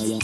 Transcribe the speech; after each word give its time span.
Buenas 0.00 0.18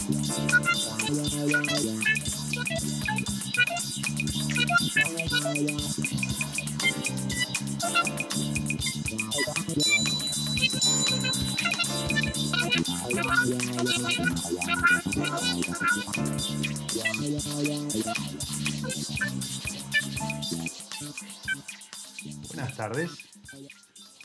tardes. 22.75 23.11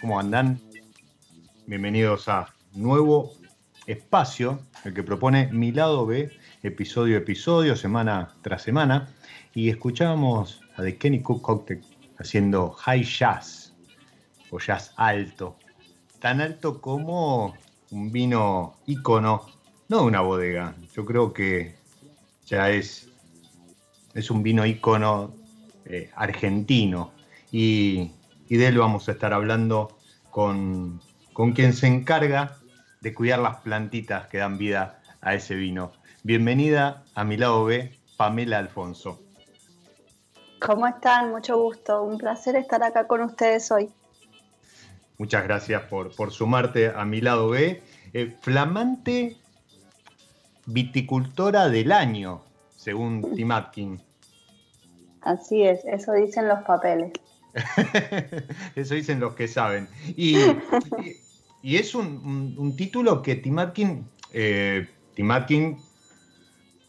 ¿Cómo 0.00 0.18
andan? 0.18 0.58
Bienvenidos 1.66 2.26
a 2.28 2.54
nuevo 2.72 3.34
espacio, 3.86 4.62
el 4.84 4.94
que 4.94 5.02
propone 5.02 5.48
Mi 5.52 5.72
Lado 5.72 6.06
B, 6.06 6.30
episodio 6.62 7.16
a 7.16 7.20
episodio, 7.20 7.76
semana 7.76 8.34
tras 8.42 8.62
semana. 8.62 9.08
Y 9.54 9.68
escuchábamos 9.68 10.60
a 10.76 10.82
The 10.82 10.96
Kenny 10.96 11.20
Cook 11.20 11.42
Cocktail 11.42 11.82
haciendo 12.18 12.70
high 12.70 13.04
jazz 13.04 13.74
o 14.50 14.58
jazz 14.58 14.92
alto. 14.96 15.56
Tan 16.18 16.40
alto 16.40 16.80
como 16.80 17.54
un 17.90 18.10
vino 18.10 18.76
ícono, 18.86 19.46
no 19.88 19.98
de 19.98 20.04
una 20.04 20.20
bodega. 20.20 20.74
Yo 20.94 21.04
creo 21.04 21.32
que 21.32 21.76
ya 22.46 22.70
es, 22.70 23.08
es 24.14 24.30
un 24.30 24.42
vino 24.42 24.66
ícono 24.66 25.34
eh, 25.84 26.10
argentino. 26.16 27.12
Y, 27.50 28.10
y, 28.48 28.56
de 28.56 28.68
él 28.68 28.78
vamos 28.78 29.08
a 29.08 29.12
estar 29.12 29.32
hablando 29.32 29.98
con, 30.30 31.00
con 31.34 31.52
quien 31.52 31.74
se 31.74 31.86
encarga 31.86 32.61
de 33.02 33.12
cuidar 33.12 33.40
las 33.40 33.56
plantitas 33.58 34.28
que 34.28 34.38
dan 34.38 34.56
vida 34.58 35.00
a 35.20 35.34
ese 35.34 35.56
vino. 35.56 35.92
Bienvenida 36.22 37.02
a 37.14 37.24
mi 37.24 37.36
lado 37.36 37.64
B, 37.64 37.98
Pamela 38.16 38.58
Alfonso. 38.58 39.20
¿Cómo 40.60 40.86
están? 40.86 41.32
Mucho 41.32 41.58
gusto. 41.58 42.04
Un 42.04 42.16
placer 42.16 42.54
estar 42.54 42.80
acá 42.84 43.08
con 43.08 43.22
ustedes 43.22 43.70
hoy. 43.72 43.90
Muchas 45.18 45.42
gracias 45.42 45.82
por, 45.82 46.14
por 46.14 46.30
sumarte 46.30 46.92
a 46.94 47.04
mi 47.04 47.20
lado 47.20 47.50
B. 47.50 47.82
Eh, 48.12 48.36
flamante 48.40 49.36
viticultora 50.66 51.68
del 51.68 51.90
año, 51.90 52.42
según 52.76 53.34
Tim 53.34 53.50
Atkin. 53.50 54.00
Así 55.22 55.64
es, 55.64 55.84
eso 55.86 56.12
dicen 56.12 56.46
los 56.46 56.62
papeles. 56.62 57.12
eso 58.76 58.94
dicen 58.94 59.18
los 59.18 59.34
que 59.34 59.48
saben. 59.48 59.88
Y, 60.16 60.38
y, 60.38 61.16
y 61.62 61.76
es 61.76 61.94
un, 61.94 62.54
un, 62.58 62.76
título 62.76 63.22
que 63.22 63.36
Tim 63.36 63.58
Atkin, 63.58 64.04
eh, 64.32 64.88
Tim 65.14 65.30
Atkin, 65.30 65.76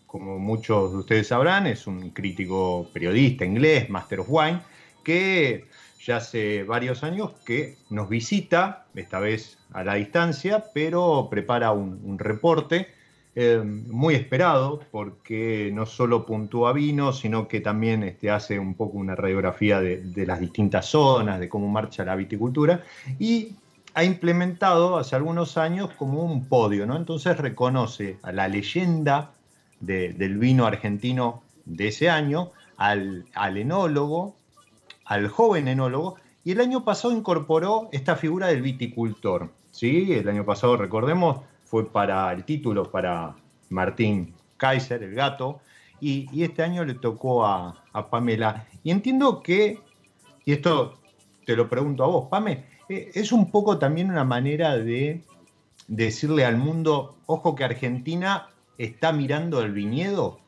como 0.08 0.40
muchos 0.40 0.92
de 0.92 0.98
ustedes 0.98 1.28
sabrán, 1.28 1.68
es 1.68 1.88
un 1.88 2.10
crítico 2.10 2.90
periodista 2.94 3.46
inglés, 3.46 3.90
Master 3.90 4.22
of 4.22 4.28
Wine, 4.30 4.62
que 5.04 5.66
ya 6.04 6.18
hace 6.18 6.64
varios 6.64 7.04
años 7.04 7.32
que 7.46 7.78
nos 7.90 8.10
visita, 8.10 8.88
esta 8.96 9.20
vez 9.20 9.58
a 9.74 9.84
la 9.84 9.96
distancia, 9.96 10.66
pero 10.74 11.28
prepara 11.30 11.72
un, 11.72 12.00
un 12.04 12.20
reporte 12.20 12.88
eh, 13.36 13.64
muy 13.64 14.14
esperado 14.14 14.82
porque 14.92 15.72
no 15.74 15.88
solo 15.88 16.24
puntúa 16.24 16.72
vino, 16.72 17.14
sino 17.14 17.48
que 17.48 17.62
también 17.62 18.04
este, 18.04 18.30
hace 18.30 18.60
un 18.60 18.76
poco 18.76 19.00
una 19.00 19.16
radiografía 19.16 19.82
de, 19.82 20.04
de, 20.04 20.26
las 20.28 20.40
distintas 20.40 20.86
zonas, 20.86 21.40
de 21.40 21.50
cómo 21.50 21.68
marcha 21.68 22.06
la 22.06 22.16
viticultura 22.16 22.84
y 23.18 23.56
ha 23.94 24.04
implementado 24.04 24.98
hace 24.98 25.16
algunos 25.16 25.58
años 25.58 25.92
como 25.98 26.24
un 26.24 26.48
podio, 26.48 26.86
¿no? 26.86 26.96
Entonces 26.96 27.38
reconoce 27.38 28.18
a 28.24 28.32
la 28.32 28.48
leyenda 28.48 29.32
de, 29.80 30.14
del 30.14 30.38
vino 30.38 30.66
argentino 30.66 31.44
de 31.66 31.90
ese 31.90 32.10
año, 32.10 32.52
al, 32.78 33.26
enólogo, 33.36 34.36
al 35.06 35.28
joven 35.28 35.68
enólogo, 35.68 36.16
y 36.44 36.52
el 36.52 36.60
año 36.60 36.84
pasado 36.84 37.16
incorporó 37.16 37.90
esta 37.92 38.16
figura 38.16 38.48
del 38.48 38.62
viticultor. 38.62 39.52
¿sí? 39.72 40.12
El 40.14 40.28
año 40.28 40.44
pasado, 40.44 40.76
recordemos, 40.76 41.42
fue 41.66 41.90
para 41.90 42.32
el 42.34 42.44
título 42.44 42.92
para 42.92 43.36
Martín 43.70 44.34
Kaiser, 44.58 45.04
el 45.04 45.14
gato, 45.14 45.60
y, 46.00 46.44
este 46.44 46.64
año 46.64 46.84
le 46.84 46.96
tocó 46.96 47.46
a, 47.46 47.82
a, 47.94 48.10
Pamela. 48.10 48.68
Y 48.84 48.92
entiendo 48.92 49.42
que, 49.42 49.80
y 50.44 50.52
esto 50.52 51.00
te 51.46 51.56
lo 51.56 51.70
pregunto 51.70 52.04
a 52.04 52.08
vos, 52.08 52.28
Pame, 52.30 52.73
es 52.90 53.32
un 53.32 53.52
poco 53.52 53.80
también 53.80 54.10
una 54.10 54.24
manera 54.24 54.78
de 54.78 55.22
decirle 55.88 56.46
al 56.46 56.58
mundo, 56.58 57.16
ojo 57.26 57.56
que 57.56 57.64
Argentina 57.64 58.50
está 58.78 59.12
mirando 59.12 59.62
el 59.62 59.72
viñedo. 59.72 60.40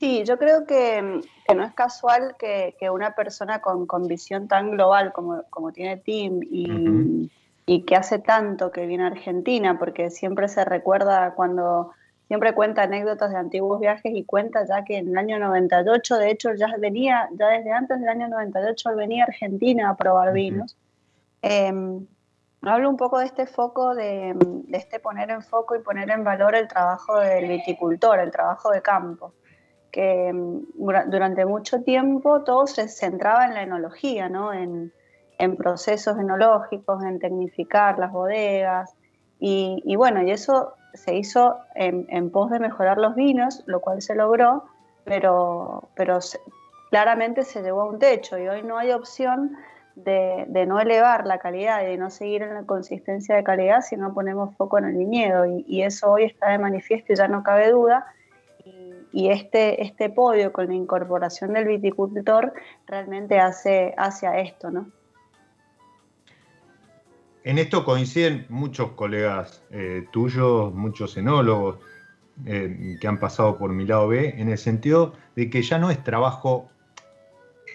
Sí, 0.00 0.24
yo 0.24 0.38
creo 0.38 0.66
que, 0.66 1.20
que 1.46 1.54
no 1.54 1.64
es 1.64 1.72
casual 1.72 2.34
que, 2.38 2.76
que 2.78 2.90
una 2.90 3.14
persona 3.14 3.60
con, 3.60 3.86
con, 3.86 4.06
visión 4.06 4.48
tan 4.48 4.72
global 4.72 5.12
como, 5.12 5.42
como 5.50 5.72
tiene 5.72 5.96
Tim 5.98 6.40
y... 6.42 6.70
Uh 6.70 6.74
-huh 6.74 7.30
y 7.66 7.82
que 7.82 7.96
hace 7.96 8.18
tanto 8.18 8.70
que 8.70 8.86
viene 8.86 9.04
a 9.04 9.08
Argentina, 9.08 9.78
porque 9.78 10.10
siempre 10.10 10.48
se 10.48 10.64
recuerda 10.64 11.34
cuando 11.34 11.92
siempre 12.28 12.54
cuenta 12.54 12.82
anécdotas 12.82 13.30
de 13.30 13.36
antiguos 13.36 13.80
viajes 13.80 14.12
y 14.14 14.24
cuenta 14.24 14.64
ya 14.66 14.84
que 14.84 14.98
en 14.98 15.08
el 15.08 15.18
año 15.18 15.38
98, 15.38 16.16
de 16.16 16.30
hecho 16.30 16.54
ya 16.54 16.68
venía, 16.78 17.28
ya 17.38 17.48
desde 17.48 17.72
antes 17.72 18.00
del 18.00 18.08
año 18.08 18.28
98 18.28 18.90
él 18.90 18.96
venía 18.96 19.24
a 19.24 19.26
Argentina 19.26 19.90
a 19.90 19.96
probar 19.96 20.32
vinos. 20.32 20.76
Eh, 21.42 21.72
hablo 22.62 22.88
un 22.88 22.96
poco 22.96 23.18
de 23.18 23.26
este 23.26 23.46
foco, 23.46 23.94
de, 23.94 24.34
de, 24.36 24.78
este 24.78 25.00
poner 25.00 25.30
en 25.30 25.42
foco 25.42 25.76
y 25.76 25.80
poner 25.80 26.10
en 26.10 26.24
valor 26.24 26.54
el 26.54 26.68
trabajo 26.68 27.18
del 27.18 27.46
viticultor, 27.48 28.18
el 28.18 28.30
trabajo 28.30 28.70
de 28.70 28.80
campo, 28.80 29.34
que 29.90 30.32
durante 30.34 31.44
mucho 31.44 31.82
tiempo 31.82 32.42
todo 32.42 32.66
se 32.66 32.88
centraba 32.88 33.44
en 33.44 33.54
la 33.54 33.62
enología, 33.62 34.28
¿no? 34.28 34.52
En, 34.52 34.92
en 35.38 35.56
procesos 35.56 36.18
enológicos, 36.18 37.02
en 37.04 37.18
tecnificar 37.18 37.98
las 37.98 38.12
bodegas. 38.12 38.94
Y, 39.38 39.96
bueno, 39.96 40.22
y 40.22 40.30
eso 40.30 40.74
se 40.94 41.14
hizo 41.14 41.58
en, 41.74 42.30
pos 42.30 42.50
de 42.50 42.58
mejorar 42.58 42.98
los 42.98 43.14
vinos, 43.14 43.62
lo 43.66 43.80
cual 43.80 44.00
se 44.00 44.14
logró, 44.14 44.64
pero, 45.04 45.88
pero 45.94 46.18
claramente 46.90 47.42
se 47.42 47.62
llegó 47.62 47.82
a 47.82 47.90
un 47.90 47.98
techo 47.98 48.38
y 48.38 48.48
hoy 48.48 48.62
no 48.62 48.78
hay 48.78 48.92
opción 48.92 49.56
de, 49.96 50.66
no 50.66 50.80
elevar 50.80 51.26
la 51.26 51.38
calidad 51.38 51.82
y 51.82 51.86
de 51.86 51.96
no 51.96 52.10
seguir 52.10 52.42
en 52.42 52.54
la 52.54 52.64
consistencia 52.64 53.36
de 53.36 53.44
calidad 53.44 53.82
si 53.82 53.96
no 53.96 54.14
ponemos 54.14 54.56
foco 54.56 54.78
en 54.78 54.86
el 54.86 54.96
viñedo. 54.96 55.44
Y, 55.46 55.82
eso 55.82 56.12
hoy 56.12 56.24
está 56.24 56.50
de 56.50 56.58
manifiesto 56.58 57.12
y 57.12 57.16
ya 57.16 57.28
no 57.28 57.42
cabe 57.42 57.70
duda. 57.70 58.06
Y, 59.12 59.30
este, 59.30 59.82
este 59.82 60.10
podio 60.10 60.52
con 60.52 60.66
la 60.66 60.74
incorporación 60.74 61.52
del 61.52 61.66
viticultor 61.66 62.52
realmente 62.86 63.38
hace 63.38 63.94
hacia 63.96 64.38
esto, 64.38 64.70
¿no? 64.70 64.90
En 67.44 67.58
esto 67.58 67.84
coinciden 67.84 68.46
muchos 68.48 68.92
colegas 68.92 69.62
eh, 69.70 70.06
tuyos, 70.12 70.72
muchos 70.74 71.16
enólogos 71.16 71.78
eh, 72.46 72.96
que 73.00 73.06
han 73.06 73.20
pasado 73.20 73.58
por 73.58 73.72
mi 73.72 73.86
lado 73.86 74.08
B, 74.08 74.34
en 74.38 74.48
el 74.48 74.58
sentido 74.58 75.12
de 75.36 75.50
que 75.50 75.62
ya 75.62 75.78
no 75.78 75.90
es 75.90 76.02
trabajo 76.02 76.70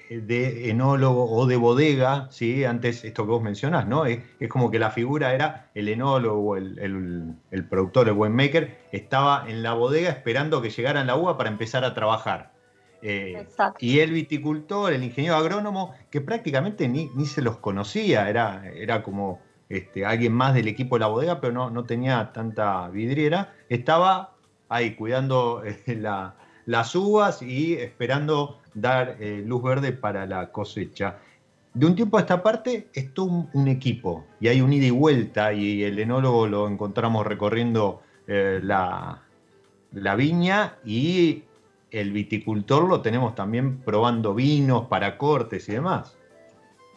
de 0.10 0.71
enólogo 0.71 1.31
o 1.31 1.45
de 1.45 1.56
bodega, 1.56 2.27
¿sí? 2.31 2.66
antes 2.66 3.04
esto 3.04 3.25
que 3.25 3.30
vos 3.30 3.44
mencionás, 3.44 3.88
¿no? 3.88 4.07
Es, 4.07 4.21
como 4.50 4.71
que 4.71 4.80
la 4.80 4.89
figura 4.89 5.36
era 5.36 5.69
el 5.75 5.88
enólogo, 5.88 6.57
el, 6.57 7.36
el, 7.51 7.65
productor, 7.65 8.07
el 8.07 8.15
winemaker, 8.15 8.75
estaba 8.92 9.45
en 9.48 9.62
la 9.62 9.74
bodega 9.74 10.10
esperando 10.10 10.63
que 10.63 10.72
llegaran 10.72 11.06
la 11.06 11.15
uva 11.15 11.38
para 11.38 11.51
empezar 11.51 11.86
a 11.86 11.94
trabajar. 11.94 12.51
Eh, 13.01 13.45
y 13.80 14.00
el 14.00 14.12
viticultor, 14.12 14.92
el 14.94 15.04
ingeniero 15.04 15.36
agrónomo, 15.36 15.94
que 16.10 16.22
prácticamente 16.22 16.89
ni, 16.89 17.07
se 17.25 17.44
los 17.44 17.57
conocía, 17.57 18.30
era, 18.30 18.68
era 18.74 19.04
como 19.04 19.39
este, 19.69 20.06
alguien 20.06 20.33
más 20.33 20.56
del 20.56 20.68
equipo 20.68 20.95
de 20.95 21.01
la 21.01 21.07
bodega, 21.07 21.39
pero 21.39 21.54
no, 21.54 21.69
no 21.69 21.86
tenía 21.86 22.31
tanta 22.33 22.89
vidriera, 22.89 23.54
estaba 23.69 24.33
ahí 24.68 24.95
cuidando 24.95 25.63
eh, 25.63 26.01
las 26.66 26.95
uvas 26.95 27.42
y 27.42 27.75
esperando 27.75 28.60
dar 28.74 29.18
eh, 29.19 29.44
luz 29.45 29.63
verde 29.63 29.92
para 29.92 30.25
la 30.25 30.51
cosecha. 30.51 31.18
De 31.74 31.86
un 31.86 31.95
tiempo 31.95 32.18
a 32.18 32.21
esta 32.21 32.42
parte 32.42 32.89
es 32.94 33.10
un, 33.18 33.68
equipo 33.68 34.25
y 34.39 34.48
hay 34.48 34.62
un 34.62 34.74
ida 34.74 34.88
y 34.88 34.92
vuelta 34.92 35.54
y 35.54 35.83
el 35.83 36.00
enólogo 36.00 36.48
lo 36.48 36.68
encontramos 36.68 37.27
recorriendo 37.27 38.01
eh, 38.27 38.60
la, 38.63 39.22
la 39.92 40.15
viña 40.15 40.77
y 40.83 41.44
el 41.92 42.12
viticultor 42.12 42.88
lo 42.88 43.01
tenemos 43.01 43.36
también 43.36 43.77
probando 43.81 44.33
vinos 44.33 44.88
para 44.88 45.18
cortes 45.18 45.69
y 45.69 45.74
demás. 45.74 46.18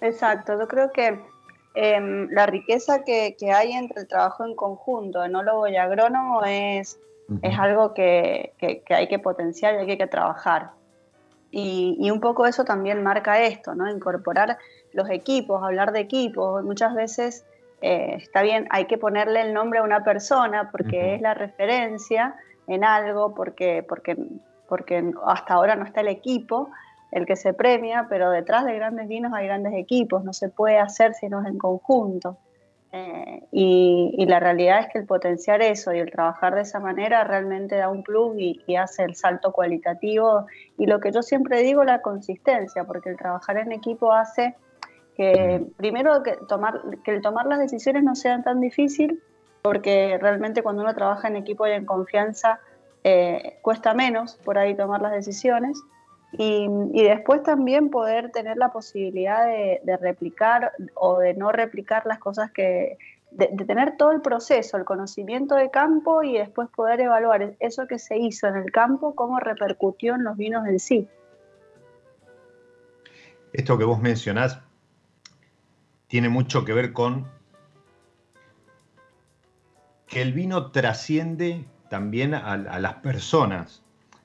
Exacto, 0.00 0.58
yo 0.58 0.66
creo 0.66 0.90
que 0.90 1.20
em, 1.74 2.28
la 2.30 2.46
riqueza 2.46 3.04
que, 3.04 3.36
hay 3.54 3.72
entre 3.72 4.02
el 4.02 4.08
trabajo 4.08 4.44
en 4.44 4.54
conjunto, 4.54 5.24
enólogo 5.24 5.68
y 5.68 5.76
agrónomo, 5.76 6.44
es, 6.44 6.98
es 7.42 7.58
algo 7.58 7.94
que, 7.94 8.52
que, 8.58 8.82
hay 8.94 9.08
que 9.08 9.18
potenciar 9.18 9.74
y 9.74 9.90
hay 9.90 9.98
que 9.98 10.06
trabajar. 10.06 10.70
Y, 11.50 12.10
un 12.10 12.20
poco 12.20 12.46
eso 12.46 12.64
también 12.64 13.02
marca 13.02 13.42
esto, 13.42 13.74
¿no? 13.74 13.90
Incorporar 13.90 14.58
los 14.92 15.10
equipos, 15.10 15.62
hablar 15.62 15.92
de 15.92 16.00
equipos. 16.00 16.64
Muchas 16.64 16.94
veces 16.94 17.44
eh, 17.82 18.14
está 18.16 18.42
bien, 18.42 18.66
hay 18.70 18.86
que 18.86 18.96
ponerle 18.96 19.42
el 19.42 19.52
nombre 19.52 19.80
a 19.80 19.82
una 19.82 20.02
persona 20.02 20.70
porque 20.70 21.14
es 21.14 21.20
la 21.20 21.34
referencia 21.34 22.36
en 22.66 22.84
algo, 22.84 23.34
porque, 23.34 23.84
porque, 23.86 24.16
porque 24.66 25.12
hasta 25.26 25.54
ahora 25.54 25.76
no 25.76 25.84
está 25.84 26.00
el 26.00 26.08
equipo 26.08 26.70
el 27.12 27.26
que 27.26 27.36
se 27.36 27.52
premia, 27.52 28.06
pero 28.08 28.30
detrás 28.30 28.64
de 28.64 28.74
grandes 28.74 29.06
vinos 29.06 29.32
hay 29.34 29.46
grandes 29.46 29.74
equipos, 29.74 30.24
no 30.24 30.32
se 30.32 30.48
puede 30.48 30.78
hacer 30.78 31.14
si 31.14 31.28
no 31.28 31.42
es 31.42 31.46
en 31.46 31.58
conjunto. 31.58 32.38
Eh, 32.94 33.44
y, 33.52 34.26
la 34.26 34.38
realidad 34.38 34.80
es 34.80 34.86
que 34.92 34.98
el 34.98 35.06
potenciar 35.06 35.62
eso 35.62 35.94
y 35.94 35.98
el 35.98 36.10
trabajar 36.10 36.54
de 36.54 36.62
esa 36.62 36.78
manera 36.78 37.24
realmente 37.24 37.76
da 37.76 37.88
un 37.88 38.02
plus 38.02 38.34
y, 38.38 38.76
hace 38.76 39.04
el 39.04 39.14
salto 39.14 39.52
cualitativo. 39.52 40.46
Y 40.78 40.86
lo 40.86 41.00
que 41.00 41.12
yo 41.12 41.22
siempre 41.22 41.62
digo, 41.62 41.84
la 41.84 42.02
consistencia, 42.02 42.84
porque 42.84 43.10
el 43.10 43.16
trabajar 43.16 43.58
en 43.58 43.72
equipo 43.72 44.12
hace 44.12 44.54
que 45.14 45.66
primero 45.76 46.22
que, 46.22 46.36
tomar, 46.48 46.80
que 47.04 47.14
el 47.14 47.20
tomar 47.20 47.46
las 47.46 47.58
decisiones 47.58 48.02
no 48.02 48.14
sea 48.14 48.42
tan 48.42 48.60
difícil, 48.60 49.22
porque 49.60 50.18
realmente 50.18 50.62
cuando 50.62 50.82
uno 50.82 50.94
trabaja 50.94 51.28
en 51.28 51.36
equipo 51.36 51.66
y 51.66 51.72
en 51.72 51.84
confianza, 51.84 52.60
eh, 53.04 53.58
cuesta 53.62 53.94
menos 53.94 54.36
por 54.44 54.58
ahí 54.58 54.74
tomar 54.74 55.02
las 55.02 55.12
decisiones. 55.12 55.78
Y, 56.32 56.66
después 57.02 57.42
también 57.42 57.90
poder 57.90 58.30
tener 58.30 58.56
la 58.56 58.72
posibilidad 58.72 59.46
de, 59.46 59.80
replicar 60.00 60.72
o 60.94 61.18
de 61.18 61.34
no 61.34 61.52
replicar 61.52 62.06
las 62.06 62.18
cosas 62.18 62.50
que, 62.50 62.96
de, 63.30 63.48
tener 63.48 63.96
todo 63.98 64.12
el 64.12 64.22
proceso, 64.22 64.78
el 64.78 64.84
conocimiento 64.84 65.54
de 65.54 65.70
campo 65.70 66.22
y 66.22 66.38
después 66.38 66.68
poder 66.70 67.00
evaluar 67.00 67.54
eso 67.60 67.86
que 67.86 67.98
se 67.98 68.16
hizo 68.16 68.46
en 68.46 68.56
el 68.56 68.72
campo, 68.72 69.14
cómo 69.14 69.40
repercutió 69.40 70.14
en 70.14 70.24
los 70.24 70.36
vinos 70.36 70.66
en 70.66 70.78
sí. 70.78 71.08
Esto 73.52 73.76
que 73.76 73.84
vos 73.84 74.00
mencionás 74.00 74.58
tiene 76.06 76.30
mucho 76.30 76.64
que 76.64 76.72
ver 76.72 76.94
con 76.94 77.26
que 80.06 80.22
el 80.22 80.32
vino 80.32 80.70
trasciende 80.70 81.66
también 81.90 82.34
a 82.34 82.56
las 82.56 82.94
personas. 82.96 83.81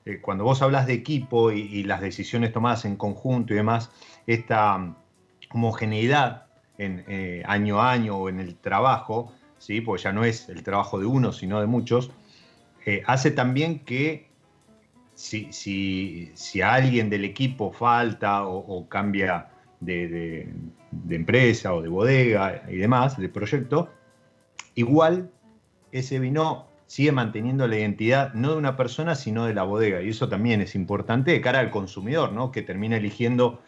Eh, 0.08 0.20
cuando 0.22 0.44
vos 0.44 0.62
hablas 0.62 0.86
de 0.86 0.94
equipo 0.94 1.52
y, 1.52 1.84
las 1.84 2.00
decisiones 2.00 2.50
tomadas 2.50 2.86
en 2.86 2.96
conjunto 2.96 3.52
y 3.52 3.56
demás, 3.56 3.90
esta 4.26 4.96
homogeneidad 5.50 6.46
en, 6.78 7.04
eh, 7.08 7.42
año 7.46 7.80
a 7.80 7.92
año 7.92 8.16
o 8.16 8.28
en 8.30 8.40
el 8.40 8.56
trabajo, 8.56 9.34
¿sí? 9.58 9.82
porque 9.82 10.04
ya 10.04 10.12
no 10.12 10.24
es 10.24 10.48
el 10.48 10.62
trabajo 10.62 10.98
de 10.98 11.04
uno, 11.04 11.32
sino 11.32 11.60
de 11.60 11.66
muchos, 11.66 12.10
eh, 12.86 13.02
hace 13.06 13.30
también 13.32 13.80
que 13.80 14.30
si, 15.14 15.52
si, 15.52 16.62
a 16.62 16.72
alguien 16.72 17.10
del 17.10 17.24
equipo 17.26 17.70
falta 17.70 18.46
o, 18.46 18.88
cambia 18.88 19.50
de, 19.80 20.08
de, 20.08 21.16
empresa 21.16 21.74
o 21.74 21.82
de 21.82 21.88
bodega 21.88 22.62
y 22.70 22.76
demás, 22.76 23.18
de 23.18 23.28
proyecto, 23.28 23.90
igual 24.74 25.30
ese 25.92 26.18
vino 26.18 26.67
sigue 26.88 27.12
manteniendo 27.12 27.68
la 27.68 27.78
identidad 27.78 28.32
no 28.32 28.52
de 28.52 28.56
una 28.56 28.76
persona, 28.76 29.14
sino 29.14 29.44
de 29.44 29.54
la 29.54 29.62
bodega. 29.62 30.02
Y 30.02 30.08
eso 30.08 30.28
también 30.28 30.62
es 30.62 30.74
importante 30.74 31.30
de 31.30 31.40
cara 31.40 31.60
al 31.60 31.70
consumidor, 31.70 32.32
¿no? 32.32 32.50
que 32.50 32.62
termina 32.62 32.96
eligiendo 32.96 33.62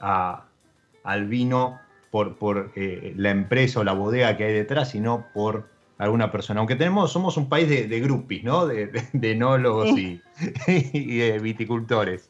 al 0.00 1.28
vino 1.28 1.78
por, 2.10 2.36
por 2.36 2.72
eh, 2.74 3.14
la 3.16 3.30
empresa 3.30 3.80
o 3.80 3.84
la 3.84 3.92
bodega 3.92 4.36
que 4.36 4.44
hay 4.44 4.52
detrás, 4.52 4.90
sino 4.90 5.26
por 5.32 5.68
alguna 5.96 6.32
persona. 6.32 6.58
Aunque 6.58 6.74
tenemos, 6.74 7.12
somos 7.12 7.36
un 7.36 7.48
país 7.48 7.68
de, 7.68 7.86
de 7.86 8.00
grupis, 8.00 8.42
¿no? 8.42 8.66
De, 8.66 8.88
de, 9.12 9.30
enólogos 9.30 9.90
y, 9.98 10.20
de 10.66 11.38
viticultores. 11.38 12.28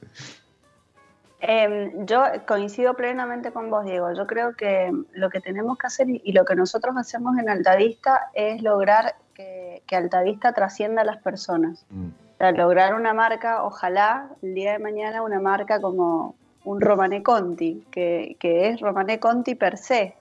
Em, 1.40 2.06
yo 2.06 2.22
coincido 2.46 2.94
plenamente 2.94 3.52
con 3.52 3.70
vos, 3.70 3.84
Diego. 3.84 4.12
Yo 4.14 4.26
creo 4.26 4.54
que 4.54 4.92
lo 5.12 5.30
que 5.30 5.40
tenemos 5.40 5.76
que 5.78 5.86
hacer 5.86 6.06
y 6.08 6.32
lo 6.32 6.44
que 6.44 6.56
nosotros 6.56 6.96
hacemos 6.96 7.38
en 7.38 7.48
Altavista 7.48 8.30
es 8.32 8.62
lograr 8.62 9.16
que, 9.34 9.82
Altavista 9.92 10.52
trascienda 10.52 11.02
a 11.02 11.04
las 11.04 11.18
personas. 11.18 11.84
Mm. 11.90 12.08
lograr 12.56 12.94
una 12.94 13.14
marca, 13.14 13.62
ojalá 13.64 14.28
el 14.42 14.54
día 14.54 14.72
de 14.72 14.78
mañana 14.78 15.22
una 15.22 15.40
marca 15.40 15.80
como 15.80 16.34
un 16.64 16.80
Romane 16.80 17.22
Conti, 17.22 17.86
que, 17.90 18.36
es 18.40 18.80
Romane 18.80 19.20
Conti 19.20 19.54
per 19.54 19.78
se, 19.78 20.16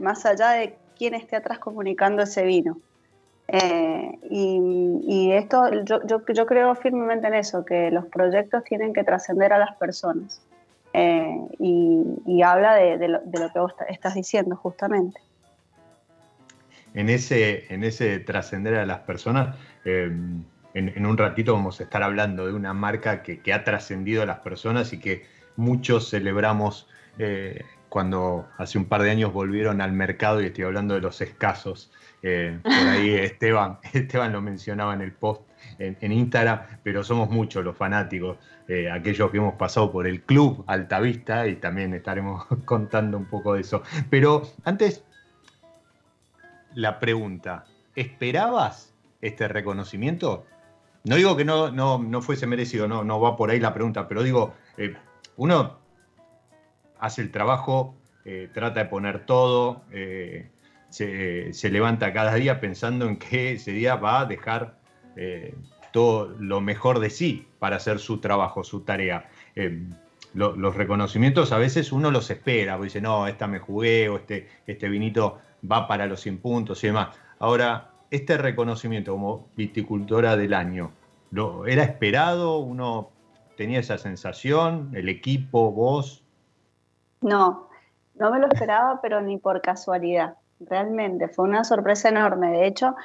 más 0.00 0.26
allá 0.26 0.50
de 0.50 0.76
quién 0.96 1.14
esté 1.14 1.36
atrás 1.36 1.58
comunicando 1.58 2.22
ese 2.22 2.42
vino. 2.42 2.78
Eh, 3.48 4.18
y, 4.30 5.32
esto, 5.32 5.70
yo, 5.84 6.00
yo, 6.06 6.46
creo 6.46 6.74
firmemente 6.74 7.26
en 7.26 7.34
eso, 7.34 7.64
que 7.64 7.90
los 7.90 8.06
proyectos 8.06 8.64
tienen 8.64 8.92
que 8.92 9.04
trascender 9.04 9.52
a 9.52 9.58
las 9.58 9.74
personas. 9.76 10.42
Eh, 10.92 11.36
y, 11.58 12.42
habla 12.42 12.74
de, 12.74 13.08
lo, 13.08 13.20
que 13.52 13.58
vos 13.58 13.74
estás 13.88 14.14
diciendo 14.14 14.56
justamente 14.56 15.20
en 16.94 17.08
ese, 17.08 17.72
en 17.72 17.84
ese 17.84 18.18
trascender 18.18 18.74
a 18.74 18.86
las 18.86 19.00
personas, 19.00 19.56
eh, 19.84 20.10
en, 20.74 21.06
un 21.06 21.16
ratito 21.16 21.52
vamos 21.52 21.80
a 21.80 21.84
estar 21.84 22.02
hablando 22.02 22.46
de 22.46 22.52
una 22.52 22.72
marca 22.72 23.22
que, 23.22 23.52
ha 23.52 23.64
trascendido 23.64 24.22
a 24.22 24.26
las 24.26 24.40
personas 24.40 24.92
y 24.92 24.98
que 24.98 25.26
muchos 25.56 26.10
celebramos 26.10 26.88
eh, 27.18 27.64
cuando 27.88 28.48
hace 28.58 28.78
un 28.78 28.86
par 28.86 29.02
de 29.02 29.10
años 29.10 29.32
volvieron 29.32 29.80
al 29.80 29.92
mercado 29.92 30.40
y 30.40 30.46
estoy 30.46 30.64
hablando 30.64 30.94
de 30.94 31.00
los 31.00 31.20
escasos. 31.20 31.90
Eh, 32.22 32.58
por 32.62 32.72
ahí 32.72 33.10
Esteban, 33.14 33.78
Esteban 33.92 34.32
lo 34.32 34.42
mencionaba 34.42 34.94
en 34.94 35.02
el 35.02 35.12
post 35.12 35.42
en, 35.78 36.12
Instagram, 36.12 36.60
pero 36.82 37.04
somos 37.04 37.30
muchos 37.30 37.64
los 37.64 37.76
fanáticos, 37.76 38.38
aquellos 38.92 39.30
que 39.30 39.38
hemos 39.38 39.54
pasado 39.54 39.90
por 39.90 40.06
el 40.06 40.22
club 40.22 40.64
Altavista 40.66 41.46
y 41.46 41.56
también 41.56 41.94
estaremos 41.94 42.46
contando 42.64 43.16
un 43.16 43.26
poco 43.26 43.54
de 43.54 43.62
eso. 43.62 43.82
Pero 44.10 44.42
antes 44.64 45.04
la 46.74 47.00
pregunta, 47.00 47.64
¿esperabas 47.96 48.94
este 49.20 49.48
reconocimiento? 49.48 50.46
No 51.04 51.16
digo 51.16 51.36
que 51.36 51.44
no, 51.44 51.70
no, 51.70 52.22
fuese 52.22 52.46
merecido, 52.46 52.86
no, 52.86 53.04
no 53.04 53.20
va 53.20 53.36
por 53.36 53.50
ahí 53.50 53.60
la 53.60 53.72
pregunta, 53.72 54.06
pero 54.08 54.22
digo, 54.22 54.54
eh, 54.76 54.94
uno 55.36 55.77
hace 56.98 57.22
el 57.22 57.30
trabajo 57.30 57.94
eh, 58.24 58.48
trata 58.52 58.80
de 58.80 58.86
poner 58.86 59.24
todo, 59.26 59.82
eh, 59.90 60.50
se, 60.90 61.70
levanta 61.70 62.12
cada 62.12 62.34
día 62.34 62.60
pensando 62.60 63.06
en 63.06 63.16
que 63.16 63.52
ese 63.52 63.72
día 63.72 63.96
va 63.96 64.20
a 64.20 64.26
dejar 64.26 64.78
todo 65.92 66.28
lo 66.38 66.60
mejor 66.60 67.00
de 67.00 67.10
sí 67.10 67.48
para 67.58 67.76
hacer 67.76 67.98
su 67.98 68.18
trabajo, 68.18 68.62
su 68.62 68.82
tarea. 68.82 69.28
los 70.34 70.76
reconocimientos 70.76 71.50
a 71.50 71.58
veces 71.58 71.90
uno 71.90 72.12
los 72.12 72.30
espera, 72.30 72.78
dice, 72.78 73.00
no, 73.00 73.26
esta 73.26 73.48
me 73.48 73.58
jugué 73.58 74.08
o 74.08 74.18
este, 74.18 74.46
este 74.66 74.88
vinito 74.88 75.40
va 75.68 75.88
para 75.88 76.06
los 76.06 76.20
100 76.20 76.38
puntos 76.38 76.84
y 76.84 76.88
demás. 76.88 77.08
Ahora, 77.38 77.90
este 78.10 78.38
reconocimiento 78.38 79.12
como 79.12 79.48
viticultora 79.56 80.36
del 80.36 80.54
año, 80.54 80.92
¿lo, 81.30 81.66
¿era 81.66 81.82
esperado? 81.82 82.58
¿Uno 82.58 83.10
tenía 83.56 83.80
esa 83.80 83.98
sensación? 83.98 84.90
¿El 84.94 85.08
equipo, 85.08 85.72
vos? 85.72 86.24
No, 87.20 87.68
no 88.14 88.30
me 88.30 88.38
lo 88.38 88.48
esperaba, 88.48 89.00
pero 89.00 89.20
ni 89.20 89.38
por 89.38 89.60
casualidad. 89.60 90.36
Realmente 90.60 91.28
fue 91.28 91.44
una 91.44 91.64
sorpresa 91.64 92.08
enorme. 92.08 92.50
De 92.50 92.66
hecho, 92.66 92.96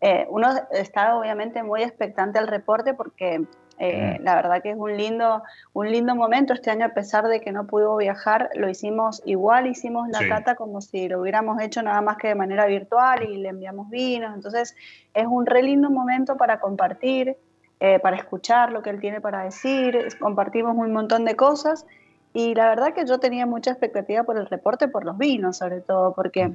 eh, 0.00 0.26
uno 0.30 0.48
estaba 0.70 1.18
obviamente 1.18 1.62
muy 1.62 1.82
expectante 1.82 2.38
al 2.38 2.46
reporte 2.46 2.94
porque 2.94 3.46
eh. 3.80 4.18
La 4.20 4.34
verdad 4.34 4.62
que 4.62 4.70
es 4.72 4.76
un 4.76 4.94
lindo, 4.94 5.42
un 5.72 5.90
lindo 5.90 6.14
momento. 6.14 6.52
Este 6.52 6.70
año, 6.70 6.84
a 6.84 6.90
pesar 6.90 7.26
de 7.28 7.40
que 7.40 7.50
no 7.50 7.66
pudo 7.66 7.96
viajar, 7.96 8.50
lo 8.54 8.68
hicimos 8.68 9.22
igual, 9.24 9.66
hicimos 9.66 10.06
la 10.10 10.28
cata 10.28 10.54
como 10.54 10.82
si 10.82 11.08
lo 11.08 11.22
hubiéramos 11.22 11.60
hecho 11.62 11.82
nada 11.82 12.02
más 12.02 12.18
que 12.18 12.28
de 12.28 12.34
manera 12.34 12.66
virtual 12.66 13.22
y 13.22 13.38
le 13.38 13.48
enviamos 13.48 13.88
vinos. 13.88 14.34
Entonces, 14.34 14.76
es 15.14 15.26
un 15.26 15.46
re 15.46 15.62
lindo 15.62 15.90
momento 15.90 16.36
para 16.36 16.60
compartir, 16.60 17.38
eh, 17.80 17.98
para 18.00 18.18
escuchar 18.18 18.70
lo 18.70 18.82
que 18.82 18.90
él 18.90 19.00
tiene 19.00 19.22
para 19.22 19.44
decir. 19.44 20.08
Compartimos 20.20 20.76
un 20.76 20.92
montón 20.92 21.24
de 21.24 21.34
cosas. 21.34 21.86
Y 22.32 22.54
la 22.54 22.68
verdad 22.68 22.94
que 22.94 23.04
yo 23.06 23.18
tenía 23.18 23.46
mucha 23.46 23.70
expectativa 23.70 24.22
por 24.22 24.38
el 24.38 24.46
reporte, 24.46 24.88
por 24.88 25.04
los 25.04 25.18
vinos, 25.18 25.56
sobre 25.56 25.80
todo, 25.80 26.14
porque 26.14 26.52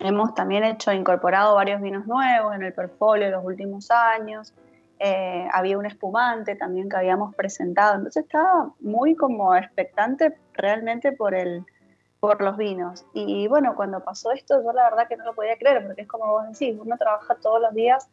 hemos 0.00 0.34
también 0.34 0.64
hecho, 0.64 0.92
incorporado 0.92 1.54
varios 1.54 1.80
vinos 1.80 2.06
nuevos 2.06 2.54
en 2.54 2.62
el 2.62 2.72
portfolio 2.72 3.26
en 3.26 3.32
los 3.32 3.44
últimos 3.44 3.90
años. 3.90 4.52
Eh, 4.98 5.48
había 5.52 5.78
un 5.78 5.86
espumante 5.86 6.56
también 6.56 6.88
que 6.88 6.96
habíamos 6.96 7.34
presentado, 7.34 7.96
entonces 7.96 8.24
estaba 8.24 8.70
muy 8.80 9.14
como 9.16 9.54
expectante 9.54 10.36
realmente 10.52 11.12
por, 11.12 11.34
el, 11.34 11.64
por 12.20 12.40
los 12.40 12.56
vinos. 12.56 13.04
Y 13.12 13.46
bueno, 13.48 13.74
cuando 13.76 14.00
pasó 14.00 14.32
esto 14.32 14.62
yo 14.62 14.72
la 14.72 14.84
verdad 14.84 15.08
que 15.08 15.16
no 15.16 15.24
lo 15.24 15.34
podía 15.34 15.56
creer, 15.58 15.84
porque 15.86 16.02
es 16.02 16.08
como 16.08 16.26
vos 16.26 16.44
decís, 16.48 16.76
uno 16.80 16.96
trabaja 16.96 17.34
todos 17.36 17.60
los 17.60 17.74
días 17.74 18.08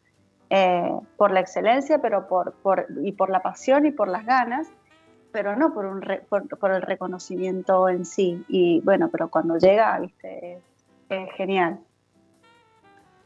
eh, 0.50 0.92
por 1.16 1.30
la 1.30 1.40
excelencia, 1.40 1.98
pero 1.98 2.28
por, 2.28 2.52
por, 2.62 2.86
y 3.02 3.12
por 3.12 3.30
la 3.30 3.40
pasión 3.40 3.86
y 3.86 3.90
por 3.90 4.08
las 4.08 4.26
ganas, 4.26 4.68
pero 5.32 5.56
no 5.56 5.72
por, 5.72 5.86
un 5.86 6.04
por, 6.28 6.70
el 6.70 6.82
reconocimiento 6.82 7.88
en 7.88 8.04
sí. 8.04 8.44
Y 8.48 8.80
bueno, 8.80 9.08
pero 9.10 9.28
cuando 9.28 9.56
llega, 9.56 9.98
viste, 9.98 10.60
es, 11.08 11.32
genial. 11.36 11.80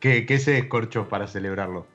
¿Qué, 0.01 0.25
¿Qué 0.27 0.39
se 0.39 0.53
descorchó 0.53 1.09
para 1.09 1.27
celebrarlo? 1.27 1.87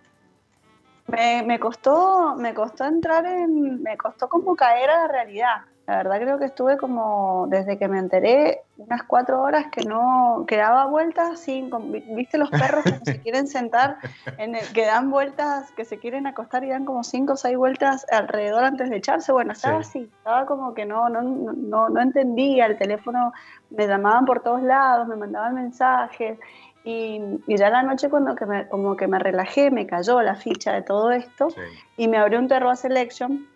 Me, 1.08 1.60
costó, 1.60 2.36
me 2.38 2.54
costó 2.54 2.86
entrar 2.86 3.26
en, 3.26 3.82
me 3.82 3.98
costó 3.98 4.30
como 4.30 4.56
caer 4.56 4.90
a 4.90 5.02
la 5.02 5.08
realidad. 5.08 5.62
La 5.88 5.98
verdad 5.98 6.20
creo 6.22 6.40
que 6.40 6.46
estuve 6.46 6.78
como, 6.78 7.48
desde 7.50 7.78
que 7.78 7.88
me 7.88 8.00
enteré, 8.00 8.62
unas 8.78 9.04
cuatro 9.04 9.42
horas 9.42 9.66
que 9.72 9.84
no, 9.84 10.46
que 10.48 10.58
daba 10.58 10.86
vueltas 10.86 11.40
sin, 11.40 11.70
viste 12.16 12.38
los 12.38 12.50
perros 12.50 12.84
que 12.84 13.00
se 13.04 13.22
quieren 13.22 13.48
sentar, 13.48 13.98
en 14.38 14.56
el, 14.56 14.66
que 14.74 14.86
dan 14.86 15.10
vueltas, 15.10 15.72
que 15.72 15.84
se 15.84 15.98
quieren 15.98 16.28
acostar 16.28 16.64
y 16.64 16.70
dan 16.70 16.86
como 16.86 17.04
cinco 17.04 17.34
o 17.34 17.38
seis 17.38 17.58
vueltas 17.58 18.06
alrededor 18.12 18.64
antes 18.64 18.90
de 18.90 18.98
echarse. 18.98 19.32
Bueno, 19.32 19.54
estaba 19.54 19.80
así, 19.80 20.10
estaba 20.18 20.46
como 20.46 20.74
que 20.74 20.86
no, 20.86 21.10
no, 21.10 21.24
no, 21.24 21.90
no 21.90 22.02
entendía, 22.02 22.68
el 22.68 22.78
teléfono 22.78 23.34
me 23.70 23.88
llamaban 23.88 24.26
por 24.26 24.42
todos 24.42 24.62
lados, 24.62 25.08
me 25.08 25.16
mandaban 25.16 25.56
mensajes 25.56 26.40
y, 26.84 27.22
ya 27.48 27.70
la 27.70 27.84
noche 27.84 28.10
cuando 28.10 28.36
que 28.36 28.46
me, 28.46 28.68
como 28.68 28.96
que 28.96 29.08
me 29.08 29.20
relajé, 29.20 29.70
me 29.72 29.86
cayó 29.86 30.22
la 30.22 30.36
ficha 30.36 30.74
de 30.74 30.82
todo 30.82 31.12
esto 31.12 31.50
y 31.98 32.08
me 32.08 32.18
abrió 32.18 32.40
un 32.40 32.48
Terroa 32.48 32.76
Selection. 32.76 33.48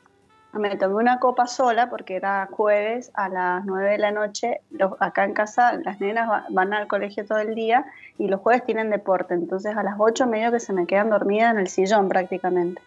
Me 0.56 0.78
tomé 0.78 0.96
una 0.96 1.20
copa 1.20 1.48
sola 1.48 1.90
porque 1.90 2.16
era 2.16 2.48
jueves 2.50 3.12
a 3.14 3.28
las 3.28 3.66
9 3.66 3.92
de 3.92 3.98
la 3.98 4.12
noche. 4.12 4.62
acá 5.00 5.26
en 5.26 5.34
casa 5.34 5.74
las 5.74 6.00
nenas 6.00 6.46
van 6.50 6.74
al 6.74 6.88
colegio 6.88 7.26
todo 7.26 7.40
el 7.40 7.56
día 7.56 7.86
y 8.18 8.30
los 8.30 8.40
jueves 8.40 8.66
tienen 8.66 8.90
deporte. 8.90 9.34
Entonces 9.34 9.76
a 9.76 9.84
las 9.84 9.96
8 10.00 10.28
medio 10.28 10.52
que 10.52 10.62
se 10.62 10.72
me 10.72 10.88
quedan 10.88 11.10
dormidas 11.10 11.52
en 11.52 11.60
el 11.60 11.68
sillón 11.68 12.08
prácticamente. 12.08 12.82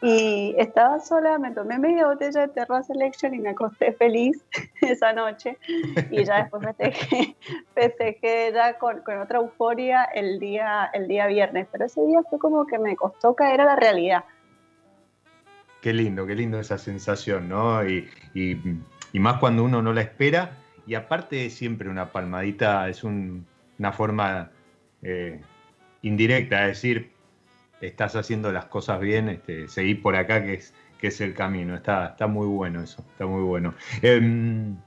Y 0.00 0.54
estaba 0.58 1.00
sola, 1.00 1.38
me 1.38 1.50
tomé 1.52 1.78
media 1.78 2.06
botella 2.06 2.42
de 2.42 2.48
Terra 2.48 2.82
Selection 2.82 3.34
y 3.34 3.38
me 3.38 3.50
acosté 3.50 3.92
feliz 3.92 4.42
esa 4.80 5.12
noche. 5.12 5.58
Y 6.10 6.24
ya 6.24 6.42
después 6.42 6.62
festejé, 6.64 7.36
festejé 7.74 8.52
ya 8.52 8.78
con, 8.78 9.00
con, 9.00 9.18
otra 9.18 9.38
euforia 9.38 10.04
el 10.04 10.38
día, 10.38 10.90
el 10.92 11.06
día 11.06 11.26
viernes. 11.26 11.68
Pero 11.70 11.84
ese 11.84 12.04
día 12.04 12.22
fue 12.28 12.38
como 12.38 12.66
que 12.66 12.78
me 12.78 12.96
costó 12.96 13.34
caer 13.34 13.60
a 13.60 13.66
la 13.66 13.76
realidad. 13.76 14.24
Qué 15.84 15.92
lindo, 15.92 16.26
qué 16.26 16.34
lindo 16.34 16.58
esa 16.58 16.78
sensación, 16.78 17.50
¿no? 17.50 17.86
Y, 17.86 18.08
y, 18.32 18.56
y 19.12 19.18
más 19.18 19.38
cuando 19.38 19.62
uno 19.62 19.82
no 19.82 19.92
la 19.92 20.00
espera. 20.00 20.56
Y 20.86 20.94
aparte 20.94 21.50
siempre 21.50 21.90
una 21.90 22.10
palmadita 22.10 22.88
es 22.88 23.04
un, 23.04 23.44
una 23.78 23.92
forma 23.92 24.50
eh, 25.02 25.42
indirecta 26.00 26.62
de 26.62 26.68
decir, 26.68 27.10
estás 27.82 28.16
haciendo 28.16 28.50
las 28.50 28.64
cosas 28.64 28.98
bien, 28.98 29.28
este, 29.28 29.68
seguí 29.68 29.94
por 29.94 30.16
acá 30.16 30.42
que 30.42 30.54
es, 30.54 30.72
que 30.98 31.08
es 31.08 31.20
el 31.20 31.34
camino. 31.34 31.76
Está, 31.76 32.06
está 32.06 32.28
muy 32.28 32.46
bueno 32.46 32.80
eso, 32.80 33.04
está 33.12 33.26
muy 33.26 33.42
bueno. 33.42 33.74
Em, 34.00 34.78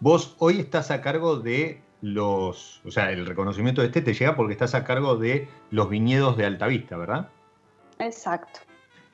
vos 0.00 0.34
hoy 0.40 0.58
estás 0.58 0.90
a 0.90 1.02
cargo 1.02 1.38
de 1.38 1.80
los, 2.00 2.80
o 2.84 2.90
sea, 2.90 3.12
el 3.12 3.26
reconocimiento 3.26 3.80
de 3.80 3.86
este 3.86 4.02
te 4.02 4.12
llega 4.12 4.34
porque 4.34 4.54
estás 4.54 4.74
a 4.74 4.82
cargo 4.82 5.14
de 5.14 5.46
los 5.70 5.88
viñedos 5.88 6.36
de 6.36 6.46
Altavista, 6.46 6.96
¿verdad? 6.96 7.28
Exacto. 8.00 8.58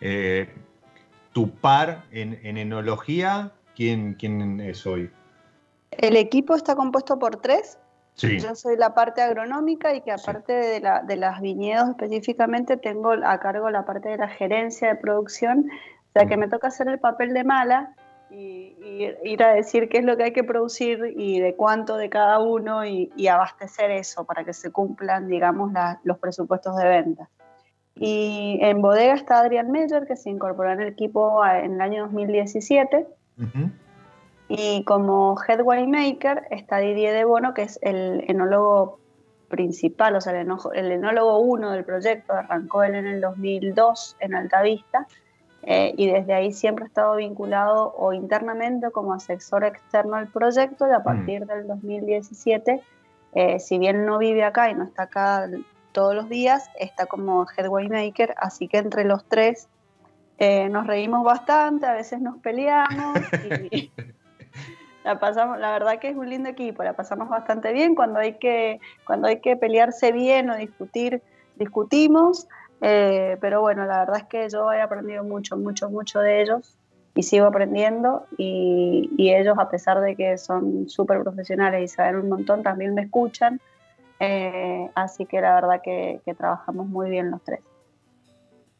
Eh, 0.01 0.49
tu 1.33 1.51
par 1.51 2.05
en, 2.11 2.39
en 2.43 2.57
enología, 2.57 3.53
¿quién, 3.75 4.15
¿quién 4.15 4.61
es 4.61 4.87
hoy? 4.87 5.11
El 5.93 6.17
equipo 6.17 6.55
está 6.55 6.75
compuesto 6.75 7.19
por 7.19 7.37
tres, 7.37 7.79
yo 8.17 8.55
soy 8.55 8.77
la 8.77 8.95
parte 8.95 9.23
agronómica 9.23 9.95
y 9.95 10.03
que 10.03 10.13
aparte 10.13 10.53
de, 10.53 10.81
la, 10.81 11.03
de 11.03 11.17
las 11.17 11.41
viñedos 11.41 11.89
específicamente 11.91 12.77
tengo 12.77 13.13
a 13.13 13.41
cargo 13.41 13.71
la 13.71 13.85
parte 13.85 14.11
de 14.11 14.19
la 14.19 14.29
gerencia 14.29 14.89
de 14.89 14.97
producción, 14.97 15.71
o 15.71 16.13
sea 16.13 16.27
que 16.27 16.37
me 16.37 16.49
toca 16.49 16.69
hacer 16.69 16.89
el 16.89 16.99
papel 16.99 17.33
de 17.33 17.45
mala 17.45 17.95
y, 18.31 18.77
ir 19.25 19.43
a 19.43 19.55
decir 19.55 19.89
qué 19.89 19.99
es 19.99 20.05
lo 20.05 20.17
que 20.17 20.25
hay 20.25 20.33
que 20.33 20.45
producir 20.45 21.15
y 21.17 21.41
de 21.41 21.55
cuánto 21.57 21.97
de 21.97 22.11
cada 22.11 22.39
uno 22.41 22.85
y, 22.85 23.11
abastecer 23.29 23.91
eso 23.91 24.25
para 24.25 24.45
que 24.45 24.53
se 24.53 24.71
cumplan, 24.71 25.29
digamos, 25.29 25.73
los 26.05 26.19
presupuestos 26.19 26.77
de 26.77 26.89
venta. 26.89 27.29
Y 27.95 28.59
en 28.63 28.81
bodega 28.81 29.15
está 29.15 29.41
Adrián 29.41 29.71
Meyer, 29.71 30.07
que 30.07 30.17
se 30.17 30.31
incorporó 30.31 30.73
en 30.73 30.81
el 30.81 30.89
equipo 30.89 31.45
en 31.45 31.75
el 31.75 31.81
año 31.81 32.05
2017. 32.05 33.07
Y 34.49 34.85
como 34.85 35.37
head 35.47 35.61
winemaker 35.63 36.49
está 36.51 36.79
Didier 36.79 37.15
de 37.15 37.25
Bono, 37.25 37.55
que 37.55 37.63
es 37.63 37.79
el 37.83 38.25
enólogo 38.27 38.99
principal, 39.51 40.17
o 40.17 40.21
sea, 40.21 40.41
el, 40.41 40.93
enólogo 40.93 41.39
uno 41.41 41.71
del 41.73 41.85
proyecto, 41.85 42.33
arrancó 42.33 42.83
él 42.83 42.95
en 42.95 43.07
el 43.07 43.21
2002 43.21 44.17
en 44.21 44.35
Altavista, 44.35 45.07
eh, 45.63 45.93
y 45.97 46.11
desde 46.11 46.33
ahí 46.33 46.53
siempre 46.53 46.85
ha 46.85 46.89
estado 46.89 47.17
vinculado 47.17 47.93
o 47.97 48.15
internamente 48.15 48.91
como 48.91 49.13
asesor 49.13 49.65
externo 49.65 50.17
al 50.17 50.29
proyecto, 50.29 50.89
y 50.89 50.93
a 50.93 51.01
mm. 51.01 51.05
partir 51.05 51.47
del 51.47 51.67
2017, 51.67 52.81
eh, 53.35 53.61
si 53.61 53.79
bien 53.79 54.07
no 54.07 54.19
vive 54.19 54.45
acá 54.45 54.71
y 54.71 54.75
no 54.75 54.85
está 54.85 55.03
acá 55.05 55.49
todos 55.93 56.15
los 56.15 56.29
días, 56.29 56.71
está 56.79 57.07
como 57.07 57.47
head 57.57 57.69
winemaker, 57.69 58.35
así 58.37 58.69
que 58.69 58.79
entre 58.79 59.05
los 59.05 59.25
tres 59.25 59.69
eh, 60.39 60.69
nos 60.69 60.87
reímos 60.87 61.25
bastante, 61.25 61.87
a 61.87 61.93
veces 61.93 62.21
nos 62.21 62.39
peleamos 62.39 63.19
y, 63.71 63.91
la 65.05 65.19
pasamos, 65.19 65.59
la 65.59 65.73
verdad 65.73 65.99
que 65.99 66.09
es 66.09 66.17
un 66.17 66.29
lindo 66.29 66.49
equipo, 66.49 66.83
la 66.83 66.95
pasamos 66.95 67.29
bastante 67.29 67.73
bien. 67.73 67.95
Cuando 67.95 68.21
hay 68.21 68.35
que, 68.35 68.81
cuando 69.07 69.29
hay 69.29 69.41
que 69.41 69.57
pelearse 69.57 70.13
bien 70.13 70.51
o 70.51 70.57
discutir, 70.57 71.23
discutimos. 71.57 72.49
Eh, 72.81 73.37
pero 73.41 73.61
bueno, 73.61 73.85
la 73.85 74.01
verdad 74.01 74.19
es 74.19 74.25
que 74.25 74.49
yo 74.49 74.73
he 74.73 74.81
aprendido 74.81 75.23
mucho, 75.25 75.57
mucho, 75.57 75.91
mucho 75.91 76.21
de 76.21 76.43
ellos 76.43 76.77
y 77.15 77.23
sigo 77.23 77.47
aprendiendo. 77.47 78.27
Y, 78.37 79.11
ellos, 79.19 79.57
a 79.59 79.69
pesar 79.69 80.01
de 80.01 80.17
que 80.17 80.39
son 80.39 80.89
súper 80.89 81.23
profesionales 81.23 81.83
y 81.85 81.89
saben 81.89 82.17
un 82.17 82.29
montón, 82.29 82.63
también 82.63 82.95
me 82.95 83.03
escuchan. 83.03 83.61
Eh, 84.21 84.89
así 84.95 85.27
que 85.27 85.41
la 85.41 85.55
verdad 85.55 85.81
que 85.83 86.35
trabajamos 86.37 86.87
muy 86.87 87.11
bien 87.11 87.31
los 87.31 87.43
tres. 87.43 87.61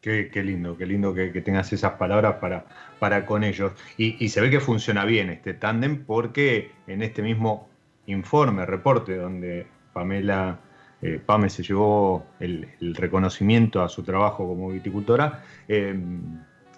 Qué, 0.01 0.31
lindo, 0.43 0.75
qué 0.77 0.87
lindo 0.87 1.13
que, 1.13 1.29
tengas 1.41 1.71
esas 1.73 1.91
palabras 1.93 2.37
para, 2.37 2.65
para 2.97 3.23
con 3.23 3.43
ellos. 3.43 3.73
Y, 3.97 4.29
se 4.29 4.41
ve 4.41 4.49
que 4.49 4.59
funciona 4.59 5.05
bien 5.05 5.29
este 5.29 5.53
tándem 5.53 6.05
porque 6.05 6.71
en 6.87 7.03
este 7.03 7.21
mismo 7.21 7.69
informe, 8.07 8.65
reporte, 8.65 9.15
donde 9.15 9.67
Pamela, 9.93 10.59
eh, 11.03 11.21
Pame 11.23 11.51
se 11.51 11.61
llevó 11.61 12.25
el, 12.39 12.67
reconocimiento 12.95 13.83
a 13.83 13.89
su 13.89 14.01
trabajo 14.01 14.47
como 14.47 14.69
viticultora, 14.69 15.43
eh, 15.67 15.95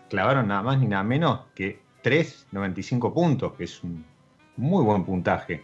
clavaron 0.09 0.49
nada 0.49 0.61
más 0.61 0.79
ni 0.79 0.87
nada 0.87 1.03
menos 1.03 1.45
que 1.55 1.79
3,95 2.03 3.13
puntos, 3.13 3.53
que 3.53 3.63
es 3.63 3.81
un 3.85 4.03
muy 4.57 4.83
buen 4.83 5.05
puntaje. 5.05 5.63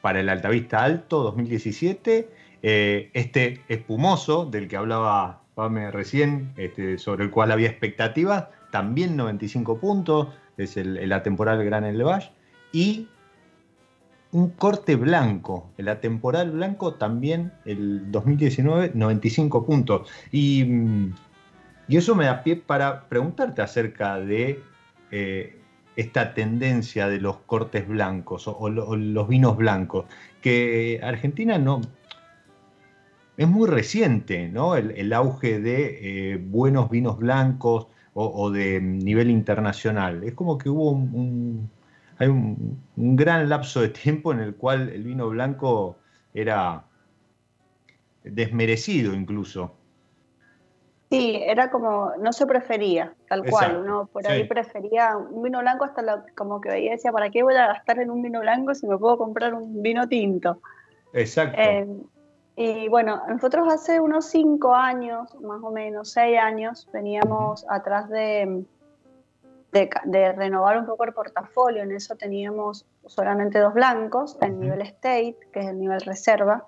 Para 0.00 0.20
el 0.20 0.28
Altavista 0.28 0.82
Alto 0.82 1.22
2017. 1.22 2.28
Eh, 2.62 3.10
este 3.14 3.62
espumoso 3.68 4.44
del 4.44 4.68
que 4.68 4.76
hablaba 4.76 5.42
Pame 5.54 5.90
recién, 5.90 6.52
este, 6.56 6.98
sobre 6.98 7.24
el 7.24 7.30
cual 7.30 7.52
había 7.52 7.68
expectativas, 7.68 8.46
también 8.70 9.16
95 9.16 9.78
puntos, 9.78 10.28
es 10.56 10.76
el, 10.76 11.08
la 11.08 11.22
temporal 11.22 11.64
Gran 11.64 11.84
Elevage. 11.84 12.30
Y 12.72 13.08
un 14.32 14.50
corte 14.50 14.94
blanco, 14.96 15.70
el 15.76 15.88
atemporal 15.88 16.52
blanco 16.52 16.94
también 16.94 17.52
el 17.64 18.10
2019, 18.12 18.92
95 18.94 19.66
puntos. 19.66 20.08
Y, 20.30 20.64
y, 21.88 21.96
eso 21.96 22.14
me 22.14 22.26
da 22.26 22.42
pie 22.42 22.56
para 22.56 23.08
preguntarte 23.08 23.62
acerca 23.62 24.20
de 24.20 24.62
eh, 25.10 25.59
esta 25.96 26.34
tendencia 26.34 27.08
de 27.08 27.20
los 27.20 27.38
cortes 27.38 27.86
blancos 27.86 28.46
o, 28.48 28.68
los 28.68 29.28
vinos 29.28 29.56
blancos, 29.56 30.06
que 30.40 31.00
Argentina 31.02 31.58
no... 31.58 31.80
Es 33.36 33.48
muy 33.48 33.68
reciente, 33.68 34.48
¿no? 34.48 34.76
El, 34.76 35.12
auge 35.14 35.60
de 35.60 36.32
eh, 36.32 36.36
buenos 36.36 36.90
vinos 36.90 37.16
blancos 37.18 37.86
o, 38.12 38.50
de 38.50 38.80
nivel 38.82 39.30
internacional. 39.30 40.24
Es 40.24 40.34
como 40.34 40.58
que 40.58 40.68
hubo 40.68 40.90
un 40.90 41.70
hay 42.20 42.28
un, 42.28 42.78
gran 42.96 43.48
lapso 43.48 43.80
de 43.80 43.88
tiempo 43.88 44.30
en 44.32 44.40
el 44.40 44.54
cual 44.54 44.90
el 44.90 45.04
vino 45.04 45.30
blanco 45.30 45.98
era 46.34 46.84
desmerecido 48.22 49.14
incluso. 49.14 49.74
Sí, 51.10 51.42
era 51.44 51.72
como, 51.72 52.12
no 52.20 52.32
se 52.32 52.46
prefería, 52.46 53.12
tal 53.28 53.42
cual, 53.50 53.78
uno 53.78 54.08
por 54.12 54.24
ahí 54.28 54.44
prefería 54.44 55.16
un 55.16 55.42
vino 55.42 55.58
blanco 55.58 55.84
hasta 55.84 56.24
como 56.36 56.60
que 56.60 56.68
veía 56.68 56.92
decía, 56.92 57.10
¿para 57.10 57.30
qué 57.30 57.42
voy 57.42 57.56
a 57.56 57.66
gastar 57.66 57.98
en 57.98 58.10
un 58.10 58.22
vino 58.22 58.38
blanco 58.38 58.76
si 58.76 58.86
me 58.86 58.96
puedo 58.96 59.18
comprar 59.18 59.52
un 59.54 59.82
vino 59.82 60.08
tinto? 60.08 60.60
Exacto. 61.12 61.60
Eh, 61.60 61.88
y 62.54 62.88
bueno, 62.88 63.22
nosotros 63.28 63.66
hace 63.72 63.98
unos 63.98 64.26
cinco 64.26 64.72
años, 64.72 65.34
más 65.40 65.60
o 65.64 65.72
menos, 65.72 66.12
seis 66.12 66.38
años, 66.38 66.88
veníamos 66.92 67.66
atrás 67.68 68.08
de, 68.08 68.64
de, 69.72 70.32
renovar 70.32 70.78
un 70.78 70.86
poco 70.86 71.04
el 71.04 71.12
portafolio. 71.12 71.82
En 71.82 71.90
eso 71.90 72.14
teníamos 72.14 72.86
solamente 73.06 73.58
dos 73.58 73.74
blancos, 73.74 74.38
el 74.42 74.60
nivel 74.60 74.82
State, 74.82 75.38
que 75.52 75.60
es 75.60 75.66
el 75.66 75.78
nivel 75.80 76.00
reserva. 76.02 76.66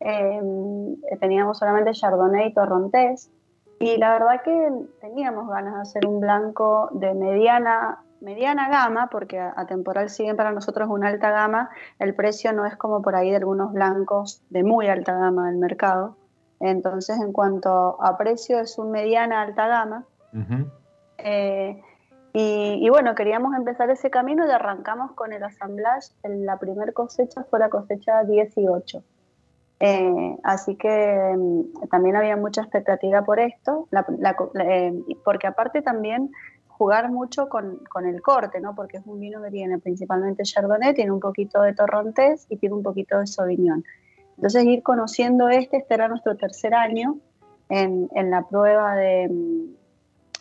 Em, 0.00 0.96
teníamos 1.20 1.58
solamente 1.58 1.92
Chardonnay 1.92 2.48
y 2.48 2.54
Torrontés. 2.54 3.30
Y 3.78 3.98
la 3.98 4.12
verdad 4.12 4.42
que 4.42 4.72
teníamos 5.00 5.48
ganas 5.48 5.74
de 5.74 5.80
hacer 5.80 6.06
un 6.06 6.20
blanco 6.20 6.88
de 6.92 7.12
mediana, 7.14 8.02
mediana 8.20 8.68
gama, 8.68 9.08
porque 9.10 9.38
a, 9.38 9.66
temporal 9.66 10.08
siguen 10.08 10.36
para 10.36 10.52
nosotros 10.52 10.88
una 10.90 11.08
alta 11.08 11.30
gama. 11.30 11.70
El 11.98 12.14
precio 12.14 12.52
no 12.52 12.64
es 12.64 12.76
como 12.76 13.02
por 13.02 13.14
ahí 13.14 13.30
de 13.30 13.36
algunos 13.36 13.72
blancos 13.72 14.42
de 14.48 14.62
muy 14.62 14.88
alta 14.88 15.12
gama 15.14 15.48
del 15.48 15.58
mercado. 15.58 16.16
Entonces, 16.58 17.20
en 17.20 17.32
cuanto 17.32 18.02
a 18.02 18.16
precio, 18.16 18.58
es 18.60 18.78
un 18.78 18.90
mediana 18.90 19.42
alta 19.42 19.68
gama. 19.68 20.04
Y, 22.38 22.90
bueno, 22.90 23.14
queríamos 23.14 23.54
empezar 23.54 23.88
ese 23.88 24.10
camino 24.10 24.46
y 24.46 24.50
arrancamos 24.50 25.12
con 25.12 25.32
el 25.32 25.42
assemblage. 25.42 26.12
La 26.22 26.58
primera 26.58 26.92
cosecha 26.92 27.44
fue 27.44 27.58
la 27.58 27.70
cosecha 27.70 28.24
18. 28.24 29.02
Eh, 29.78 30.36
así 30.42 30.76
que 30.76 31.34
mm, 31.36 31.88
también 31.90 32.16
había 32.16 32.36
mucha 32.36 32.62
expectativa 32.62 33.22
por 33.22 33.38
esto, 33.40 33.88
eh, 34.60 34.92
porque 35.24 35.46
aparte 35.46 35.82
también 35.82 36.30
jugar 36.68 37.10
mucho 37.10 37.48
con, 37.48 37.80
con, 37.90 38.06
el 38.06 38.20
corte, 38.22 38.60
¿no? 38.60 38.74
porque 38.74 38.98
es 38.98 39.06
un 39.06 39.18
vino 39.20 39.42
que 39.42 39.50
tiene 39.50 39.78
principalmente 39.78 40.42
Chardonnay, 40.42 40.94
tiene 40.94 41.10
un 41.10 41.20
poquito 41.20 41.62
de 41.62 41.74
Torrontés 41.74 42.46
y 42.50 42.56
tiene 42.56 42.74
un 42.74 42.82
poquito 42.82 43.18
de 43.18 43.26
Sauvignon. 43.26 43.84
Entonces 44.36 44.64
ir 44.64 44.82
conociendo 44.82 45.48
este, 45.48 45.78
este 45.78 45.94
era 45.94 46.08
nuestro 46.08 46.36
tercer 46.36 46.74
año 46.74 47.16
en, 47.70 48.08
en 48.14 48.30
la 48.30 48.42
prueba 48.42 48.94
de, 48.94 49.28
mm, 49.28 49.74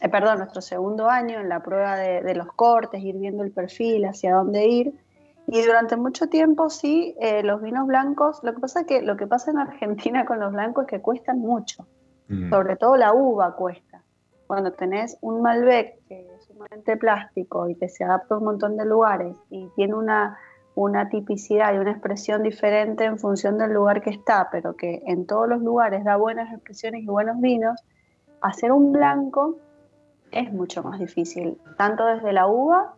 eh, 0.01 0.09
perdón, 0.09 0.39
nuestro 0.39 0.61
segundo 0.61 1.09
año 1.09 1.39
en 1.39 1.49
la 1.49 1.61
prueba 1.61 1.95
de, 1.95 2.35
los 2.35 2.47
cortes, 2.53 3.01
ir 3.01 3.15
viendo 3.17 3.43
el 3.43 3.51
perfil, 3.51 4.05
hacia 4.05 4.35
dónde 4.35 4.67
ir. 4.67 4.93
Y 5.47 5.61
durante 5.61 5.95
mucho 5.95 6.27
tiempo 6.27 6.69
sí, 6.69 7.15
eh, 7.19 7.43
los 7.43 7.61
vinos 7.61 7.85
blancos, 7.87 8.39
lo 8.43 8.53
que 8.53 8.59
pasa 8.59 8.81
es 8.81 8.87
que 8.87 9.01
lo 9.01 9.15
que 9.15 9.27
pasa 9.27 9.51
en 9.51 9.59
Argentina 9.59 10.25
con 10.25 10.39
los 10.39 10.51
blancos 10.51 10.85
es 10.85 10.89
que 10.89 11.01
cuestan 11.01 11.39
mucho, 11.39 11.87
mm. 12.29 12.49
sobre 12.49 12.75
todo 12.75 12.97
la 12.97 13.13
uva 13.13 13.55
cuesta. 13.55 14.01
Cuando 14.47 14.71
tenés 14.73 15.17
un 15.21 15.41
Malbec 15.41 16.03
que 16.07 16.21
es 16.21 16.45
sumamente 16.45 16.97
plástico 16.97 17.67
y 17.67 17.75
que 17.75 17.89
se 17.89 18.03
adapta 18.03 18.35
a 18.35 18.37
un 18.37 18.45
montón 18.45 18.77
de 18.77 18.85
lugares 18.85 19.37
y 19.49 19.69
tiene 19.75 19.95
una, 19.95 20.37
una 20.75 21.09
tipicidad 21.09 21.73
y 21.73 21.77
una 21.77 21.91
expresión 21.91 22.43
diferente 22.43 23.05
en 23.05 23.17
función 23.17 23.57
del 23.57 23.73
lugar 23.73 24.01
que 24.01 24.11
está, 24.11 24.49
pero 24.51 24.75
que 24.75 25.01
en 25.05 25.25
todos 25.25 25.47
los 25.47 25.61
lugares 25.61 26.03
da 26.03 26.15
buenas 26.15 26.51
expresiones 26.53 27.03
y 27.03 27.07
buenos 27.07 27.39
vinos, 27.39 27.83
hacer 28.41 28.71
un 28.71 28.91
blanco 28.91 29.57
es 30.31 30.51
mucho 30.51 30.83
más 30.83 30.99
difícil, 30.99 31.57
tanto 31.77 32.05
desde 32.05 32.33
la 32.33 32.47
uva 32.47 32.95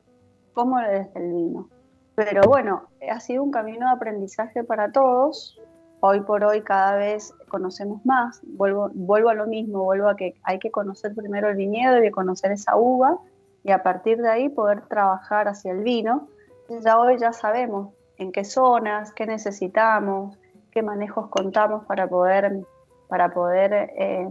como 0.53 0.79
desde 0.79 1.11
el 1.15 1.33
vino. 1.33 1.69
Pero 2.17 2.41
bueno, 2.47 2.87
ha 3.11 3.19
sido 3.19 3.43
un 3.43 3.51
camino 3.51 3.85
de 3.85 3.91
aprendizaje 3.91 4.63
para 4.63 4.91
todos. 4.91 5.61
Hoy 5.99 6.21
por 6.21 6.43
hoy 6.43 6.63
cada 6.63 6.95
vez 6.95 7.31
conocemos 7.47 8.03
más. 8.07 8.41
Vuelvo, 8.41 8.89
vuelvo 8.95 9.29
a 9.29 9.35
lo 9.35 9.45
mismo, 9.45 9.83
vuelvo 9.83 10.09
a 10.09 10.15
que 10.15 10.33
hay 10.41 10.57
que 10.57 10.71
conocer 10.71 11.13
primero 11.13 11.47
el 11.47 11.55
viñedo 11.55 12.03
y 12.03 12.09
conocer 12.09 12.51
esa 12.51 12.75
uva 12.75 13.19
y 13.63 13.69
a 13.69 13.83
partir 13.83 14.19
de 14.19 14.29
ahí 14.31 14.49
poder 14.49 14.81
trabajar 14.87 15.47
hacia 15.47 15.71
el 15.71 15.83
vino. 15.83 16.27
Ya 16.83 16.97
hoy 16.97 17.19
ya 17.19 17.33
sabemos 17.33 17.93
en 18.17 18.31
qué 18.31 18.45
zonas, 18.45 19.13
qué 19.13 19.27
necesitamos, 19.27 20.39
qué 20.71 20.81
manejos 20.81 21.27
contamos 21.29 21.85
para 21.85 22.07
poder 22.07 22.65
para 23.07 23.33
poder 23.33 23.73
eh, 23.73 24.27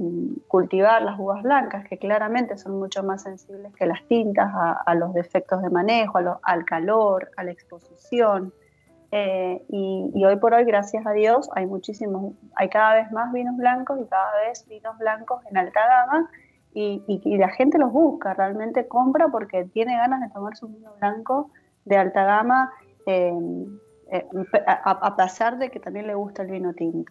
cultivar 0.49 1.03
las 1.03 1.19
uvas 1.19 1.43
blancas, 1.43 1.87
que 1.89 1.99
claramente 1.99 2.59
son 2.59 2.79
mucho 2.79 3.03
más 3.03 3.23
sensibles 3.23 3.75
que 3.75 3.87
las 3.87 4.03
tintas 4.07 4.53
a, 4.55 4.95
los 4.95 5.15
defectos 5.15 5.63
de 5.63 5.71
manejo, 5.71 6.19
al 6.43 6.65
calor, 6.65 7.31
a 7.37 7.45
la 7.45 7.53
exposición. 7.53 8.53
Eh, 9.13 9.65
y, 9.69 10.25
hoy 10.25 10.37
por 10.37 10.53
hoy, 10.53 10.65
gracias 10.65 11.07
a 11.07 11.13
Dios, 11.13 11.49
hay 11.55 11.67
muchísimos, 11.67 12.35
hay 12.55 12.69
cada 12.69 12.95
vez 12.95 13.11
más 13.13 13.33
vinos 13.33 13.57
blancos 13.57 13.99
y 14.01 14.05
cada 14.07 14.31
vez 14.47 14.67
vinos 14.69 14.99
blancos 14.99 15.41
en 15.51 15.57
alta 15.57 15.81
gama 15.87 16.31
y, 16.75 17.39
la 17.39 17.49
gente 17.49 17.79
los 17.79 17.91
busca, 17.91 18.35
realmente 18.35 18.87
compra 18.87 19.29
porque 19.29 19.65
tiene 19.65 19.97
ganas 19.97 20.21
de 20.21 20.29
tomar 20.29 20.55
su 20.57 20.69
vino 20.69 20.93
blanco 20.99 21.51
de 21.87 21.97
alta 21.97 22.25
gama, 22.25 22.73
eh, 23.07 23.33
a 24.67 25.17
pesar 25.17 25.57
de 25.57 25.71
que 25.71 25.81
también 25.81 26.07
le 26.07 26.15
gusta 26.15 26.43
el 26.43 26.51
vino 26.51 26.75
tinto. 26.75 27.11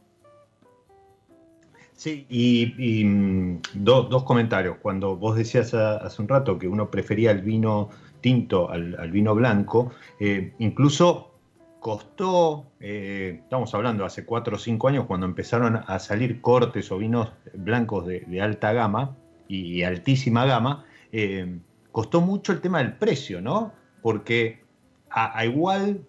Sí, 1.95 2.25
y, 2.29 3.03
mm, 3.05 3.62
dos 3.75 4.23
comentarios. 4.23 4.77
Cuando 4.81 5.15
vos 5.15 5.38
decías 5.38 5.73
hace 5.73 6.21
un 6.21 6.27
rato 6.27 6.60
que 6.60 6.67
uno 6.67 6.91
prefería 6.91 7.31
el 7.31 7.41
vino 7.41 7.89
tinto 8.21 8.69
al, 8.69 9.12
vino 9.12 9.34
blanco, 9.36 9.91
eh, 10.19 10.53
incluso 10.60 11.31
costó, 11.79 12.65
eh, 12.79 13.39
estamos 13.43 13.73
hablando 13.75 14.03
hace 14.03 14.25
cuatro 14.25 14.55
o 14.55 14.60
cinco 14.60 14.88
años, 14.88 15.05
cuando 15.05 15.25
empezaron 15.27 15.81
a 15.86 15.99
salir 15.99 16.41
cortes 16.41 16.91
o 16.91 16.97
vinos 16.97 17.31
blancos 17.53 18.08
de, 18.08 18.41
alta 18.41 18.73
gama 18.73 19.15
y, 19.47 19.84
altísima 19.84 20.45
gama, 20.45 20.86
eh, 21.12 21.60
costó 21.91 22.19
mucho 22.19 22.51
el 22.51 22.62
tema 22.62 22.79
del 22.79 22.93
precio, 22.93 23.41
¿no? 23.41 23.71
Porque 24.01 24.63
a 25.12 25.45
igual 25.45 26.01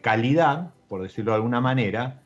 calidad, 0.00 0.72
por 0.88 1.02
decirlo 1.02 1.32
de 1.32 1.36
alguna 1.36 1.60
manera, 1.60 2.21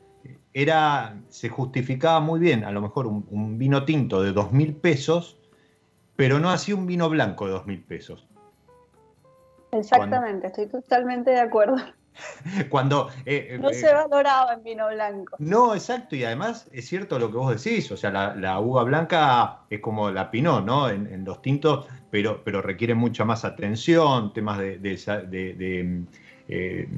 era, 0.57 1.21
se 1.29 1.51
justificaba 1.51 2.19
muy 2.19 2.41
bien, 2.41 2.65
a 2.65 2.71
lo 2.71 2.81
mejor 2.81 3.07
un, 3.07 3.59
vino 3.59 3.85
tinto 3.85 4.23
de 4.23 4.33
dos 4.33 4.53
mil 4.53 4.75
pesos, 4.75 5.37
pero 6.17 6.39
no 6.39 6.49
así 6.49 6.73
un 6.73 6.87
vino 6.87 7.11
blanco 7.11 7.45
de 7.45 7.53
dos 7.53 7.67
mil 7.67 7.85
pesos. 7.85 8.27
Exactamente, 9.71 10.47
estoy 10.47 10.67
totalmente 10.67 11.33
de 11.33 11.41
acuerdo. 11.41 11.77
Cuando 12.71 13.11
eh, 13.27 13.59
no 13.61 13.69
eh, 13.69 13.75
se 13.75 13.93
valoraba 13.93 14.55
en 14.55 14.63
vino 14.63 14.89
blanco. 14.89 15.37
No, 15.39 15.75
exacto, 15.75 16.17
y 16.17 16.25
además 16.25 16.71
es 16.73 16.89
cierto 16.89 17.19
lo 17.19 17.31
que 17.31 17.37
vos 17.37 17.63
decís, 17.63 17.93
o 17.93 17.97
sea, 17.99 18.11
la, 18.11 18.59
uva 18.59 18.83
blanca 18.85 19.59
es 19.69 19.81
como 19.81 20.11
la 20.11 20.31
pinot, 20.31 20.65
¿no? 20.65 20.89
En, 20.89 21.23
los 21.27 21.43
tintos, 21.43 21.87
pero, 22.11 22.43
pero 22.43 22.63
requiere 22.63 22.95
mucha 22.95 23.27
más 23.27 23.45
atención, 23.45 24.33
temas 24.33 24.59
de, 24.59 24.79
de, 24.79 26.07
eh, 26.49 26.89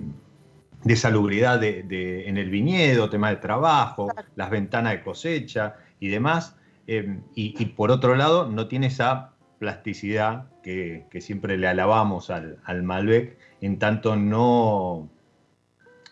de 0.84 0.96
salubridad 0.96 1.58
de, 1.58 2.28
en 2.28 2.36
el 2.36 2.50
viñedo, 2.50 3.10
tema 3.10 3.30
de 3.30 3.36
trabajo, 3.36 4.08
las 4.36 4.50
ventanas 4.50 4.92
de 4.92 5.02
cosecha 5.02 5.76
y 6.00 6.08
demás. 6.08 6.56
Eh, 6.86 7.20
y, 7.34 7.66
por 7.66 7.90
otro 7.90 8.16
lado, 8.16 8.48
no 8.48 8.68
tiene 8.68 8.86
esa 8.86 9.32
plasticidad 9.58 10.46
que, 10.62 11.06
siempre 11.20 11.58
le 11.58 11.68
alabamos 11.68 12.30
al, 12.30 12.82
Malbec, 12.82 13.36
en 13.60 13.78
tanto 13.78 14.16
no, 14.16 15.10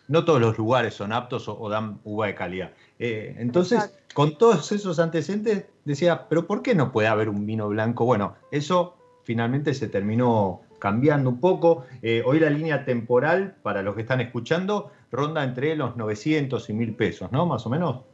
no 0.09 0.25
todos 0.25 0.41
los 0.41 0.59
lugares 0.59 0.95
son 0.95 1.13
aptos 1.13 1.49
o, 1.49 1.69
dan 1.69 2.01
uva 2.05 2.27
de 2.27 2.35
calidad. 2.35 2.73
Eh, 2.99 3.37
entonces, 3.39 3.95
con 4.15 4.37
todos 4.37 4.73
esos 4.73 4.99
antecedentes, 4.99 5.67
decía, 5.85 6.29
pero 6.29 6.47
¿por 6.47 6.63
qué 6.63 6.75
no 6.75 6.93
puede 6.93 7.09
haber 7.09 7.29
un 7.29 7.47
vino 7.47 7.69
blanco? 7.69 8.05
Bueno, 8.05 8.35
eso 8.51 8.97
finalmente 9.23 9.75
se 9.75 9.89
terminó 9.89 10.63
cambiando 10.87 11.31
un 11.31 11.41
poco. 11.41 11.85
Eh, 12.01 12.23
hoy 12.25 12.39
la 12.39 12.49
línea 12.49 12.85
temporal, 12.85 13.57
para 13.65 13.83
los 13.83 13.97
que 13.97 14.03
están 14.03 14.21
escuchando, 14.21 14.93
ronda 15.11 15.43
entre 15.43 15.75
los 15.75 15.97
900 15.97 16.71
y 16.71 16.73
1000 16.75 16.95
pesos, 16.95 17.33
¿no? 17.33 17.45
Más 17.45 17.67
o 17.67 17.71
menos. 17.71 18.05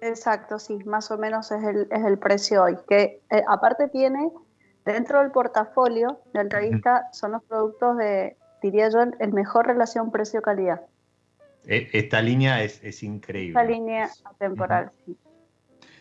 Exacto, 0.00 0.60
sí, 0.60 0.78
más 0.84 1.10
o 1.10 1.18
menos 1.18 1.50
es 1.50 1.60
el, 1.64 2.18
precio 2.20 2.62
hoy. 2.62 2.76
Que 2.88 3.20
eh, 3.30 3.42
aparte 3.48 3.88
tiene, 3.88 4.30
dentro 4.84 5.18
del 5.18 5.32
portafolio 5.32 6.20
de 6.32 6.44
revista, 6.44 7.08
son 7.12 7.32
los 7.32 7.42
productos 7.42 7.96
de, 7.96 8.36
diría 8.62 8.88
yo, 8.90 9.00
el 9.18 9.32
mejor 9.32 9.66
relación 9.66 10.12
precio-calidad. 10.12 10.82
E, 11.66 11.88
esta 11.92 12.22
línea 12.22 12.62
es, 12.62 13.02
increíble. 13.02 13.60
Esta 13.60 13.64
línea 13.64 14.08
temporal, 14.38 14.92
sí. 15.04 15.18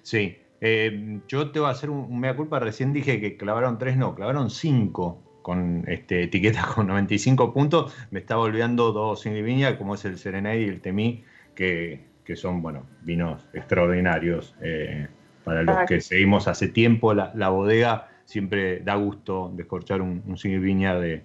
Sí, 0.03 0.37
eh, 0.61 1.21
yo 1.27 1.51
te 1.51 1.59
voy 1.59 1.69
a 1.69 1.71
hacer 1.71 1.89
un, 1.89 2.19
mea 2.19 2.35
culpa. 2.35 2.59
Recién 2.59 2.93
dije 2.93 3.19
que 3.19 3.35
clavaron 3.35 3.79
tres, 3.79 3.97
no, 3.97 4.13
clavaron 4.13 4.51
cinco 4.51 5.23
con 5.41 5.83
este, 5.87 6.23
etiquetas 6.23 6.65
con 6.67 6.87
95 6.87 7.53
puntos. 7.53 7.95
Me 8.11 8.19
estaba 8.19 8.41
olvidando 8.41 8.91
dos 8.91 9.21
sin 9.21 9.33
viña, 9.43 9.77
como 9.77 9.95
es 9.95 10.05
el 10.05 10.17
Serenade 10.17 10.61
y 10.61 10.69
el 10.69 10.81
Temí, 10.81 11.23
que, 11.55 12.07
son, 12.35 12.61
bueno, 12.61 12.85
vinos 13.01 13.47
extraordinarios. 13.53 14.55
Eh, 14.61 15.07
para 15.43 15.63
los 15.63 15.77
que 15.87 15.99
seguimos 15.99 16.47
hace 16.47 16.67
tiempo 16.67 17.13
la, 17.13 17.49
bodega, 17.49 18.09
siempre 18.25 18.81
da 18.81 18.95
gusto 18.95 19.51
descorchar 19.55 20.01
un, 20.01 20.21
un 20.27 20.37
sin 20.37 20.61
viña 20.61 20.95
de, 20.95 21.23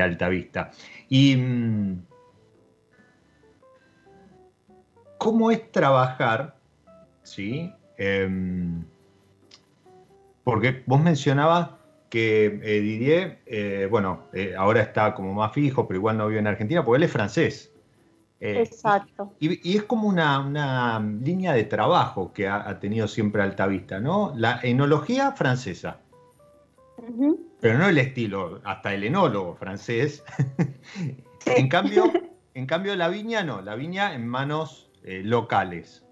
alta 0.00 0.28
vista. 0.28 0.70
Y. 1.08 1.36
Mm, 1.36 2.02
¿Cómo 5.18 5.50
es 5.50 5.72
trabajar? 5.72 6.56
¿Sí? 7.22 7.72
Em, 7.96 8.84
porque 10.42 10.82
vos 10.84 11.00
mencionabas 11.00 11.70
que 12.14 12.60
eh, 12.62 12.80
Didier, 12.80 13.40
eh, 13.44 13.88
bueno, 13.90 14.28
eh, 14.32 14.54
ahora 14.56 14.82
está 14.82 15.16
como 15.16 15.34
más 15.34 15.52
fijo, 15.52 15.88
pero 15.88 15.98
igual 15.98 16.16
no 16.16 16.28
vive 16.28 16.38
en 16.38 16.46
Argentina, 16.46 16.84
porque 16.84 16.98
él 16.98 17.02
es 17.02 17.10
francés. 17.10 17.72
Exacto. 18.38 19.34
Y, 19.40 19.76
es 19.76 19.82
como 19.82 20.06
una, 20.06 21.00
línea 21.20 21.54
de 21.54 21.64
trabajo 21.64 22.32
que 22.32 22.46
ha, 22.46 22.78
tenido 22.78 23.08
siempre 23.08 23.42
Altavista, 23.42 23.98
¿no? 23.98 24.32
La 24.36 24.60
enología 24.62 25.32
francesa. 25.32 26.02
Pero 27.60 27.78
no 27.78 27.88
el 27.88 27.98
estilo, 27.98 28.60
hasta 28.62 28.94
el 28.94 29.02
enólogo 29.02 29.56
francés. 29.56 30.22
en, 31.46 31.68
cambio, 31.68 32.12
en 32.54 32.66
cambio, 32.66 32.94
la 32.94 33.08
viña 33.08 33.42
no, 33.42 33.60
la 33.60 33.74
viña 33.74 34.14
en 34.14 34.28
manos 34.28 34.88
locales. 35.02 36.06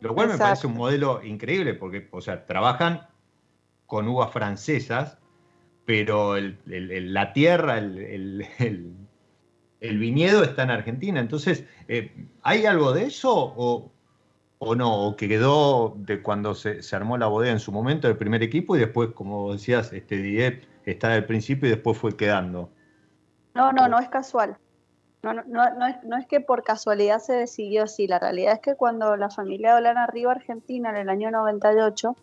Lo 0.00 0.14
cual 0.14 0.28
me 0.28 0.36
parece 0.36 0.66
un 0.66 0.74
modelo 0.74 1.24
increíble 1.24 1.72
porque, 1.72 2.08
o 2.10 2.20
sea, 2.20 2.44
trabajan 2.44 3.07
con 3.88 4.06
uvas 4.06 4.30
francesas, 4.30 5.18
pero 5.86 6.36
la 6.66 7.32
tierra, 7.32 7.78
el, 7.78 8.44
viñedo 9.80 10.44
está 10.44 10.64
en 10.64 10.70
Argentina. 10.70 11.18
Entonces, 11.18 11.64
eh, 11.88 12.12
¿hay 12.42 12.66
algo 12.66 12.92
de 12.92 13.04
eso 13.04 13.32
o, 13.56 13.90
no? 14.76 15.06
¿O 15.06 15.16
que 15.16 15.26
quedó 15.26 15.94
de 15.96 16.22
cuando 16.22 16.54
se, 16.54 16.82
armó 16.94 17.16
la 17.16 17.28
bodega 17.28 17.52
en 17.52 17.60
su 17.60 17.72
momento, 17.72 18.08
el 18.08 18.18
primer 18.18 18.42
equipo, 18.42 18.76
y 18.76 18.80
después, 18.80 19.08
como 19.14 19.54
decías, 19.54 19.90
este 19.94 20.18
Diet 20.18 20.68
está 20.84 21.08
del 21.08 21.24
principio 21.24 21.68
y 21.68 21.72
después 21.72 21.96
fue 21.96 22.14
quedando? 22.14 22.70
No, 23.54 23.72
no, 23.72 23.88
no 23.88 23.98
es 23.98 24.10
casual. 24.10 24.58
No, 25.22 25.32
no, 25.32 25.42
no, 25.46 25.64
es, 25.86 26.04
no, 26.04 26.18
es, 26.18 26.26
que 26.26 26.40
por 26.40 26.62
casualidad 26.62 27.20
se 27.20 27.32
decidió 27.32 27.84
así, 27.84 28.06
la 28.06 28.18
realidad 28.18 28.52
es 28.52 28.60
que 28.60 28.74
cuando 28.74 29.16
la 29.16 29.30
familia 29.30 29.70
de 29.70 29.78
Olana 29.78 30.04
arriba 30.04 30.32
Argentina 30.32 30.90
en 30.90 30.96
el 30.96 31.08
año 31.08 31.30
98, 31.30 32.14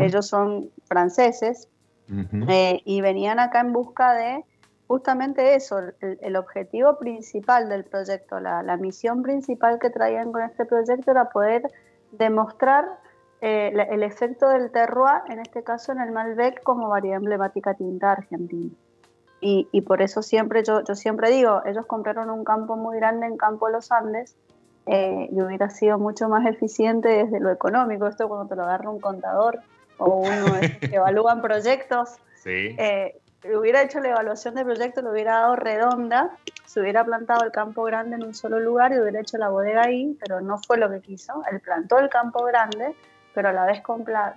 ellos 0.00 0.26
son 0.26 0.70
franceses 0.84 1.68
eh, 2.48 2.82
y 2.84 3.00
venían 3.00 3.38
acá 3.38 3.60
en 3.60 3.72
busca 3.72 4.12
de 4.12 4.44
justamente 4.86 5.54
eso, 5.54 5.78
el, 6.00 6.36
objetivo 6.36 6.98
principal 6.98 7.68
del 7.68 7.84
proyecto, 7.84 8.40
la, 8.40 8.62
la, 8.62 8.76
misión 8.76 9.22
principal 9.22 9.78
que 9.78 9.88
traían 9.88 10.30
con 10.30 10.42
este 10.42 10.66
proyecto 10.66 11.10
era 11.10 11.30
poder 11.30 11.70
demostrar 12.12 12.84
eh, 13.46 13.72
el 13.90 14.02
efecto 14.02 14.48
del 14.48 14.70
terroir, 14.70 15.20
en 15.28 15.38
este 15.38 15.62
caso 15.62 15.92
en 15.92 16.00
el 16.00 16.12
Malbec, 16.12 16.62
como 16.62 16.88
variedad 16.88 17.18
emblemática 17.18 17.74
tinta 17.74 18.12
argentina. 18.12 18.74
Y, 19.46 19.82
por 19.82 20.00
eso 20.00 20.22
siempre, 20.22 20.64
yo, 20.64 20.82
yo 20.82 20.94
siempre 20.94 21.30
digo, 21.30 21.60
ellos 21.66 21.84
compraron 21.84 22.30
un 22.30 22.44
campo 22.44 22.76
muy 22.76 22.96
grande 22.96 23.26
en 23.26 23.36
Campo 23.36 23.68
los 23.68 23.92
Andes 23.92 24.36
eh, 24.86 25.28
y 25.30 25.40
hubiera 25.40 25.70
sido 25.70 25.98
mucho 25.98 26.28
más 26.28 26.46
eficiente 26.46 27.08
desde 27.08 27.40
lo 27.40 27.50
económico. 27.50 28.06
Esto 28.06 28.28
cuando 28.28 28.46
te 28.48 28.56
lo 28.56 28.64
agarra 28.64 28.90
un 28.90 29.00
contador 29.00 29.60
o 29.98 30.16
uno 30.16 30.46
que 30.80 30.96
evalúan 30.96 31.40
proyectos, 31.40 32.16
eh, 32.44 33.20
hubiera 33.56 33.82
hecho 33.82 34.00
la 34.00 34.10
evaluación 34.10 34.54
de 34.54 34.64
proyecto, 34.64 35.02
lo 35.02 35.12
hubiera 35.12 35.40
dado 35.40 35.56
redonda, 35.56 36.36
se 36.66 36.80
hubiera 36.80 37.04
plantado 37.04 37.44
el 37.44 37.52
campo 37.52 37.84
grande 37.84 38.16
en 38.16 38.24
un 38.24 38.34
solo 38.34 38.60
lugar 38.60 38.92
y 38.92 39.00
hubiera 39.00 39.20
hecho 39.20 39.38
la 39.38 39.48
bodega 39.48 39.84
ahí, 39.84 40.16
pero 40.20 40.40
no 40.40 40.58
fue 40.58 40.78
lo 40.78 40.90
que 40.90 41.00
quiso. 41.00 41.42
Él 41.50 41.60
plantó 41.60 41.98
el 41.98 42.08
campo 42.08 42.44
grande, 42.44 42.94
pero 43.34 43.48
a 43.48 43.52
la 43.52 43.64
vez 43.64 43.82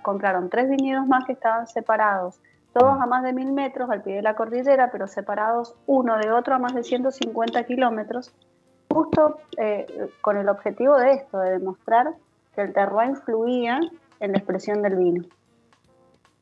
compraron 0.02 0.48
tres 0.48 0.68
viñedos 0.68 1.06
más 1.06 1.24
que 1.24 1.32
estaban 1.32 1.66
separados 1.66 2.40
todos 2.72 3.00
a 3.00 3.06
más 3.06 3.22
de 3.22 3.32
mil 3.32 3.52
metros 3.52 3.90
al 3.90 4.02
pie 4.02 4.16
de 4.16 4.22
la 4.22 4.34
cordillera, 4.34 4.90
pero 4.90 5.06
separados 5.06 5.74
uno 5.86 6.18
de 6.18 6.30
otro 6.30 6.54
a 6.54 6.58
más 6.58 6.74
de 6.74 6.84
150 6.84 7.64
kilómetros, 7.64 8.32
justo 8.98 9.38
eh, 9.56 9.86
con 10.20 10.36
el 10.36 10.48
objetivo 10.48 10.96
de 10.96 11.12
esto, 11.12 11.38
de 11.38 11.52
demostrar 11.52 12.14
que 12.54 12.62
el 12.62 12.72
terroir 12.72 13.10
influía 13.10 13.80
en 14.18 14.32
la 14.32 14.38
expresión 14.38 14.82
del 14.82 14.96
vino. 14.96 15.24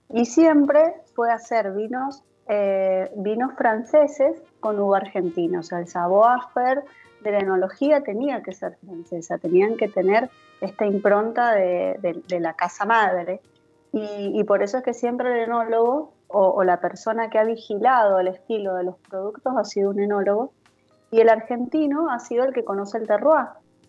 Y 0.09 0.25
siempre 0.25 0.95
fue 1.14 1.31
hacer 1.31 1.73
vinos, 1.73 2.23
eh, 2.49 3.11
vinos 3.16 3.53
franceses 3.57 4.42
con 4.61 4.79
uva 4.79 4.99
argentina, 4.99 5.61
o 5.61 5.62
sea, 5.62 5.81
el 5.81 5.88
savoir-faire 5.88 6.83
de 7.21 7.33
la 7.33 7.40
enología 7.40 8.03
tenía 8.03 8.42
que 8.42 8.53
ser 8.53 8.77
francesa, 8.77 9.37
tenían 9.37 9.77
que 9.77 9.88
tener 9.88 10.31
esta 10.61 10.87
impronta 10.87 11.53
de, 11.53 12.23
la 12.40 12.55
casa 12.55 12.87
madre. 12.87 13.40
Y, 13.92 14.38
y, 14.38 14.45
por 14.45 14.62
eso 14.62 14.79
es 14.79 14.85
que 14.85 14.95
siempre 14.95 15.33
el 15.33 15.49
enólogo 15.49 16.12
o, 16.29 16.64
la 16.64 16.81
persona 16.81 17.31
que 17.31 17.38
ha 17.38 17.45
vigilado 17.45 18.19
el 18.19 18.29
estilo 18.29 18.75
de 18.75 18.85
los 18.85 18.97
productos 19.09 19.55
ha 19.57 19.64
sido 19.64 19.90
un 19.90 20.01
enólogo 20.01 20.53
y 21.11 21.21
el 21.21 21.29
argentino 21.29 22.11
ha 22.11 22.19
sido 22.19 22.45
el 22.45 22.53
que 22.53 22.64
conoce 22.64 22.99
el 22.99 23.07
terroir. 23.07 23.47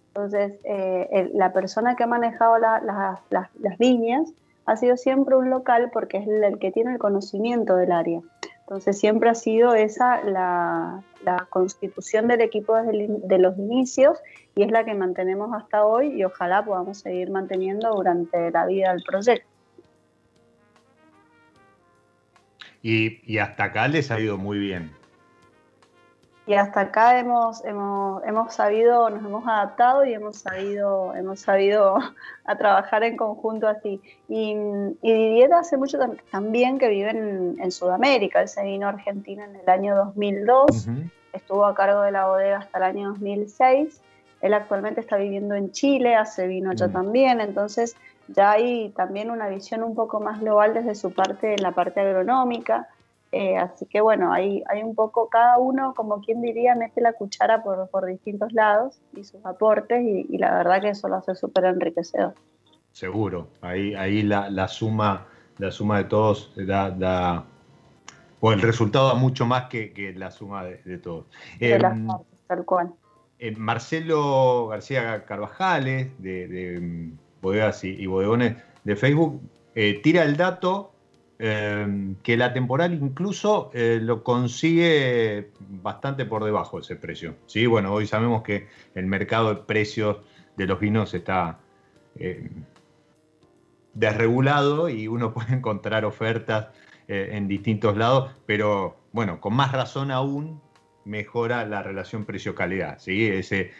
Entonces, 0.09 0.53
eh, 0.63 1.29
la 1.33 1.53
persona 1.53 1.95
que 1.95 2.03
ha 2.03 2.07
manejado 2.07 2.57
las 2.57 3.79
líneas 3.79 4.31
ha 4.65 4.75
sido 4.75 4.97
siempre 4.97 5.35
un 5.35 5.49
local 5.49 5.89
porque 5.93 6.17
es 6.17 6.27
el, 6.27 6.59
que 6.59 6.71
tiene 6.71 6.93
el 6.93 6.99
conocimiento 6.99 7.75
del 7.75 7.91
área. 7.91 8.21
Entonces, 8.61 8.99
siempre 8.99 9.29
ha 9.29 9.35
sido 9.35 9.75
esa 9.75 10.23
la, 10.23 11.03
constitución 11.49 12.27
del 12.27 12.41
equipo 12.41 12.75
desde 12.75 13.07
de 13.07 13.37
los 13.37 13.57
inicios 13.57 14.17
y 14.55 14.63
es 14.63 14.71
la 14.71 14.85
que 14.85 14.93
mantenemos 14.93 15.53
hasta 15.53 15.85
hoy 15.85 16.07
y 16.07 16.23
ojalá 16.23 16.63
podamos 16.63 16.99
seguir 16.99 17.29
manteniendo 17.29 17.93
durante 17.93 18.49
la 18.51 18.65
vida 18.65 18.91
del 18.93 19.03
proyecto. 19.03 19.47
Y, 22.81 23.37
hasta 23.37 23.65
acá 23.65 23.87
les 23.87 24.11
ha 24.11 24.19
ido 24.19 24.37
muy 24.37 24.59
bien. 24.59 24.91
Y 26.47 26.53
hasta 26.53 26.79
acá 26.79 27.19
hemos, 27.19 27.63
hemos, 27.65 28.23
hemos 28.23 28.53
sabido, 28.53 29.09
nos 29.09 29.19
hemos 29.19 29.45
adaptado 29.45 30.05
y 30.05 30.13
hemos 30.13 30.37
sabido, 30.37 31.13
hemos 31.13 31.41
sabido 31.41 31.97
a 32.45 32.57
trabajar 32.57 33.03
en 33.03 33.17
conjunto 33.17 33.67
así. 33.67 34.01
Y, 34.29 34.55
y 35.01 35.13
Didier 35.13 35.53
hace 35.53 35.75
mucho 35.75 35.99
también 36.31 36.79
que 36.79 36.87
vive 36.87 37.09
en, 37.09 37.71
Sudamérica. 37.71 38.41
Él 38.41 38.47
se 38.47 38.63
vino 38.63 38.87
a 38.87 38.91
Argentina 38.91 39.43
en 39.43 39.57
el 39.57 39.69
año 39.69 39.93
2002, 39.97 40.87
estuvo 41.33 41.65
a 41.65 41.75
cargo 41.75 42.01
de 42.03 42.13
la 42.13 42.27
bodega 42.27 42.59
hasta 42.59 42.77
el 42.77 42.83
año 42.85 43.09
2006. 43.09 44.01
Él 44.39 44.53
actualmente 44.53 45.01
está 45.01 45.17
viviendo 45.17 45.53
en 45.53 45.73
Chile, 45.73 46.15
hace 46.15 46.47
vino 46.47 46.71
allá 46.71 46.87
también. 46.87 47.41
Entonces, 47.41 47.97
ya 48.29 48.51
hay 48.51 48.93
también 48.95 49.31
una 49.31 49.49
visión 49.49 49.83
un 49.83 49.95
poco 49.95 50.21
más 50.21 50.39
global 50.39 50.73
desde 50.73 50.95
su 50.95 51.11
parte, 51.11 51.55
en 51.55 51.61
la 51.61 51.71
parte 51.71 51.99
agronómica. 51.99 52.87
Eh, 53.39 53.55
así 53.55 53.85
que 53.85 54.01
bueno, 54.01 54.33
hay, 54.33 54.63
hay 54.67 54.81
un 54.81 54.95
poco, 54.95 55.29
cada 55.29 55.59
uno, 55.59 55.93
como 55.93 56.21
quien 56.21 56.41
diría, 56.41 56.73
mete 56.73 57.01
la 57.01 57.13
cuchara 57.13 57.61
por, 57.61 57.87
por 57.89 58.07
distintos 58.07 58.51
lados 58.51 58.99
y 59.15 59.23
sus 59.23 59.45
aportes 59.45 60.01
y, 60.03 60.39
la 60.39 60.57
verdad 60.57 60.81
que 60.81 60.89
eso 60.89 61.07
lo 61.07 61.17
hace 61.17 61.35
súper 61.35 61.65
enriquecedor. 61.65 62.33
Seguro, 62.91 63.49
ahí, 63.61 63.93
ahí 63.93 64.23
la, 64.23 64.49
la, 64.49 64.67
suma, 64.67 65.27
la 65.59 65.69
suma 65.69 65.99
de 65.99 66.05
todos 66.05 66.51
da, 66.55 66.89
da 66.89 67.45
o 68.39 68.51
el 68.51 68.59
resultado 68.59 69.09
da 69.09 69.13
mucho 69.13 69.45
más 69.45 69.65
que, 69.65 69.93
que 69.93 70.13
la 70.13 70.31
suma 70.31 70.63
de, 70.63 70.97
todos. 70.97 71.27
De 71.59 71.77
las 71.77 71.93
em, 71.93 72.07
partes, 72.07 72.39
tal 72.47 72.65
cual. 72.65 72.93
Eh, 73.37 73.51
Marcelo 73.55 74.69
García 74.69 75.25
Carvajales, 75.25 76.09
de 76.17 77.11
bodegas 77.43 77.83
y, 77.83 78.03
bodegones 78.07 78.55
de 78.83 78.95
Facebook, 78.95 79.39
eh, 79.75 80.01
tira 80.01 80.23
el 80.23 80.37
dato 80.37 80.91
eh, 81.39 82.15
que 82.23 82.37
la 82.37 82.53
temporal 82.53 82.93
incluso 82.93 83.69
eh, 83.73 83.99
lo 84.01 84.23
consigue 84.23 85.51
bastante 85.59 86.25
por 86.25 86.43
debajo 86.43 86.77
de 86.77 86.81
ese 86.83 86.95
precio. 86.95 87.35
¿sí? 87.45 87.65
Bueno, 87.65 87.93
hoy 87.93 88.07
sabemos 88.07 88.41
que 88.43 88.67
el 88.95 89.05
mercado 89.05 89.53
de 89.53 89.61
precios 89.61 90.17
de 90.55 90.65
los 90.65 90.79
vinos 90.79 91.13
está 91.13 91.59
desregulado 93.93 94.89
y 94.89 95.07
uno 95.07 95.33
puede 95.35 95.53
encontrar 95.53 96.05
ofertas 96.05 96.67
eh, 97.07 97.29
en 97.31 97.47
distintos 97.47 97.95
lados, 97.97 98.31
pero 98.45 98.97
bueno, 99.11 99.39
con 99.39 99.53
más 99.53 99.71
razón 99.71 100.11
aún 100.11 100.61
mejora 101.05 101.65
la 101.65 101.81
relación 101.81 102.25
precio-calidad. 102.25 102.99
¿sí? 102.99 103.31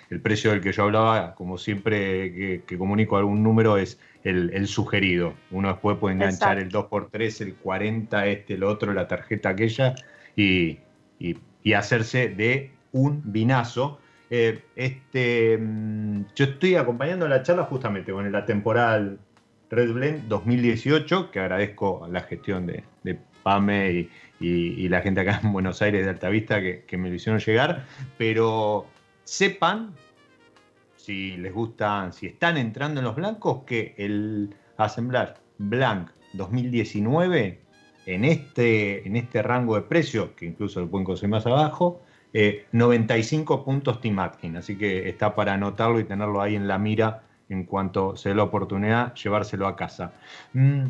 El 0.09 0.21
precio 0.21 0.51
del 0.51 0.61
que 0.61 0.71
yo 0.71 0.83
hablaba, 0.83 1.35
como 1.35 1.57
siempre 1.57 2.63
que, 2.65 2.77
comunico 2.77 3.17
algún 3.17 3.43
número, 3.43 3.77
es 3.77 3.99
el, 4.23 4.67
sugerido. 4.67 5.33
Uno 5.51 5.69
después 5.69 5.97
puede 5.97 6.15
enganchar 6.15 6.57
el 6.59 6.69
2x3, 6.69 7.41
el 7.41 7.55
40, 7.55 8.27
este, 8.27 8.53
el 8.55 8.63
otro, 8.63 8.93
la 8.93 9.07
tarjeta 9.07 9.49
aquella, 9.49 9.95
y, 10.35 10.79
hacerse 11.75 12.29
de 12.29 12.71
un 12.91 13.21
vinazo. 13.25 13.99
Eh, 14.29 14.63
este, 14.75 15.57
mm, 15.57 16.25
yo 16.35 16.45
estoy 16.45 16.75
acompañando 16.75 17.27
la 17.27 17.43
charla 17.43 17.63
justamente 17.63 18.11
con 18.11 18.29
la 18.31 18.45
temporal 18.45 19.19
Red 19.69 19.91
Blend 19.93 20.27
2018, 20.27 21.31
que 21.31 21.39
agradezco 21.39 22.07
la 22.11 22.21
gestión 22.21 22.65
de, 22.65 22.83
de 23.03 23.19
PAME 23.43 23.91
y, 23.91 24.09
y, 24.39 24.89
la 24.89 25.01
gente 25.01 25.21
acá 25.21 25.39
en 25.43 25.51
Buenos 25.51 25.81
Aires 25.81 26.03
de 26.05 26.09
Altavista 26.11 26.61
que, 26.61 26.83
que 26.85 26.97
me 26.97 27.09
lo 27.09 27.15
hicieron 27.15 27.39
llegar, 27.39 27.85
pero 28.17 28.87
sepan, 29.23 29.93
si 31.07 31.37
les 31.37 31.53
gustan, 31.53 32.11
si 32.11 32.27
están 32.27 32.57
entrando 32.57 32.99
en 32.99 33.05
los 33.05 33.15
blancos, 33.15 33.63
que 33.65 33.95
el 33.97 34.53
Assemblar 34.75 35.37
Blanc 35.57 36.09
2019, 36.33 37.61
en 38.07 38.25
este, 38.25 39.07
en 39.07 39.15
este 39.15 39.41
rango 39.41 39.75
de 39.75 39.83
precios, 39.83 40.31
que 40.31 40.45
incluso 40.45 40.81
lo 40.81 40.89
pueden 40.89 41.05
conseguir 41.05 41.29
más 41.29 41.45
abajo, 41.45 42.01
95 42.73 43.53
eh, 43.53 43.57
puntos 43.63 44.01
Team 44.01 44.19
Atkin, 44.19 44.57
así 44.57 44.77
que 44.77 45.07
está 45.07 45.33
para 45.33 45.53
anotarlo 45.53 45.97
y 46.01 46.03
tenerlo 46.03 46.41
ahí 46.41 46.55
en 46.55 46.67
la 46.67 46.77
mira 46.77 47.23
en 47.47 47.63
cuanto 47.63 48.17
se 48.17 48.29
dé 48.29 48.35
la 48.35 48.43
oportunidad, 48.43 49.15
llevárselo 49.15 49.65
a 49.65 49.77
casa. 49.77 50.11
Mm, 50.51 50.87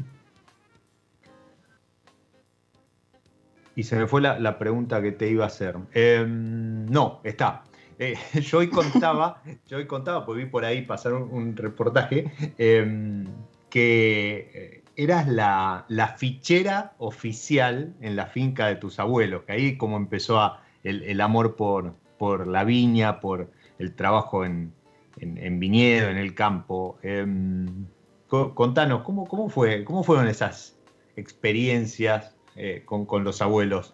y 3.76 3.84
se 3.84 3.96
me 3.96 4.08
fue 4.08 4.22
la, 4.22 4.58
pregunta 4.58 5.00
que 5.00 5.12
te 5.12 5.30
iba 5.30 5.44
a 5.44 5.48
hacer. 5.48 5.76
Em, 5.94 6.88
no, 6.88 7.22
está. 7.24 7.67
Eh, 8.00 8.16
yo 8.42 8.60
hoy 8.60 8.70
contaba, 8.70 9.42
yo 9.68 9.78
hoy 9.78 9.88
contaba, 9.88 10.26
porque 10.26 10.44
vi 10.44 10.50
por 10.50 10.66
ahí 10.66 10.84
pasar 10.84 11.14
un, 11.14 11.56
reportaje, 11.56 12.32
em, 12.58 13.26
que 13.70 14.52
eh, 14.54 14.84
eras 14.96 15.28
la, 15.28 16.16
fichera 16.18 16.94
oficial 16.98 17.94
en 18.02 18.16
la 18.16 18.28
finca 18.28 18.68
de 18.68 18.76
tus 18.76 19.00
abuelos, 19.00 19.44
que 19.44 19.54
ahí 19.54 19.78
como 19.78 19.98
empezó 19.98 20.54
el, 20.84 21.22
amor 21.22 21.56
por, 21.56 21.96
por 22.18 22.48
la 22.48 22.64
viña, 22.64 23.20
por 23.20 23.52
el 23.80 23.94
trabajo 23.96 24.46
en, 24.46 24.74
viñedo, 25.18 26.10
en 26.10 26.18
el 26.18 26.34
campo. 26.34 26.98
Em, 27.04 27.86
contanos, 28.28 29.04
¿cómo, 29.04 29.28
cómo, 29.28 29.50
fue, 29.50 29.84
¿cómo 29.84 30.04
fueron 30.04 30.28
esas 30.28 30.78
experiencias 31.16 32.36
eh, 32.56 32.84
con, 32.86 33.24
los 33.24 33.42
abuelos? 33.42 33.94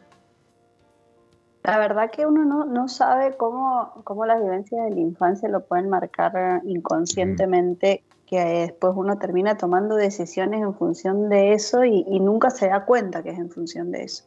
La 1.64 1.78
verdad 1.78 2.12
que 2.12 2.26
uno 2.26 2.66
no, 2.66 2.88
sabe 2.90 3.38
cómo, 3.38 4.02
cómo, 4.04 4.26
las 4.26 4.42
vivencias 4.42 4.84
de 4.84 4.92
la 4.92 5.00
infancia 5.00 5.48
lo 5.48 5.62
pueden 5.64 5.90
marcar 5.90 6.62
inconscientemente, 6.66 8.04
que 8.26 8.44
después 8.44 8.94
uno 8.98 9.18
termina 9.18 9.56
tomando 9.56 9.96
decisiones 9.96 10.62
en 10.62 10.76
función 10.76 11.30
de 11.30 11.54
eso 11.54 11.86
y, 11.86 12.20
nunca 12.20 12.50
se 12.50 12.68
da 12.68 12.84
cuenta 12.84 13.24
que 13.24 13.30
es 13.30 13.40
en 13.40 13.50
función 13.50 13.92
de 13.92 14.04
eso. 14.04 14.26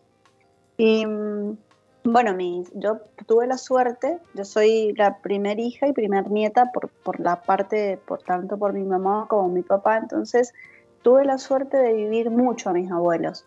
Y 0.78 1.04
mm, 1.04 1.58
bueno, 2.04 2.34
yo 2.74 3.00
tuve 3.26 3.46
la 3.46 3.58
suerte, 3.58 4.18
yo 4.32 4.44
soy 4.46 4.94
la 4.94 5.18
primera 5.18 5.60
hija 5.60 5.88
y 5.88 5.92
primer 5.92 6.30
nieta 6.30 6.72
por, 6.72 6.88
por 6.88 7.20
la 7.20 7.42
parte, 7.42 7.98
por 8.06 8.22
tanto 8.22 8.56
por 8.56 8.72
mi 8.72 8.84
mamá 8.84 9.26
como 9.28 9.48
mi 9.50 9.62
papá, 9.62 9.98
entonces 9.98 10.54
tuve 11.02 11.26
la 11.26 11.36
suerte 11.36 11.76
de 11.76 11.92
vivir 11.92 12.30
mucho 12.30 12.70
a 12.70 12.72
mis 12.72 12.90
abuelos. 12.90 13.44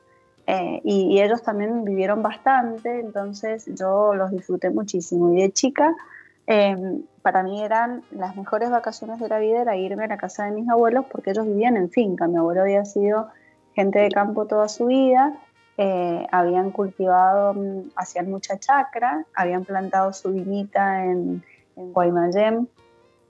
Eh, 0.52 0.82
y, 0.84 1.22
ellos 1.22 1.44
también 1.44 1.86
vivieron 1.86 2.24
bastante, 2.24 3.02
entonces 3.02 3.66
yo 3.68 4.16
los 4.16 4.32
disfruté 4.32 4.72
muchísimo. 4.72 5.32
Y 5.32 5.44
de 5.44 5.52
chica, 5.52 5.94
em, 6.48 7.04
para 7.22 7.44
mí 7.44 7.62
eran 7.62 8.02
las 8.10 8.36
mejores 8.36 8.72
vacaciones 8.72 9.20
de 9.20 9.30
la 9.30 9.38
vida, 9.38 9.62
era 9.62 9.78
irme 9.78 10.06
a 10.06 10.08
la 10.08 10.18
casa 10.18 10.46
de 10.46 10.52
mis 10.52 10.68
abuelos 10.68 11.06
porque 11.12 11.30
ellos 11.32 11.46
vivían 11.46 11.78
en 11.78 11.92
finca. 11.92 12.28
Mi 12.28 12.38
abuelo 12.38 12.62
había 12.62 12.84
sido 12.86 13.28
gente 13.76 14.00
de 14.00 14.10
campo 14.10 14.48
toda 14.48 14.68
su 14.70 14.88
vida, 14.88 15.36
eh, 15.78 16.26
habían 16.32 16.72
cultivado, 16.72 17.54
mm, 17.54 17.92
hacían 17.96 18.32
mucha 18.32 18.58
chacra, 18.58 19.28
habían 19.36 19.66
plantado 19.66 20.14
su 20.14 20.32
viñita 20.32 21.06
en, 21.06 21.44
en 21.76 21.94
Guaymallén 21.94 22.68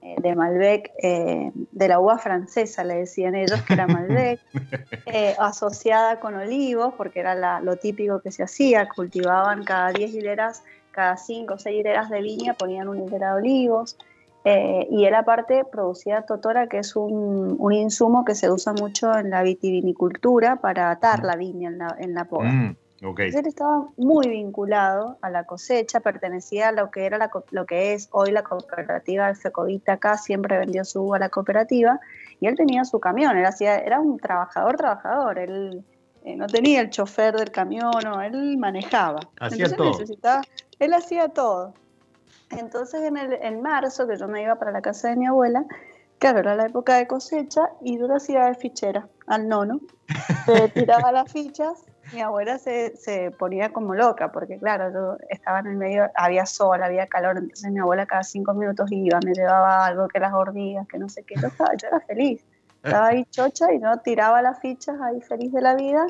de 0.01 0.35
Malbec, 0.35 0.91
eh, 1.01 1.51
de 1.53 1.87
la 1.87 1.99
uva 1.99 2.17
francesa, 2.17 2.83
le 2.83 2.95
decían 2.95 3.35
ellos 3.35 3.61
que 3.63 3.73
era 3.73 3.87
Malbec, 3.87 4.39
eh, 5.05 5.35
asociada 5.39 6.19
con 6.19 6.35
olivos, 6.35 6.93
porque 6.95 7.19
era 7.19 7.59
lo 7.61 7.75
típico 7.77 8.21
que 8.21 8.31
se 8.31 8.43
hacía, 8.43 8.87
cultivaban 8.89 9.63
cada 9.63 9.91
10 9.91 10.13
hileras, 10.13 10.63
cada 10.91 11.17
5 11.17 11.53
o 11.53 11.57
6 11.57 11.79
hileras 11.79 12.09
de 12.09 12.21
viña, 12.21 12.53
ponían 12.53 12.87
una 12.87 13.03
hilera 13.03 13.33
de 13.33 13.41
olivos, 13.41 13.97
y 14.45 15.05
él 15.05 15.13
aparte 15.13 15.63
producía 15.63 16.23
totora, 16.23 16.67
que 16.67 16.79
es 16.79 16.95
un, 16.95 17.59
insumo 17.71 18.25
que 18.25 18.33
se 18.33 18.49
usa 18.49 18.73
mucho 18.73 19.15
en 19.15 19.29
la 19.29 19.43
vitivinicultura 19.43 20.55
para 20.55 20.89
atar 20.89 21.21
mm. 21.21 21.25
la 21.25 21.35
viña 21.35 21.69
en 21.69 21.77
la, 21.77 21.95
en 21.99 22.13
la 22.15 22.25
poda. 22.25 22.49
Mm. 22.49 22.75
Él 23.01 23.47
estaba 23.47 23.87
muy 23.95 24.27
vinculado 24.27 25.17
a 25.21 25.29
la 25.29 25.45
cosecha, 25.45 26.01
pertenecía 26.01 26.69
a 26.69 26.71
lo 26.73 26.91
que, 26.91 27.05
era 27.05 27.29
lo 27.51 27.65
que 27.65 27.93
es 27.93 28.09
hoy 28.11 28.31
la 28.31 28.43
cooperativa 28.43 29.33
Fecovita 29.35 29.93
acá, 29.93 30.17
siempre 30.17 30.57
vendió 30.57 30.83
su 30.83 31.03
uva 31.03 31.17
a 31.17 31.19
la 31.19 31.29
cooperativa, 31.29 31.99
y 32.41 32.47
él 32.47 32.55
tenía 32.55 32.83
su 32.83 32.99
camión, 32.99 33.37
él 33.37 33.45
hacía, 33.45 33.77
era 33.77 34.01
un 34.01 34.17
trabajador, 34.17 34.75
trabajador, 34.75 35.39
él 35.39 35.83
eh, 36.25 36.35
no 36.35 36.47
tenía 36.47 36.81
el 36.81 36.89
chofer 36.89 37.35
del 37.35 37.51
camión, 37.51 37.91
no, 38.03 38.21
él 38.21 38.57
manejaba. 38.57 39.21
Hacía 39.39 39.69
todo. 39.69 39.97
él 40.79 40.93
hacía 40.93 41.29
todo. 41.29 41.73
Entonces 42.51 43.03
en, 43.03 43.15
el, 43.15 43.33
en 43.33 43.61
marzo, 43.61 44.07
que 44.07 44.17
yo 44.17 44.27
me 44.27 44.43
iba 44.43 44.55
para 44.55 44.71
la 44.71 44.81
casa 44.81 45.09
de 45.09 45.15
mi 45.15 45.25
abuela, 45.25 45.65
claro, 46.17 46.39
era 46.39 46.55
la 46.55 46.65
época 46.65 46.97
de 46.97 47.07
cosecha, 47.07 47.69
y 47.81 47.97
yo 47.97 48.07
lo 48.07 48.15
hacía 48.17 48.45
de 48.45 48.55
fichera 48.55 49.07
al 49.27 49.47
nono, 49.47 49.79
le 50.47 50.67
tiraba 50.67 51.13
las 51.13 51.31
fichas 51.31 51.85
mi 52.13 52.21
abuela 52.21 52.57
se, 52.57 52.95
se, 52.97 53.31
ponía 53.31 53.71
como 53.71 53.93
loca, 53.93 54.31
porque 54.31 54.57
claro, 54.57 54.91
yo 54.91 55.17
estaba 55.29 55.59
en 55.59 55.67
el 55.67 55.75
medio, 55.75 56.09
había 56.15 56.45
sol, 56.45 56.81
había 56.81 57.07
calor, 57.07 57.37
entonces 57.37 57.71
mi 57.71 57.79
abuela 57.79 58.05
cada 58.05 58.23
cinco 58.23 58.53
minutos 58.53 58.91
iba, 58.91 59.19
me 59.25 59.33
llevaba 59.33 59.85
algo 59.85 60.07
que 60.07 60.19
las 60.19 60.33
hormigas, 60.33 60.87
que 60.87 60.97
no 60.97 61.09
sé 61.09 61.23
qué, 61.23 61.35
yo, 61.39 61.47
estaba, 61.47 61.75
yo 61.75 61.87
era 61.87 61.99
feliz, 62.01 62.43
estaba 62.83 63.07
ahí 63.07 63.25
chocha 63.25 63.73
y 63.73 63.79
no 63.79 63.97
tiraba 63.99 64.41
las 64.41 64.59
fichas 64.59 64.99
ahí 65.01 65.21
feliz 65.21 65.51
de 65.51 65.61
la 65.61 65.75
vida. 65.75 66.05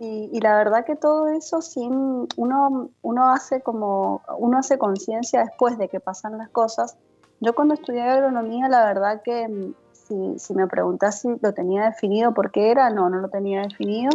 Y, 0.00 0.28
y, 0.32 0.40
la 0.40 0.56
verdad 0.56 0.84
que 0.84 0.96
todo 0.96 1.28
eso 1.28 1.62
sin 1.62 2.26
uno, 2.36 2.90
uno 3.02 3.30
hace 3.30 3.60
como 3.60 4.22
uno 4.38 4.58
hace 4.58 4.76
conciencia 4.76 5.44
después 5.44 5.78
de 5.78 5.88
que 5.88 6.00
pasan 6.00 6.36
las 6.36 6.48
cosas. 6.48 6.96
Yo 7.38 7.54
cuando 7.54 7.74
estudié 7.74 8.02
agronomía, 8.02 8.68
la 8.68 8.84
verdad 8.86 9.22
que 9.22 9.46
mm, 9.46 9.74
si, 9.92 10.38
si 10.38 10.54
me 10.54 10.66
preguntas 10.66 11.20
si 11.20 11.28
lo 11.40 11.54
tenía 11.54 11.84
definido 11.84 12.34
por 12.34 12.50
qué 12.50 12.72
era, 12.72 12.90
no, 12.90 13.08
no 13.08 13.18
lo 13.20 13.28
tenía 13.28 13.62
definido 13.62 14.10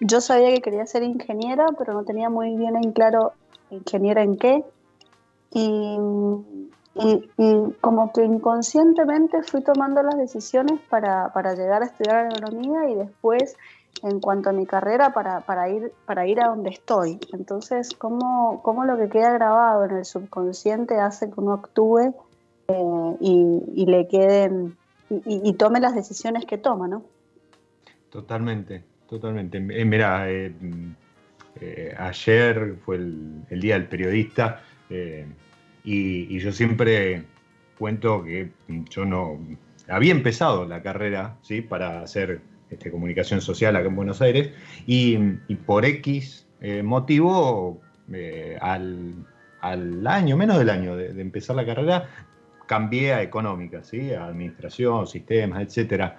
yo 0.00 0.20
sabía 0.20 0.52
que 0.54 0.60
quería 0.60 0.86
ser 0.86 1.02
ingeniera, 1.02 1.66
pero 1.78 1.92
no 1.92 2.04
tenía 2.04 2.30
muy 2.30 2.56
bien 2.56 2.76
en 2.76 2.92
claro 2.92 3.32
ingeniera 3.70 4.22
en 4.22 4.36
qué. 4.36 4.64
Y, 5.52 5.98
como 7.80 8.12
que 8.12 8.24
inconscientemente 8.24 9.42
fui 9.42 9.62
tomando 9.62 10.00
las 10.02 10.16
decisiones 10.16 10.78
para, 10.88 11.28
llegar 11.54 11.82
a 11.82 11.86
estudiar 11.86 12.26
agronomía 12.26 12.88
y 12.88 12.94
después, 12.94 13.56
en 14.02 14.20
cuanto 14.20 14.50
a 14.50 14.52
mi 14.52 14.64
carrera, 14.64 15.12
para, 15.12 15.68
ir, 15.68 15.92
para 16.06 16.26
ir 16.26 16.40
a 16.40 16.48
donde 16.48 16.70
estoy. 16.70 17.18
Entonces, 17.32 17.90
¿cómo, 17.96 18.62
cómo 18.62 18.84
lo 18.84 18.96
que 18.96 19.08
queda 19.08 19.32
grabado 19.32 19.84
en 19.84 19.96
el 19.96 20.04
subconsciente 20.04 21.00
hace 21.00 21.30
que 21.30 21.40
uno 21.40 21.54
actúe 21.54 22.14
eh, 22.68 23.16
y, 23.20 23.86
le 23.86 24.06
queden 24.06 24.76
y, 25.10 25.48
y 25.48 25.52
tome 25.54 25.80
las 25.80 25.96
decisiones 25.96 26.46
que 26.46 26.58
toma, 26.58 26.86
¿no? 26.86 27.02
Totalmente. 28.10 28.84
Totalmente. 29.14 29.58
Eh, 29.58 29.84
mira, 29.84 30.28
eh, 30.28 30.52
eh, 31.60 31.94
ayer 31.96 32.74
fue 32.84 32.96
el, 32.96 33.60
Día 33.60 33.74
del 33.74 33.86
Periodista 33.86 34.60
y, 35.84 36.36
yo 36.40 36.50
siempre 36.50 37.22
cuento 37.78 38.24
que 38.24 38.50
yo 38.90 39.04
no 39.04 39.38
había 39.88 40.10
empezado 40.10 40.66
la 40.66 40.82
carrera 40.82 41.36
¿sí? 41.42 41.60
para 41.60 42.00
hacer 42.02 42.40
este, 42.70 42.90
comunicación 42.90 43.40
social 43.40 43.76
acá 43.76 43.86
en 43.86 43.94
Buenos 43.94 44.20
Aires 44.20 44.52
y, 44.84 45.16
por 45.64 45.84
X 45.84 46.48
motivo 46.82 47.80
al, 48.60 50.06
año, 50.08 50.36
menos 50.36 50.58
del 50.58 50.70
año 50.70 50.96
de, 50.96 51.20
empezar 51.20 51.54
la 51.54 51.64
carrera, 51.64 52.08
cambié 52.66 53.12
a 53.12 53.22
económica, 53.22 53.84
¿sí? 53.84 54.12
a 54.12 54.26
administración, 54.26 55.06
sistemas, 55.06 55.62
etc. 55.62 56.14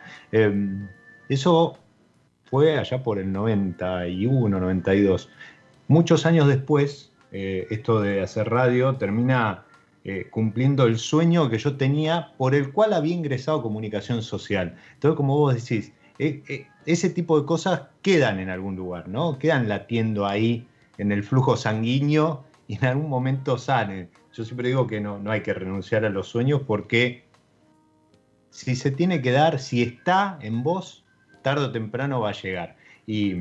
eso 1.27 1.77
fue 2.49 2.77
allá 2.77 3.03
por 3.03 3.19
el 3.19 3.31
91, 3.31 4.59
92. 4.59 5.29
Muchos 5.87 6.25
años 6.25 6.47
después, 6.47 7.11
eh, 7.31 7.67
esto 7.69 8.01
de 8.01 8.21
hacer 8.21 8.49
radio 8.49 8.95
termina 8.95 9.65
eh, 10.03 10.27
cumpliendo 10.29 10.85
el 10.85 10.97
sueño 10.97 11.49
que 11.49 11.57
yo 11.57 11.77
tenía 11.77 12.33
por 12.37 12.55
el 12.55 12.71
cual 12.71 12.93
había 12.93 13.13
ingresado 13.13 13.61
comunicación 13.61 14.21
social. 14.21 14.75
Entonces, 14.93 15.17
como 15.17 15.37
vos 15.37 15.55
decís, 15.55 15.91
eh, 16.19 16.67
ese 16.85 17.09
tipo 17.09 17.39
de 17.39 17.45
cosas 17.45 17.83
quedan 18.01 18.39
en 18.39 18.49
algún 18.49 18.75
lugar, 18.75 19.07
¿no? 19.07 19.37
Quedan 19.37 19.67
latiendo 19.67 20.25
ahí 20.25 20.67
en 20.97 21.11
el 21.11 21.23
flujo 21.23 21.57
sanguíneo 21.57 22.45
y 22.67 22.75
en 22.75 22.85
algún 22.85 23.09
momento 23.09 23.57
salen. 23.57 24.09
Yo 24.33 24.45
siempre 24.45 24.69
digo 24.69 24.87
que 24.87 25.01
no, 25.01 25.19
no 25.19 25.31
hay 25.31 25.41
que 25.41 25.53
renunciar 25.53 26.05
a 26.05 26.09
los 26.09 26.27
sueños 26.27 26.61
porque 26.65 27.25
si 28.49 28.75
se 28.75 28.91
tiene 28.91 29.21
que 29.21 29.31
dar, 29.31 29.59
si 29.59 29.81
está 29.81 30.37
en 30.41 30.63
vos, 30.63 31.04
tarde 31.45 31.65
o 31.65 31.71
temprano 31.71 32.21
va 32.21 32.29
a 32.29 32.33
llegar. 32.33 32.75
Y, 33.05 33.35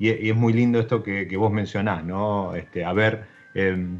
es 0.00 0.34
muy 0.34 0.52
lindo 0.52 0.80
esto 0.80 1.00
que, 1.00 1.36
vos 1.36 1.52
mencionás, 1.52 2.04
¿no? 2.04 2.56
Este, 2.56 2.84
haber 2.84 3.24
em, 3.54 3.98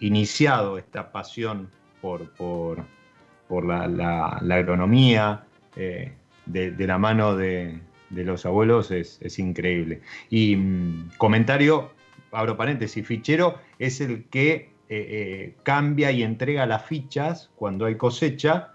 iniciado 0.00 0.78
esta 0.78 1.12
pasión 1.12 1.68
por, 2.00 2.30
por, 2.32 3.64
la, 3.66 4.38
agronomía 4.38 5.44
eh, 5.76 6.12
de, 6.46 6.86
la 6.86 6.96
mano 6.96 7.36
de, 7.36 7.78
los 8.08 8.46
abuelos 8.46 8.90
es, 8.90 9.38
increíble. 9.38 10.00
Y 10.30 10.56
mm, 10.56 11.10
comentario, 11.18 11.90
abro 12.32 12.56
paréntesis, 12.56 13.06
fichero 13.06 13.58
es 13.78 14.00
el 14.00 14.24
que 14.30 14.54
eh, 14.54 14.70
eh, 14.88 15.54
cambia 15.62 16.10
y 16.10 16.22
entrega 16.22 16.64
las 16.64 16.86
fichas 16.86 17.50
cuando 17.54 17.84
hay 17.84 17.96
cosecha 17.96 18.70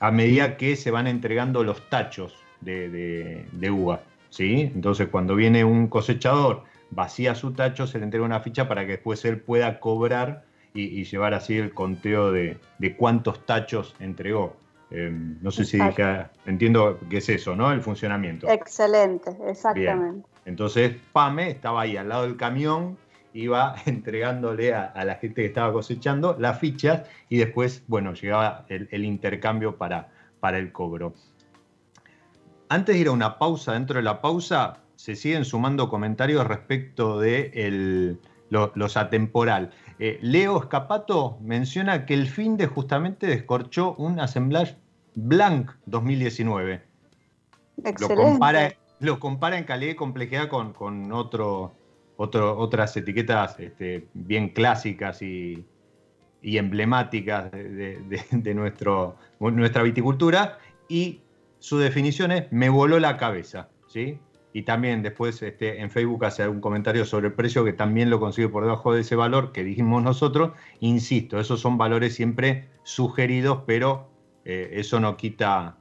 a 0.00 0.10
medida 0.10 0.56
que 0.56 0.76
se 0.76 0.90
van 0.90 1.06
entregando 1.06 1.64
los 1.64 1.88
tachos 1.88 2.34
de, 2.60 3.46
de, 3.52 3.70
uva. 3.70 4.02
¿sí? 4.30 4.70
Entonces, 4.74 5.08
cuando 5.08 5.34
viene 5.34 5.64
un 5.64 5.88
cosechador, 5.88 6.64
vacía 6.90 7.34
su 7.34 7.52
tacho, 7.52 7.86
se 7.86 7.98
le 7.98 8.04
entrega 8.04 8.24
una 8.24 8.40
ficha 8.40 8.68
para 8.68 8.84
que 8.84 8.92
después 8.92 9.24
él 9.24 9.40
pueda 9.40 9.80
cobrar 9.80 10.44
y, 10.74 11.04
llevar 11.04 11.32
así 11.32 11.56
el 11.56 11.72
conteo 11.72 12.32
de, 12.32 12.58
cuántos 12.96 13.44
tachos 13.46 13.94
entregó. 13.98 14.56
Em, 14.90 15.38
no 15.42 15.50
sé 15.50 15.64
si 15.64 15.80
dije, 15.80 16.26
entiendo 16.44 16.98
que 17.10 17.16
es 17.16 17.28
eso, 17.28 17.56
¿no? 17.56 17.72
El 17.72 17.80
funcionamiento. 17.80 18.48
Excelente, 18.48 19.36
exactamente. 19.48 20.28
Entonces, 20.44 20.94
Pame 21.12 21.50
estaba 21.50 21.82
ahí 21.82 21.96
al 21.96 22.08
lado 22.08 22.22
del 22.22 22.36
camión, 22.36 22.96
iba 23.36 23.76
entregándole 23.86 24.74
a, 24.74 25.04
la 25.04 25.16
gente 25.16 25.42
que 25.42 25.46
estaba 25.46 25.72
cosechando 25.72 26.36
las 26.38 26.58
fichas 26.58 27.02
y 27.28 27.38
después, 27.38 27.84
bueno, 27.86 28.14
llegaba 28.14 28.64
el, 28.68 29.04
intercambio 29.04 29.76
para, 29.76 30.08
para 30.40 30.58
el 30.58 30.72
cobro. 30.72 31.14
Antes 32.68 32.94
de 32.94 33.00
ir 33.00 33.08
a 33.08 33.12
una 33.12 33.38
pausa, 33.38 33.74
dentro 33.74 33.96
de 33.96 34.02
la 34.02 34.20
pausa 34.20 34.78
se 34.96 35.14
siguen 35.14 35.44
sumando 35.44 35.88
comentarios 35.88 36.46
respecto 36.46 37.20
de 37.20 38.18
los 38.50 38.96
atemporal. 38.96 39.70
Eh, 39.98 40.18
Leo 40.20 40.58
Escapato 40.58 41.38
menciona 41.40 42.06
que 42.06 42.14
el 42.14 42.26
fin 42.26 42.56
de 42.56 42.66
justamente 42.66 43.26
descorchó 43.26 43.94
un 43.94 44.20
Assemblage 44.20 44.76
Blanc 45.14 45.70
2019. 45.86 46.82
Lo 48.00 48.08
compara, 48.08 48.74
lo 49.00 49.20
compara 49.20 49.58
en 49.58 49.64
calidad 49.64 49.92
y 49.92 49.96
complejidad 49.96 50.48
con, 50.48 51.12
otro, 51.12 51.74
otras 52.16 52.96
etiquetas 52.96 53.58
este, 53.60 54.06
bien 54.14 54.50
clásicas 54.50 55.22
y, 55.22 55.64
emblemáticas 56.42 57.50
de, 57.50 58.54
nuestro, 58.54 59.16
nuestra 59.40 59.82
viticultura 59.82 60.58
y 60.88 61.20
su 61.58 61.78
definición 61.78 62.30
es 62.30 62.52
me 62.52 62.68
voló 62.68 63.00
la 63.00 63.16
cabeza, 63.16 63.68
¿sí? 63.88 64.20
Y 64.52 64.62
también 64.62 65.02
después 65.02 65.42
este, 65.42 65.80
en 65.80 65.90
Facebook 65.90 66.24
hace 66.24 66.42
algún 66.42 66.60
comentario 66.60 67.04
sobre 67.04 67.26
el 67.26 67.34
precio 67.34 67.64
que 67.64 67.72
también 67.72 68.08
lo 68.08 68.20
consigue 68.20 68.48
por 68.48 68.62
debajo 68.62 68.94
de 68.94 69.02
ese 69.02 69.14
valor 69.14 69.52
que 69.52 69.64
dijimos 69.64 70.02
nosotros. 70.02 70.52
Insisto, 70.80 71.38
esos 71.38 71.60
son 71.60 71.76
valores 71.76 72.14
siempre 72.14 72.68
sugeridos, 72.82 73.64
pero 73.66 74.08
eh, 74.46 74.70
eso 74.74 74.98
no 74.98 75.16
quita 75.18 75.76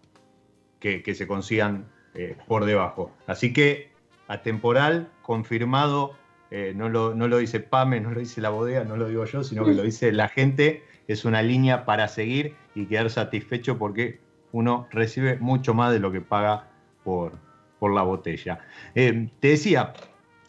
que, 0.80 1.15
se 1.15 1.26
consigan 1.26 1.88
eh, 2.15 2.36
por 2.48 2.65
debajo. 2.65 3.12
Así 3.28 3.54
que 3.54 3.91
atemporal, 4.28 5.10
confirmado, 5.21 6.17
eh, 6.51 6.73
no, 6.75 6.89
lo, 6.89 7.15
no 7.15 7.27
lo 7.27 7.38
dice 7.38 7.60
Pame, 7.60 7.99
no 7.99 8.12
lo 8.12 8.19
dice 8.19 8.41
la 8.41 8.49
bodega, 8.49 8.84
no 8.84 8.97
lo 8.97 9.08
digo 9.08 9.25
yo, 9.25 9.43
sino 9.43 9.65
que 9.65 9.73
lo 9.73 9.84
dice 9.84 10.12
la 10.12 10.27
gente. 10.27 10.84
Es 11.08 11.25
una 11.25 11.41
línea 11.41 11.86
para 11.86 12.08
seguir 12.08 12.55
y 12.73 12.86
quedar 12.88 13.10
satisfecho 13.10 13.77
porque 13.77 14.19
uno 14.51 14.88
recibe 14.91 15.38
mucho 15.38 15.73
más 15.73 15.91
de 15.91 15.99
lo 15.99 16.12
que 16.12 16.21
paga 16.21 16.67
por, 17.03 17.34
por 17.79 17.93
la 17.93 18.03
botella. 18.03 18.60
Eh, 18.95 19.29
te 19.39 19.49
decía, 19.49 19.93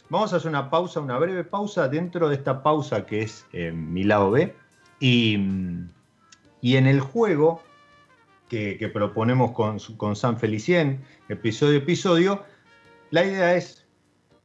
vamos 0.08 0.32
a 0.32 0.36
hacer 0.36 0.48
una 0.48 0.70
pausa, 0.70 1.00
una 1.00 1.18
breve 1.18 1.44
pausa 1.44 1.88
dentro 1.88 2.28
de 2.28 2.36
esta 2.36 2.62
pausa 2.62 3.06
que 3.06 3.22
es 3.22 3.46
eh, 3.52 3.72
mi 3.72 4.04
lado 4.04 4.30
B. 4.30 4.54
Y, 5.00 5.34
en 5.34 6.86
el 6.86 7.00
juego 7.00 7.62
que, 8.48 8.90
proponemos 8.92 9.52
con, 9.52 9.78
con, 9.96 10.16
San 10.16 10.38
Felicien, 10.38 11.00
episodio 11.28 11.74
a 11.74 11.82
episodio, 11.82 12.44
la 13.10 13.24
idea 13.24 13.54
es 13.54 13.86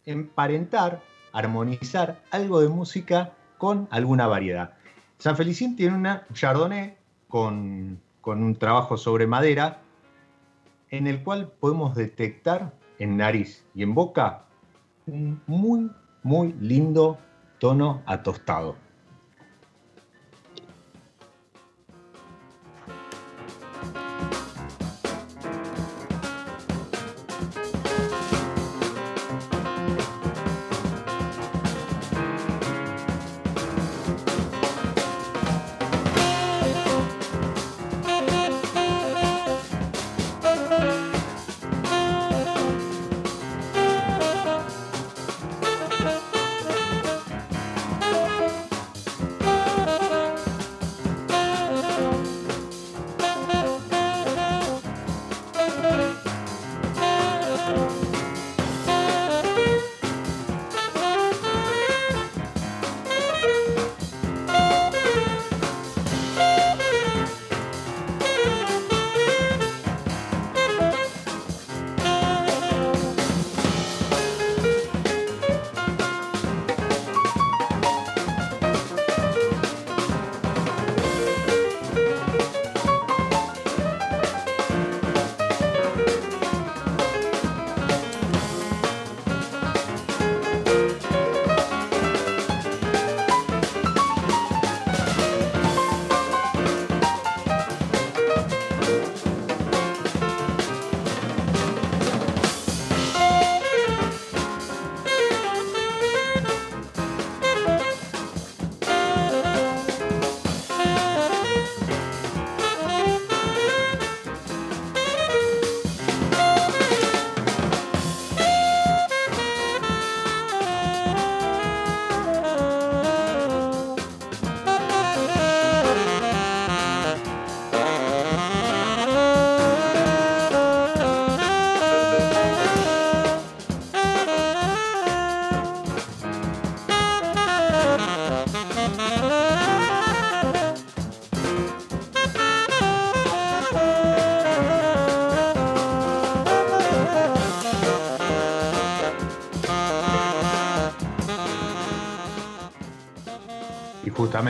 emparentar, 0.05 1.01
armonizar 1.33 2.21
algo 2.31 2.59
de 2.61 2.69
música 2.69 3.33
con 3.57 3.87
alguna 3.91 4.27
variedad. 4.27 4.73
San 5.17 5.37
Felicien 5.37 5.75
tiene 5.75 5.95
una 5.95 6.25
Chardonnay 6.33 6.97
con 7.27 7.99
con 8.21 8.43
un 8.43 8.55
trabajo 8.55 8.97
sobre 8.97 9.27
madera 9.27 9.81
en 10.89 11.07
el 11.07 11.23
cual 11.23 11.51
podemos 11.59 11.95
detectar 11.95 12.71
en 12.99 13.17
nariz 13.17 13.65
y 13.73 13.83
en 13.83 13.95
boca 13.95 14.45
un 15.07 15.41
muy, 15.47 15.91
muy 16.21 16.53
lindo 16.53 17.17
tono 17.59 18.03
atostado. 18.05 18.75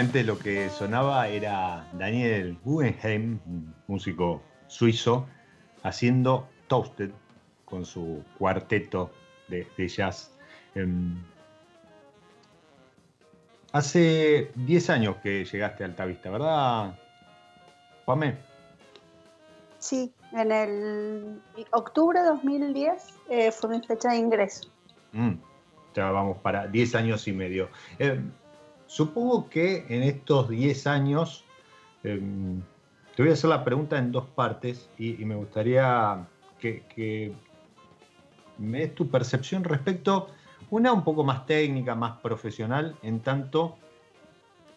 Justamente 0.01 0.23
lo 0.27 0.39
que 0.39 0.67
sonaba 0.71 1.27
era 1.27 1.87
Daniel 1.93 2.57
Guggenheim, 2.63 3.39
músico 3.85 4.41
suizo, 4.65 5.27
haciendo 5.83 6.47
Toasted 6.67 7.11
con 7.65 7.85
su 7.85 8.23
cuarteto 8.39 9.11
de, 9.47 9.67
jazz. 9.87 10.31
Em, 10.73 11.23
hace 13.73 14.51
10 14.55 14.89
años 14.89 15.17
que 15.17 15.45
llegaste 15.45 15.83
a 15.83 15.85
Altavista, 15.85 16.31
¿verdad, 16.31 16.97
Pame? 18.03 18.39
Sí, 19.77 20.11
en 20.31 20.51
el 20.51 21.41
octubre 21.73 22.21
de 22.21 22.25
2010 22.25 23.19
eh, 23.29 23.51
fue 23.51 23.69
mi 23.77 23.85
fecha 23.85 24.09
de 24.09 24.17
ingreso. 24.17 24.67
Mm, 25.11 25.33
ya 25.93 26.09
vamos 26.09 26.39
para 26.39 26.65
10 26.65 26.95
años 26.95 27.27
y 27.27 27.33
medio. 27.33 27.69
Em, 27.99 28.31
supongo 28.91 29.49
que 29.49 29.85
en 29.87 30.03
estos 30.03 30.49
10 30.49 30.85
años, 30.85 31.45
em, 32.03 32.61
te 33.15 33.23
voy 33.23 33.29
a 33.29 33.33
hacer 33.33 33.49
la 33.49 33.63
pregunta 33.63 33.97
en 33.97 34.11
dos 34.11 34.25
partes 34.25 34.89
y, 34.97 35.13
me 35.23 35.35
gustaría 35.35 36.27
que, 36.59 37.33
me 38.57 38.79
des 38.79 38.93
tu 38.93 39.09
percepción 39.09 39.63
respecto, 39.63 40.27
una 40.69 40.91
un 40.91 41.05
poco 41.05 41.23
más 41.23 41.45
técnica, 41.45 41.95
más 41.95 42.19
profesional, 42.19 42.97
en 43.01 43.21
tanto, 43.21 43.77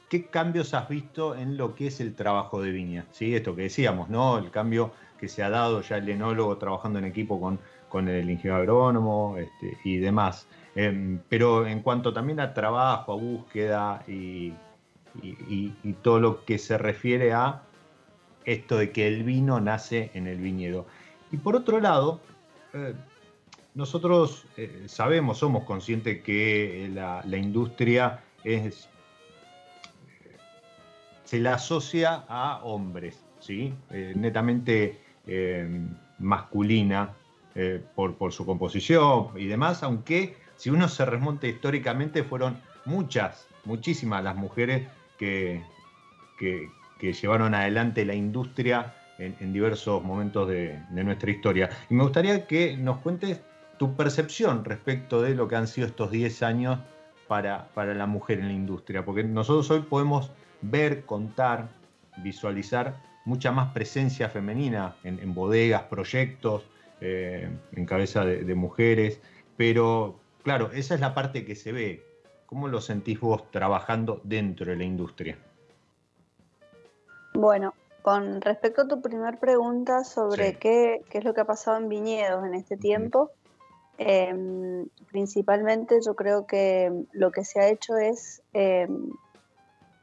¿qué 0.09 0.27
cambios 0.27 0.75
has 0.75 0.89
visto 0.89 1.35
en 1.35 1.57
lo 1.57 1.75
que 1.75 1.89
es 1.89 2.01
el 2.01 2.15
trabajo 2.15 2.63
de 2.63 2.71
Viña? 2.71 3.07
¿Sí? 3.11 3.35
Esto 3.35 3.57
que 3.57 3.63
decíamos, 3.63 4.09
¿no? 4.11 4.39
El 4.39 4.53
cambio 4.53 4.93
que 5.19 5.27
se 5.27 5.43
ha 5.43 5.51
dado 5.51 5.81
ya 5.81 5.97
el 5.97 6.09
enólogo 6.09 6.57
trabajando 6.57 7.01
en 7.01 7.07
equipo 7.07 7.41
con, 7.41 7.59
con 7.89 8.09
el 8.09 8.31
ingeniero 8.31 8.59
agrónomo 8.59 9.37
este, 9.39 9.77
y 9.83 9.97
demás. 9.97 10.47
Em, 10.75 11.21
pero 11.29 11.67
en 11.67 11.81
cuanto 11.81 12.13
también 12.13 12.41
a 12.41 12.53
trabajo, 12.53 13.13
a 13.13 13.17
búsqueda 13.17 14.03
y, 14.09 14.53
todo 16.03 16.19
lo 16.19 16.45
que 16.45 16.59
se 16.59 16.77
refiere 16.77 17.33
a 17.33 17.63
esto 18.45 18.77
de 18.79 18.91
que 18.91 19.07
el 19.07 19.23
vino 19.23 19.61
nace 19.61 20.11
en 20.15 20.27
el 20.27 20.39
viñedo. 20.39 20.87
Y 21.31 21.37
por 21.37 21.55
otro 21.55 21.81
lado, 21.81 22.21
eh, 22.73 22.95
nosotros 23.75 24.45
eh, 24.57 24.85
sabemos, 24.87 25.39
somos 25.39 25.63
conscientes 25.65 26.21
que 26.23 26.91
la, 26.93 27.23
industria 27.37 28.25
se 31.25 31.39
la 31.39 31.55
asocia 31.55 32.25
a 32.29 32.61
hombres, 32.65 33.25
¿sí? 33.39 33.73
Eh, 33.91 34.15
netamente 34.17 35.01
masculina 36.19 37.15
por 37.95 38.33
su 38.33 38.45
composición 38.45 39.29
y 39.37 39.47
demás, 39.47 39.83
aunque 39.85 40.44
si 40.65 40.71
uno 40.71 40.89
se 40.89 41.05
remonta 41.05 41.47
históricamente, 41.47 42.25
fueron 42.25 42.57
muchas, 42.87 43.47
muchísimas 43.67 44.25
las 44.25 44.35
mujeres 44.35 44.89
que, 45.19 45.63
que, 46.39 46.71
llevaron 47.13 47.55
adelante 47.55 48.07
la 48.07 48.15
industria 48.15 48.95
en, 49.19 49.53
diversos 49.53 50.03
momentos 50.03 50.49
de, 50.49 50.81
nuestra 50.91 51.31
historia. 51.31 51.69
Y 51.91 51.95
me 51.95 52.03
gustaría 52.03 52.47
que 52.47 52.79
nos 52.79 53.01
cuentes 53.01 53.43
tu 53.79 53.95
percepción 53.95 54.65
respecto 54.65 55.21
de 55.21 55.35
lo 55.35 55.49
que 55.49 55.57
han 55.57 55.67
sido 55.67 55.87
estos 55.87 56.11
10 56.11 56.43
años 56.43 56.79
para, 57.29 57.69
para 57.75 57.93
la 57.93 58.07
mujer 58.07 58.39
en 58.39 58.47
la 58.47 58.55
industria, 58.55 59.05
porque 59.05 59.23
nosotros 59.23 59.71
hoy 59.71 59.81
podemos 59.81 60.31
ver, 60.63 61.05
contar, 61.05 61.69
visualizar 62.23 63.03
mucha 63.27 63.53
más 63.53 63.71
presencia 63.75 64.31
femenina 64.31 64.97
en, 65.05 65.35
bodegas, 65.35 65.83
proyectos, 65.83 66.63
eh, 67.03 67.51
en 67.73 67.85
cabeza 67.85 68.25
de, 68.25 68.45
de, 68.45 68.55
mujeres, 68.55 69.21
pero 69.59 70.24
Claro, 70.45 70.71
esa 70.73 70.95
es 70.95 71.01
la 71.01 71.15
parte 71.15 71.47
que 71.47 71.57
se 71.57 71.73
ve. 71.73 72.05
¿Cómo 72.45 72.69
lo 72.69 72.83
sentís 72.83 73.19
vos 73.19 73.51
trabajando 73.51 74.21
dentro 74.25 74.67
de 74.67 74.77
la 74.77 74.85
industria? 74.85 75.39
Bueno, 77.33 77.73
con 78.03 78.43
respecto 78.43 78.83
a 78.83 78.89
tu 78.89 79.01
primera 79.01 79.41
pregunta 79.41 80.05
sobre 80.05 80.59
qué, 80.59 81.03
es 81.11 81.25
lo 81.25 81.33
que 81.33 81.41
ha 81.41 81.47
pasado 81.47 81.79
en 81.79 81.89
viñedos 81.89 82.45
en 82.45 82.55
este 82.55 82.77
tiempo, 82.77 83.31
em, 83.97 84.87
principalmente 85.11 86.01
yo 86.05 86.15
creo 86.15 86.47
que 86.47 86.93
lo 87.13 87.31
que 87.33 87.45
se 87.45 87.61
ha 87.61 87.69
hecho 87.69 87.97
es 87.97 88.43
em, 88.53 89.11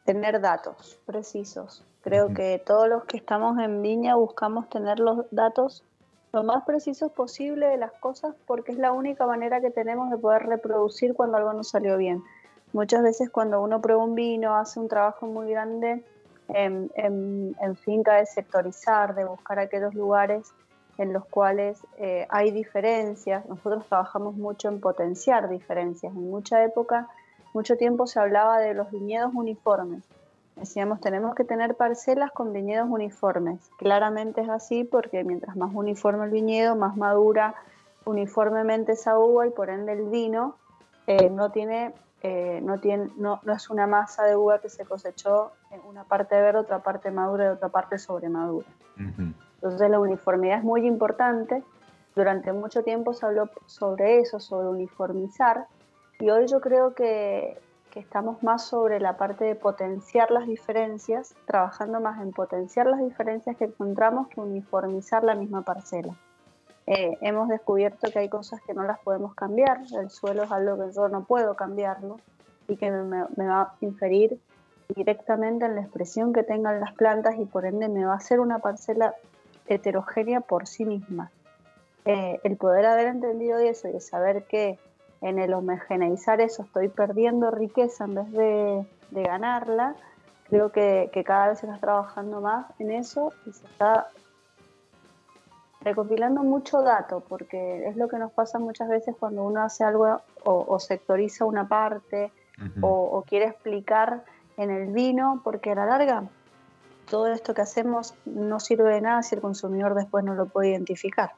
tener 0.05 0.41
datos 0.41 0.99
precisos. 1.05 1.85
Creo 2.01 2.33
que 2.33 2.59
todos 2.65 2.89
los 2.89 3.05
que 3.05 3.17
estamos 3.17 3.59
en 3.59 3.83
viña 3.83 4.15
buscamos 4.15 4.67
tener 4.69 4.99
los 4.99 5.27
datos 5.29 5.83
lo 6.33 6.43
más 6.43 6.63
precisos 6.63 7.11
posible 7.11 7.67
de 7.67 7.77
las 7.77 7.91
cosas 7.93 8.35
porque 8.45 8.71
es 8.71 8.77
la 8.77 8.91
única 8.91 9.25
manera 9.25 9.59
que 9.61 9.69
tenemos 9.69 10.09
de 10.09 10.17
poder 10.17 10.43
reproducir 10.43 11.13
cuando 11.13 11.37
algo 11.37 11.53
no 11.53 11.63
salió 11.63 11.97
bien. 11.97 12.23
Muchas 12.73 13.03
veces 13.03 13.29
cuando 13.29 13.61
uno 13.61 13.81
prueba 13.81 14.03
un 14.03 14.15
vino 14.15 14.55
hace 14.55 14.79
un 14.79 14.87
trabajo 14.87 15.25
muy 15.25 15.51
grande 15.51 16.05
en, 16.47 16.89
en, 16.95 17.75
finca 17.75 18.15
de 18.15 18.25
sectorizar, 18.25 19.13
de 19.13 19.25
buscar 19.25 19.59
aquellos 19.59 19.93
lugares 19.93 20.53
en 20.97 21.11
los 21.11 21.25
cuales 21.25 21.81
eh, 21.97 22.27
hay 22.29 22.51
diferencias. 22.51 23.45
Nosotros 23.47 23.85
trabajamos 23.87 24.35
mucho 24.35 24.69
en 24.69 24.79
potenciar 24.79 25.49
diferencias. 25.49 26.13
En 26.13 26.29
mucha 26.29 26.63
época, 26.63 27.09
mucho 27.53 27.75
tiempo 27.75 28.07
se 28.07 28.19
hablaba 28.19 28.59
de 28.59 28.73
los 28.73 28.89
viñedos 28.91 29.33
uniformes 29.33 30.03
Decíamos, 30.61 31.01
tenemos 31.01 31.33
que 31.33 31.43
tener 31.43 31.73
parcelas 31.73 32.31
con 32.31 32.53
viñedos 32.53 32.87
uniformes. 32.87 33.71
Claramente 33.79 34.41
es 34.41 34.49
así 34.49 34.83
porque 34.83 35.23
mientras 35.23 35.55
más 35.55 35.71
uniforme 35.73 36.25
el 36.25 36.29
viñedo, 36.29 36.75
más 36.75 36.95
madura 36.95 37.55
uniformemente 38.05 38.91
esa 38.91 39.17
uva 39.17 39.47
y 39.47 39.49
por 39.49 39.71
ende 39.71 39.93
el 39.93 40.03
vino 40.09 40.55
eh, 41.07 41.31
no 41.31 41.49
tiene, 41.49 41.95
eh, 42.21 42.59
no, 42.61 42.79
tiene 42.79 43.09
no, 43.17 43.39
no, 43.43 43.53
es 43.53 43.71
una 43.71 43.87
masa 43.87 44.23
de 44.23 44.35
uva 44.35 44.59
que 44.59 44.69
se 44.69 44.85
cosechó 44.85 45.51
en 45.71 45.81
una 45.83 46.03
parte 46.03 46.39
verde, 46.39 46.59
otra 46.59 46.77
parte 46.77 47.09
madura 47.09 47.45
y 47.45 47.47
otra 47.47 47.69
parte 47.69 47.97
sobremadura. 47.97 48.67
Entonces 48.97 49.89
la 49.89 49.99
uniformidad 49.99 50.59
es 50.59 50.63
muy 50.63 50.85
importante. 50.85 51.63
Durante 52.15 52.53
mucho 52.53 52.83
tiempo 52.83 53.15
se 53.15 53.25
habló 53.25 53.49
sobre 53.65 54.19
eso, 54.19 54.39
sobre 54.39 54.67
uniformizar, 54.67 55.65
y 56.19 56.29
hoy 56.29 56.45
yo 56.45 56.61
creo 56.61 56.93
que 56.93 57.57
que 57.91 57.99
estamos 57.99 58.41
más 58.41 58.65
sobre 58.65 58.99
la 58.99 59.17
parte 59.17 59.45
de 59.45 59.55
potenciar 59.55 60.31
las 60.31 60.47
diferencias, 60.47 61.35
trabajando 61.45 61.99
más 61.99 62.21
en 62.21 62.31
potenciar 62.31 62.87
las 62.87 63.01
diferencias 63.01 63.57
que 63.57 63.65
encontramos 63.65 64.29
que 64.29 64.39
uniformizar 64.39 65.23
la 65.23 65.35
misma 65.35 65.61
parcela. 65.61 66.15
Eh, 66.87 67.17
hemos 67.21 67.49
descubierto 67.49 68.09
que 68.11 68.19
hay 68.19 68.29
cosas 68.29 68.61
que 68.61 68.73
no 68.73 68.83
las 68.83 68.99
podemos 68.99 69.35
cambiar, 69.35 69.81
el 69.99 70.09
suelo 70.09 70.43
es 70.43 70.51
algo 70.51 70.83
que 70.83 70.91
yo 70.93 71.09
no 71.09 71.25
puedo 71.25 71.55
cambiarlo 71.55 72.19
y 72.67 72.77
que 72.77 72.89
me, 72.89 73.47
va 73.47 73.61
a 73.61 73.73
inferir 73.81 74.39
directamente 74.95 75.65
en 75.65 75.75
la 75.75 75.81
expresión 75.81 76.33
que 76.33 76.43
tengan 76.43 76.79
las 76.79 76.93
plantas 76.93 77.35
y 77.37 77.45
por 77.45 77.65
ende 77.65 77.87
me 77.87 78.05
va 78.05 78.13
a 78.13 78.17
hacer 78.17 78.39
una 78.39 78.59
parcela 78.59 79.13
heterogénea 79.67 80.41
por 80.41 80.67
sí 80.67 80.85
misma. 80.85 81.31
Eh, 82.05 82.39
el 82.43 82.57
poder 82.57 82.85
haber 82.87 83.07
entendido 83.07 83.59
eso 83.59 83.87
y 83.87 83.99
saber 83.99 84.43
que 84.45 84.79
en 85.21 85.37
el 85.37 85.53
homogeneizar 85.53 86.41
eso 86.41 86.63
estoy 86.63 86.89
perdiendo 86.89 87.51
riqueza 87.51 88.05
en 88.05 88.15
vez 88.15 88.31
de, 88.31 88.85
ganarla. 89.23 89.95
Creo 90.49 90.71
que, 90.71 91.09
cada 91.25 91.49
vez 91.49 91.59
se 91.59 91.67
está 91.67 91.79
trabajando 91.79 92.41
más 92.41 92.65
en 92.79 92.91
eso 92.91 93.31
y 93.45 93.53
se 93.53 93.65
está 93.65 94.07
recopilando 95.81 96.43
mucho 96.43 96.81
dato, 96.81 97.23
porque 97.27 97.87
es 97.87 97.95
lo 97.95 98.07
que 98.07 98.17
nos 98.17 98.31
pasa 98.31 98.59
muchas 98.59 98.89
veces 98.89 99.15
cuando 99.19 99.43
uno 99.43 99.61
hace 99.61 99.83
algo 99.83 100.21
o, 100.43 100.79
sectoriza 100.79 101.45
una 101.45 101.67
parte 101.67 102.31
o, 102.81 102.89
o, 102.89 103.23
quiere 103.23 103.45
explicar 103.45 104.23
en 104.57 104.69
el 104.69 104.91
vino, 104.91 105.41
porque 105.43 105.71
a 105.71 105.75
la 105.75 105.85
larga 105.85 106.23
todo 107.09 107.27
esto 107.27 107.53
que 107.53 107.61
hacemos 107.61 108.13
no 108.25 108.59
sirve 108.59 108.93
de 108.93 109.01
nada 109.01 109.23
si 109.23 109.35
el 109.35 109.41
consumidor 109.41 109.95
después 109.95 110.23
no 110.23 110.33
lo 110.33 110.45
puede 110.45 110.69
identificar 110.69 111.31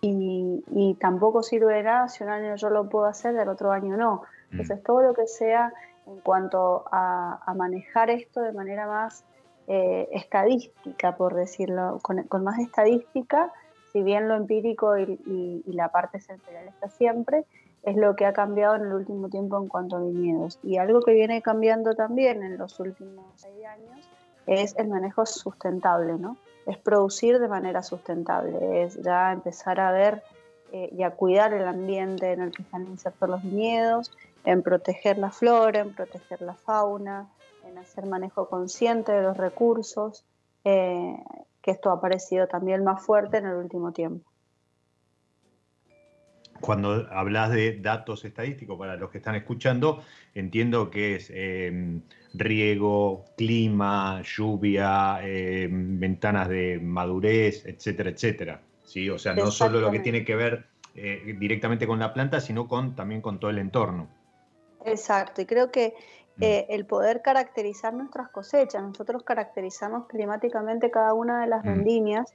y, 0.00 0.96
tampoco 1.00 1.42
sirve 1.42 1.74
de 1.74 1.82
nada 1.82 2.08
si 2.08 2.24
un 2.24 2.30
año 2.30 2.54
yo 2.56 2.70
lo 2.70 2.88
puedo 2.88 3.06
hacer 3.06 3.34
y 3.34 3.38
el 3.38 3.48
otro 3.48 3.72
año 3.72 3.96
no. 3.96 4.22
Mm. 4.50 4.60
Entonces, 4.60 4.82
todo 4.82 5.02
lo 5.02 5.14
que 5.14 5.26
sea 5.26 5.72
en 6.06 6.20
cuanto 6.20 6.84
a, 6.90 7.52
manejar 7.56 8.10
esto 8.10 8.40
de 8.40 8.52
manera 8.52 8.86
más 8.86 9.24
eh, 9.66 10.08
estadística, 10.12 11.16
por 11.16 11.34
decirlo, 11.34 11.98
con, 12.02 12.44
más 12.44 12.58
estadística, 12.58 13.52
si 13.92 14.02
bien 14.02 14.28
lo 14.28 14.34
empírico 14.34 14.96
y, 14.98 15.62
la 15.66 15.90
parte 15.90 16.20
sensorial 16.20 16.68
está 16.68 16.88
siempre, 16.88 17.44
es 17.82 17.96
lo 17.96 18.16
que 18.16 18.26
ha 18.26 18.32
cambiado 18.32 18.76
en 18.76 18.82
el 18.82 18.92
último 18.92 19.28
tiempo 19.28 19.58
en 19.58 19.68
cuanto 19.68 19.96
a 19.96 20.00
viñedos. 20.00 20.58
Y 20.62 20.78
algo 20.78 21.00
que 21.00 21.12
viene 21.12 21.42
cambiando 21.42 21.94
también 21.94 22.42
en 22.42 22.58
los 22.58 22.78
últimos 22.80 23.24
seis 23.36 23.64
años 23.66 24.08
es 24.46 24.76
el 24.76 24.88
manejo 24.88 25.26
sustentable, 25.26 26.14
¿no? 26.18 26.36
Es 26.68 26.76
producir 26.76 27.38
de 27.38 27.48
manera 27.48 27.82
sustentable, 27.82 28.82
es 28.82 29.02
ya 29.02 29.32
empezar 29.32 29.80
a 29.80 29.90
ver 29.90 30.22
eh, 30.70 30.90
y 30.92 31.02
a 31.02 31.12
cuidar 31.12 31.54
el 31.54 31.66
ambiente 31.66 32.32
en 32.32 32.42
el 32.42 32.52
que 32.52 32.62
están 32.62 32.86
insertos 32.86 33.28
los 33.28 33.42
viñedos, 33.42 34.12
en 34.44 34.62
proteger 34.62 35.16
la 35.16 35.30
flora, 35.30 35.80
en 35.80 35.94
proteger 35.94 36.42
la 36.42 36.54
fauna, 36.54 37.28
en 37.64 37.78
hacer 37.78 38.04
manejo 38.04 38.48
consciente 38.48 39.12
de 39.12 39.22
los 39.22 39.36
recursos, 39.36 40.26
eh, 40.64 41.16
que 41.62 41.70
esto 41.70 41.90
ha 41.90 41.94
aparecido 41.94 42.46
también 42.46 42.84
más 42.84 43.02
fuerte 43.02 43.38
en 43.38 43.46
el 43.46 43.56
último 43.56 43.92
tiempo. 43.92 44.27
Cuando 46.60 47.06
hablas 47.10 47.50
de 47.50 47.78
datos 47.80 48.24
estadísticos 48.24 48.78
para 48.78 48.96
los 48.96 49.10
que 49.10 49.18
están 49.18 49.34
escuchando, 49.34 50.02
entiendo 50.34 50.90
que 50.90 51.16
es 51.16 51.30
em, 51.34 52.02
riego, 52.34 53.24
clima, 53.36 54.22
lluvia, 54.22 55.20
em, 55.22 55.98
ventanas 55.98 56.48
de 56.48 56.78
madurez, 56.78 57.64
etcétera, 57.66 58.10
etcétera. 58.10 58.60
¿sí? 58.84 59.08
O 59.10 59.18
sea, 59.18 59.34
no 59.34 59.50
solo 59.50 59.80
lo 59.80 59.90
que 59.90 60.00
tiene 60.00 60.24
que 60.24 60.36
ver 60.36 60.66
eh, 60.94 61.36
directamente 61.38 61.86
con 61.86 61.98
la 61.98 62.12
planta, 62.12 62.40
sino 62.40 62.66
con, 62.66 62.96
también 62.96 63.20
con 63.20 63.38
todo 63.38 63.50
el 63.50 63.58
entorno. 63.58 64.08
Exacto, 64.84 65.42
y 65.42 65.46
creo 65.46 65.70
que 65.70 65.94
mm. 66.36 66.42
eh, 66.42 66.66
el 66.70 66.86
poder 66.86 67.22
caracterizar 67.22 67.94
nuestras 67.94 68.28
cosechas, 68.30 68.82
nosotros 68.82 69.22
caracterizamos 69.22 70.06
climáticamente 70.08 70.90
cada 70.90 71.14
una 71.14 71.42
de 71.42 71.46
las 71.46 71.64
mm. 71.64 71.68
vendimias 71.68 72.34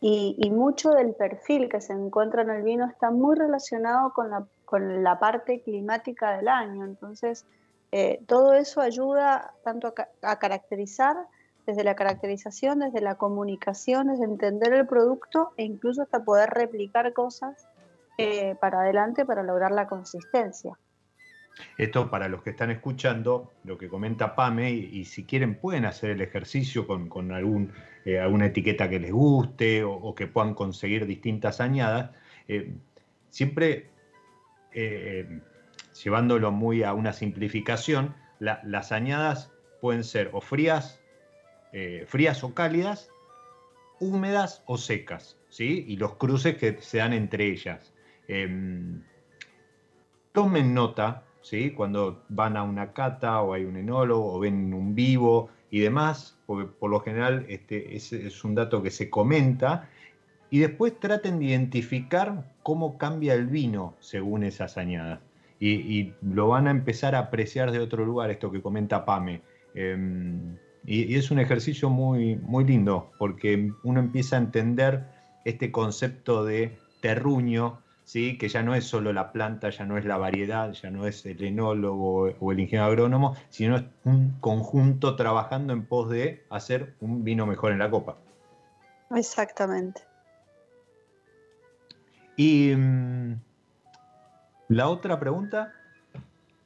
y, 0.00 0.50
mucho 0.50 0.90
del 0.90 1.14
perfil 1.14 1.68
que 1.68 1.80
se 1.80 1.94
encuentra 1.94 2.42
en 2.42 2.50
el 2.50 2.62
vino 2.62 2.86
está 2.86 3.10
muy 3.10 3.36
relacionado 3.36 4.12
con 4.12 4.30
la, 4.30 4.44
con 4.66 5.02
la 5.02 5.18
parte 5.18 5.62
climática 5.62 6.36
del 6.36 6.48
año. 6.48 6.84
Entonces, 6.84 7.46
eh, 7.90 8.20
todo 8.26 8.52
eso 8.54 8.80
ayuda 8.80 9.54
tanto 9.62 9.94
a, 10.22 10.38
caracterizar, 10.38 11.16
desde 11.66 11.84
la 11.84 11.94
caracterización, 11.94 12.80
desde 12.80 13.00
la 13.00 13.14
comunicación, 13.14 14.08
desde 14.08 14.24
entender 14.24 14.74
el 14.74 14.86
producto 14.86 15.52
e 15.56 15.64
incluso 15.64 16.02
hasta 16.02 16.22
poder 16.22 16.50
replicar 16.50 17.14
cosas 17.14 17.66
eh, 18.18 18.56
para 18.60 18.80
adelante 18.80 19.24
para 19.24 19.42
lograr 19.42 19.72
la 19.72 19.86
consistencia. 19.86 20.78
Esto 21.78 22.10
para 22.10 22.28
los 22.28 22.42
que 22.42 22.50
están 22.50 22.70
escuchando, 22.70 23.52
lo 23.64 23.78
que 23.78 23.88
comenta 23.88 24.34
Pame, 24.34 24.72
y, 24.72 25.04
si 25.04 25.24
quieren 25.24 25.56
pueden 25.56 25.84
hacer 25.84 26.10
el 26.10 26.20
ejercicio 26.20 26.86
con, 26.86 27.32
algún, 27.32 27.72
eh, 28.04 28.18
alguna 28.18 28.46
etiqueta 28.46 28.88
que 28.88 29.00
les 29.00 29.12
guste 29.12 29.84
o, 29.84 30.14
que 30.14 30.26
puedan 30.26 30.54
conseguir 30.54 31.06
distintas 31.06 31.60
añadas, 31.60 32.10
eh, 32.48 32.72
siempre 33.30 33.88
eh, 34.72 35.40
llevándolo 36.02 36.50
muy 36.50 36.82
a 36.82 36.92
una 36.92 37.12
simplificación, 37.12 38.14
las 38.40 38.92
añadas 38.92 39.52
pueden 39.80 40.04
ser 40.04 40.30
o 40.32 40.40
frías, 40.40 41.00
frías 42.06 42.44
o 42.44 42.52
cálidas, 42.52 43.10
húmedas 44.00 44.62
o 44.66 44.76
secas, 44.76 45.38
¿sí? 45.48 45.84
y 45.88 45.96
los 45.96 46.16
cruces 46.16 46.56
que 46.56 46.80
se 46.80 46.98
dan 46.98 47.12
entre 47.12 47.46
ellas. 47.46 47.92
Em, 48.28 49.02
tomen 50.32 50.74
nota 50.74 51.24
cuando 51.76 52.22
van 52.28 52.56
a 52.56 52.62
una 52.62 52.92
cata 52.92 53.42
o 53.42 53.52
hay 53.52 53.64
un 53.64 53.76
enólogo 53.76 54.34
o 54.34 54.40
ven 54.40 54.72
un 54.72 54.94
vivo 54.94 55.50
y 55.70 55.80
demás, 55.80 56.36
porque 56.46 56.66
por 56.66 56.90
lo 56.90 57.00
general 57.00 57.46
este, 57.48 57.96
es, 57.96 58.44
un 58.44 58.54
dato 58.54 58.82
que 58.82 58.90
se 58.90 59.10
comenta, 59.10 59.88
y 60.50 60.60
después 60.60 60.98
traten 60.98 61.38
de 61.38 61.46
identificar 61.46 62.52
cómo 62.62 62.96
cambia 62.96 63.34
el 63.34 63.46
vino 63.46 63.94
según 64.00 64.44
esas 64.44 64.78
añadas. 64.78 65.20
Y, 65.60 66.12
lo 66.20 66.48
van 66.48 66.66
a 66.66 66.70
empezar 66.70 67.14
a 67.14 67.20
apreciar 67.20 67.72
de 67.72 67.78
otro 67.78 68.04
lugar, 68.04 68.30
esto 68.30 68.50
que 68.50 68.60
comenta 68.60 69.04
Pame. 69.04 69.40
Em, 69.74 70.56
y, 70.84 71.12
y, 71.12 71.14
es 71.16 71.30
un 71.30 71.38
ejercicio 71.38 71.88
muy, 71.88 72.36
muy 72.36 72.64
lindo, 72.64 73.10
porque 73.18 73.72
uno 73.82 74.00
empieza 74.00 74.36
a 74.36 74.40
entender 74.40 75.04
este 75.44 75.72
concepto 75.72 76.44
de 76.44 76.76
terruño 77.00 77.78
¿sí? 78.04 78.38
que 78.38 78.48
ya 78.48 78.62
no 78.62 78.74
es 78.74 78.84
solo 78.84 79.12
la 79.12 79.32
planta, 79.32 79.70
ya 79.70 79.84
no 79.84 79.98
es 79.98 80.04
la 80.04 80.16
variedad, 80.16 80.72
ya 80.72 80.90
no 80.90 81.06
es 81.06 81.24
el 81.26 81.42
enólogo 81.42 82.30
o 82.38 82.52
el 82.52 82.60
ingeniero 82.60 82.86
agrónomo, 82.86 83.36
sino 83.50 83.76
es 83.76 83.84
un 84.04 84.38
conjunto 84.40 85.16
trabajando 85.16 85.72
en 85.72 85.84
pos 85.84 86.10
de 86.10 86.44
hacer 86.50 86.94
un 87.00 87.24
vino 87.24 87.46
mejor 87.46 87.72
en 87.72 87.78
la 87.78 87.90
copa. 87.90 88.16
Exactamente. 89.10 90.02
Y 92.36 92.74
mm, 92.74 93.40
la 94.68 94.88
otra 94.88 95.18
pregunta, 95.18 95.72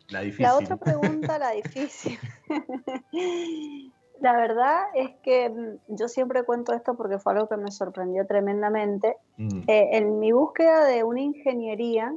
la 0.09 0.21
difícil. 0.21 0.45
La 0.45 0.57
otra 0.57 0.77
pregunta, 0.77 1.39
la 1.39 1.51
difícil. 1.51 2.19
La 4.21 4.37
verdad 4.37 4.85
es 4.95 5.11
que 5.23 5.49
mm, 5.49 5.95
yo 5.97 6.09
siempre 6.09 6.43
cuento 6.43 6.73
esto 6.73 6.97
porque 6.97 7.19
fue 7.19 7.33
algo 7.35 7.49
que 7.49 7.57
me 7.57 7.71
sorprendió 7.71 8.27
tremendamente. 8.27 9.17
Mm. 9.37 9.61
Eh, 9.67 9.89
en 9.93 10.19
mi 10.19 10.33
búsqueda 10.33 10.85
de 10.85 11.05
una 11.05 11.21
ingeniería, 11.21 12.13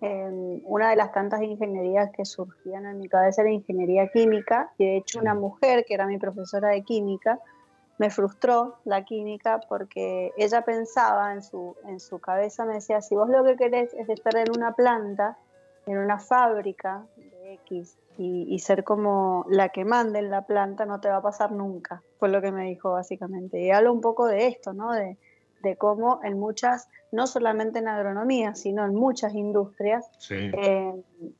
em, 0.00 0.60
una 0.64 0.90
de 0.90 0.96
las 0.96 1.12
tantas 1.12 1.42
ingenierías 1.42 2.10
que 2.12 2.24
surgían 2.24 2.86
en 2.86 2.98
mi 2.98 3.08
cabeza 3.08 3.42
era 3.42 3.50
ingeniería 3.50 4.08
química, 4.08 4.72
y 4.78 4.86
de 4.86 4.96
hecho 4.98 5.20
una 5.20 5.34
mm. 5.34 5.40
mujer 5.40 5.84
que 5.86 5.94
era 5.94 6.06
mi 6.06 6.18
profesora 6.18 6.70
de 6.70 6.82
química 6.82 7.40
me 7.98 8.10
frustró 8.10 8.76
la 8.84 9.04
química 9.04 9.60
porque 9.68 10.32
ella 10.36 10.62
pensaba 10.62 11.32
en 11.32 11.42
su, 11.42 11.76
en 11.86 12.00
su 12.00 12.18
cabeza, 12.18 12.64
me 12.64 12.74
decía, 12.74 13.00
si 13.00 13.14
vos 13.14 13.28
lo 13.28 13.42
que 13.44 13.56
querés 13.56 13.94
es 13.94 14.08
estar 14.08 14.36
en 14.36 14.50
una 14.54 14.74
planta, 14.74 15.38
en 15.86 15.98
una 15.98 16.18
fábrica 16.18 17.06
de 17.16 17.54
X, 17.54 17.96
y, 18.18 18.58
ser 18.60 18.84
como 18.84 19.44
la 19.48 19.68
que 19.68 19.84
mande 19.84 20.18
en 20.18 20.30
la 20.30 20.46
planta 20.46 20.86
no 20.86 21.00
te 21.00 21.08
va 21.08 21.16
a 21.16 21.22
pasar 21.22 21.52
nunca, 21.52 22.02
fue 22.18 22.28
lo 22.28 22.40
que 22.40 22.52
me 22.52 22.64
dijo 22.64 22.92
básicamente. 22.92 23.60
Y 23.60 23.70
hablo 23.70 23.92
un 23.92 24.00
poco 24.00 24.26
de 24.26 24.46
esto, 24.46 24.72
¿no? 24.72 24.92
De, 24.92 25.18
de 25.62 25.76
cómo 25.76 26.20
en 26.22 26.38
muchas, 26.38 26.88
no 27.12 27.26
solamente 27.26 27.78
en 27.78 27.88
agronomía, 27.88 28.54
sino 28.54 28.84
en 28.84 28.94
muchas 28.94 29.34
industrias, 29.34 30.08
eh, 30.30 30.94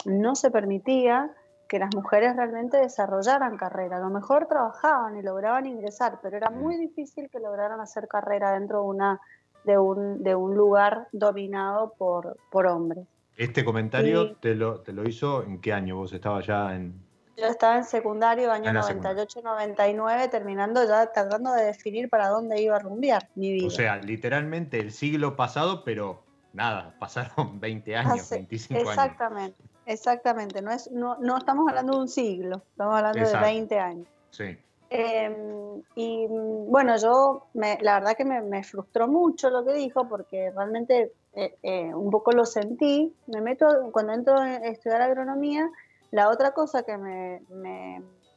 no 0.05 0.35
se 0.35 0.51
permitía 0.51 1.31
que 1.69 1.79
las 1.79 1.95
mujeres 1.95 2.37
realmente 2.37 2.77
desarrollaran 2.77 3.57
carrera. 3.57 3.97
A 3.97 4.01
lo 4.01 4.11
mejor 4.11 4.47
trabajaban 4.47 5.17
y 5.17 5.23
lograban 5.23 5.67
ingresar, 5.67 6.21
pero 6.23 6.37
era 6.37 6.51
muy 6.51 6.77
difícil 6.77 7.29
que 7.31 7.41
lograran 7.41 7.81
hacer 7.81 8.07
carrera 8.09 8.53
dentro 8.53 8.83
de, 8.83 8.87
una, 8.87 9.21
de, 9.65 9.79
un, 9.79 10.23
de 10.23 10.35
un 10.35 10.55
lugar 10.55 11.09
dominado 11.13 11.95
por, 11.99 12.37
por 12.51 12.67
hombres. 12.67 13.07
¿Este 13.37 13.65
comentario 13.65 14.37
te, 14.37 14.55
lo, 14.55 14.81
te 14.81 14.93
lo 14.93 15.07
hizo 15.09 15.43
en 15.43 15.61
qué 15.61 15.73
año? 15.73 15.97
¿Vos 15.97 16.13
estabas 16.13 16.47
ya 16.47 16.75
en...? 16.75 17.05
Yo 17.37 17.45
estaba 17.45 17.77
en 17.77 17.85
secundario, 17.85 18.51
año 18.51 18.71
98-99, 18.71 20.31
terminando 20.31 20.83
ya 20.89 21.13
tratando 21.13 21.53
de 21.53 21.65
definir 21.65 22.09
para 22.09 22.29
dónde 22.29 22.63
iba 22.63 22.77
a 22.77 22.79
rumbear 22.79 23.29
mi 23.35 23.53
vida. 23.53 23.67
O 23.67 23.71
sea, 23.71 23.97
literalmente 23.97 24.81
el 24.81 24.91
siglo 24.91 25.37
pasado, 25.37 25.85
pero 25.85 26.23
nada, 26.55 26.95
pasaron 26.99 27.61
20 27.61 27.97
años, 27.97 28.31
25 28.31 28.81
años. 28.81 28.91
Exactamente, 28.91 29.63
exactamente. 29.85 30.63
No, 30.63 30.73
es, 30.73 30.91
no, 30.91 31.19
no 31.19 31.37
estamos 31.37 31.69
hablando 31.69 31.93
de 31.97 32.01
un 32.01 32.09
siglo, 32.09 32.63
estamos 32.71 32.97
hablando 32.97 33.29
de 33.29 33.39
20 33.39 33.79
años. 33.79 34.09
Sí. 34.31 34.57
Em, 34.89 35.83
y 35.97 36.27
bueno, 36.29 36.97
yo 36.97 37.47
me, 37.55 37.79
la 37.81 37.95
verdad 37.95 38.17
que 38.17 38.25
me, 38.25 38.41
me, 38.41 38.63
frustró 38.63 39.09
mucho 39.09 39.51
lo 39.51 39.65
que 39.65 39.73
dijo 39.73 40.09
porque 40.09 40.53
realmente 40.53 41.13
eh, 41.35 41.57
eh, 41.63 41.95
un 41.95 42.11
poco 42.11 42.33
lo 42.33 42.45
sentí. 42.45 43.15
Me 43.27 43.41
meto, 43.41 43.91
cuando 43.93 44.13
entro 44.13 44.39
a 44.39 44.57
estudiar 44.57 45.03
agronomía, 45.03 45.69
la 46.11 46.31
otra 46.31 46.53
cosa 46.53 46.83
que 46.85 46.97
me, 46.97 47.43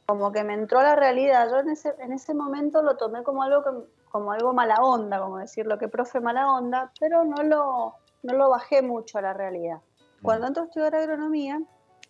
como 0.06 0.32
que 0.32 0.42
me 0.42 0.54
entró 0.54 0.80
a 0.80 0.82
la 0.82 0.96
realidad, 0.96 1.48
yo 1.50 1.58
en 1.60 1.70
ese, 1.70 1.94
en 2.00 2.12
ese 2.12 2.34
momento 2.34 2.82
lo 2.82 2.96
tomé 2.96 3.22
como 3.22 3.42
algo, 3.42 3.86
como 4.10 4.32
algo 4.32 4.52
mala 4.52 4.76
onda, 4.82 5.20
como 5.20 5.38
decir 5.38 5.66
lo 5.66 5.78
que 5.78 5.88
profe 5.88 6.20
mala 6.20 6.52
onda, 6.52 6.92
pero 6.98 7.24
no 7.24 7.42
lo, 7.42 7.94
no 8.22 8.34
lo 8.34 8.50
bajé 8.50 8.82
mucho 8.82 9.18
a 9.18 9.22
la 9.22 9.32
realidad. 9.32 9.76
Mm. 9.76 10.22
Cuando 10.22 10.46
entro 10.48 10.62
a 10.64 10.66
estudiar 10.66 10.96
agronomía, 10.96 11.60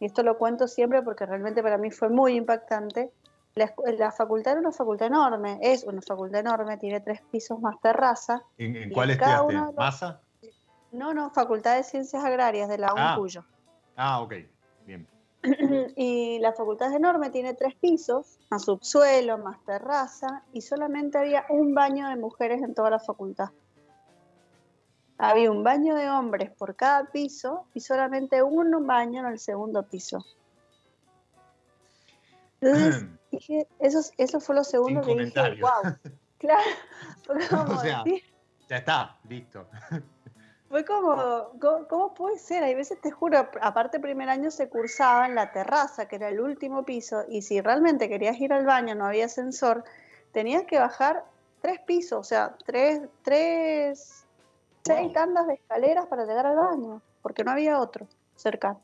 y 0.01 0.07
esto 0.07 0.23
lo 0.23 0.39
cuento 0.39 0.67
siempre 0.67 1.03
porque 1.03 1.27
realmente 1.27 1.63
para 1.63 1.77
mí 1.77 1.91
fue 1.91 2.09
muy 2.09 2.35
impactante, 2.35 3.13
la, 3.55 4.13
facultad 4.13 4.53
era 4.53 4.61
una 4.61 4.73
facultad 4.73 5.09
enorme, 5.09 5.59
es 5.61 5.85
una 5.85 6.01
facultad 6.03 6.41
enorme, 6.41 6.77
tiene 6.77 7.01
tres 7.01 7.21
pisos 7.31 7.61
más 7.61 7.81
terraza. 7.81 8.43
¿En, 8.59 8.91
cuál 8.91 9.11
estudiaste? 9.11 9.55
¿Masa? 9.77 10.21
No, 10.93 11.15
no, 11.15 11.31
Facultad 11.31 11.77
de 11.77 11.85
Ciencias 11.85 12.25
Agrarias 12.25 12.69
de 12.69 12.79
la 12.79 12.93
ah. 12.97 13.15
UNCUYO. 13.15 13.45
Ah, 13.97 14.21
ok, 14.21 14.35
bien. 14.87 15.07
y 15.97 16.39
la 16.41 16.53
facultad 16.53 16.91
es 16.91 16.97
enorme, 16.97 17.31
tiene 17.31 17.55
tres 17.55 17.75
pisos, 17.77 18.39
más 18.51 18.65
subsuelo, 18.65 19.39
más 19.39 19.65
terraza, 19.65 20.43
y 20.53 20.63
solamente 20.63 21.19
había 21.19 21.45
un 21.49 21.75
baño 21.75 22.09
de 22.09 22.17
mujeres 22.17 22.63
en 22.63 22.75
toda 22.75 22.91
la 22.91 22.99
facultad. 22.99 23.51
Había 25.19 25.51
un 25.51 25.63
baño 25.63 25.97
de 25.97 26.09
hombres 26.09 26.51
por 26.51 26.77
cada 26.77 27.11
piso 27.11 27.67
y 27.75 27.81
solamente 27.81 28.43
un 28.43 28.87
baño 28.87 29.21
en 29.21 29.27
el 29.27 29.39
segundo 29.39 29.83
piso. 29.83 30.25
Entonces, 32.61 33.05
dije, 33.31 33.67
eso, 33.79 34.01
eso 34.17 34.41
fue 34.41 34.55
lo 34.55 34.65
segundo 34.65 35.03
que 35.03 35.15
dije, 35.15 35.61
wow. 35.61 35.95
Claro, 36.39 36.63
o 37.75 37.81
sea, 37.81 38.03
ya 38.69 38.77
está, 38.77 39.19
listo. 39.29 39.67
Fue 40.71 40.85
como, 40.85 41.51
¿cómo, 41.89 42.15
puede 42.15 42.39
ser? 42.39 42.63
Hay 42.63 42.75
veces, 42.75 42.99
te 43.01 43.11
juro, 43.11 43.51
aparte 43.61 44.01
primer 44.01 44.31
año 44.31 44.51
se 44.51 44.69
cursaba 44.69 45.27
en 45.27 45.35
la 45.35 45.53
terraza, 45.53 46.07
que 46.07 46.17
era 46.17 46.29
el 46.29 46.41
último 46.41 46.85
piso, 46.85 47.25
y 47.29 47.43
si 47.43 47.61
realmente 47.61 48.09
querías 48.09 48.41
ir 48.41 48.53
al 48.53 48.65
baño, 48.65 48.95
no 48.95 49.05
había 49.05 49.27
ascensor, 49.27 49.85
tenías 50.33 50.63
que 50.65 50.79
bajar 50.79 51.25
tres 51.61 51.81
pisos, 51.81 52.21
o 52.21 52.25
sea, 52.25 52.55
tres, 52.65 53.03
tres, 53.23 54.25
seis 54.85 55.13
tandas 55.13 55.47
de 55.47 55.55
escaleras 55.55 56.07
para 56.07 56.25
llegar 56.25 56.47
al 56.47 56.57
baño, 56.57 57.03
porque 57.21 57.45
no 57.45 57.51
había 57.51 57.81
otro 57.81 58.07
cerca. 58.37 58.79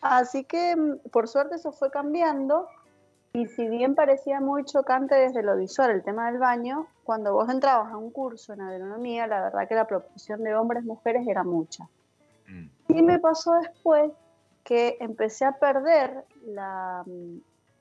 Así 0.00 0.44
que, 0.44 0.76
mm, 0.76 1.10
por 1.10 1.28
suerte, 1.28 1.56
eso 1.56 1.72
fue 1.72 1.90
cambiando 1.90 2.68
y 3.38 3.46
si 3.46 3.68
bien 3.68 3.94
parecía 3.94 4.40
muy 4.40 4.64
chocante 4.64 5.14
desde 5.14 5.44
lo 5.44 5.56
visual 5.56 5.92
el 5.92 6.02
tema 6.02 6.28
del 6.28 6.40
baño, 6.40 6.88
cuando 7.04 7.32
vos 7.32 7.48
entrabas 7.48 7.92
a 7.92 7.96
un 7.96 8.10
curso 8.10 8.52
en 8.52 8.60
agronomía, 8.60 9.28
la 9.28 9.40
verdad 9.42 9.68
que 9.68 9.76
la 9.76 9.86
proporción 9.86 10.42
de 10.42 10.56
hombres-mujeres 10.56 11.24
era 11.28 11.44
mucha. 11.44 11.88
Y 12.88 13.02
me 13.02 13.20
pasó 13.20 13.52
después 13.54 14.10
que 14.64 14.96
empecé 14.98 15.44
a 15.44 15.52
perder 15.52 16.24
la 16.46 17.04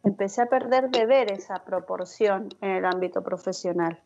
empecé 0.03 0.43
a 0.43 0.45
perder 0.45 0.91
de 0.91 1.07
ver 1.07 1.31
esa 1.31 1.63
proporción 1.63 2.49
en 2.61 2.69
el 2.69 2.85
ámbito 2.85 3.23
profesional. 3.23 3.99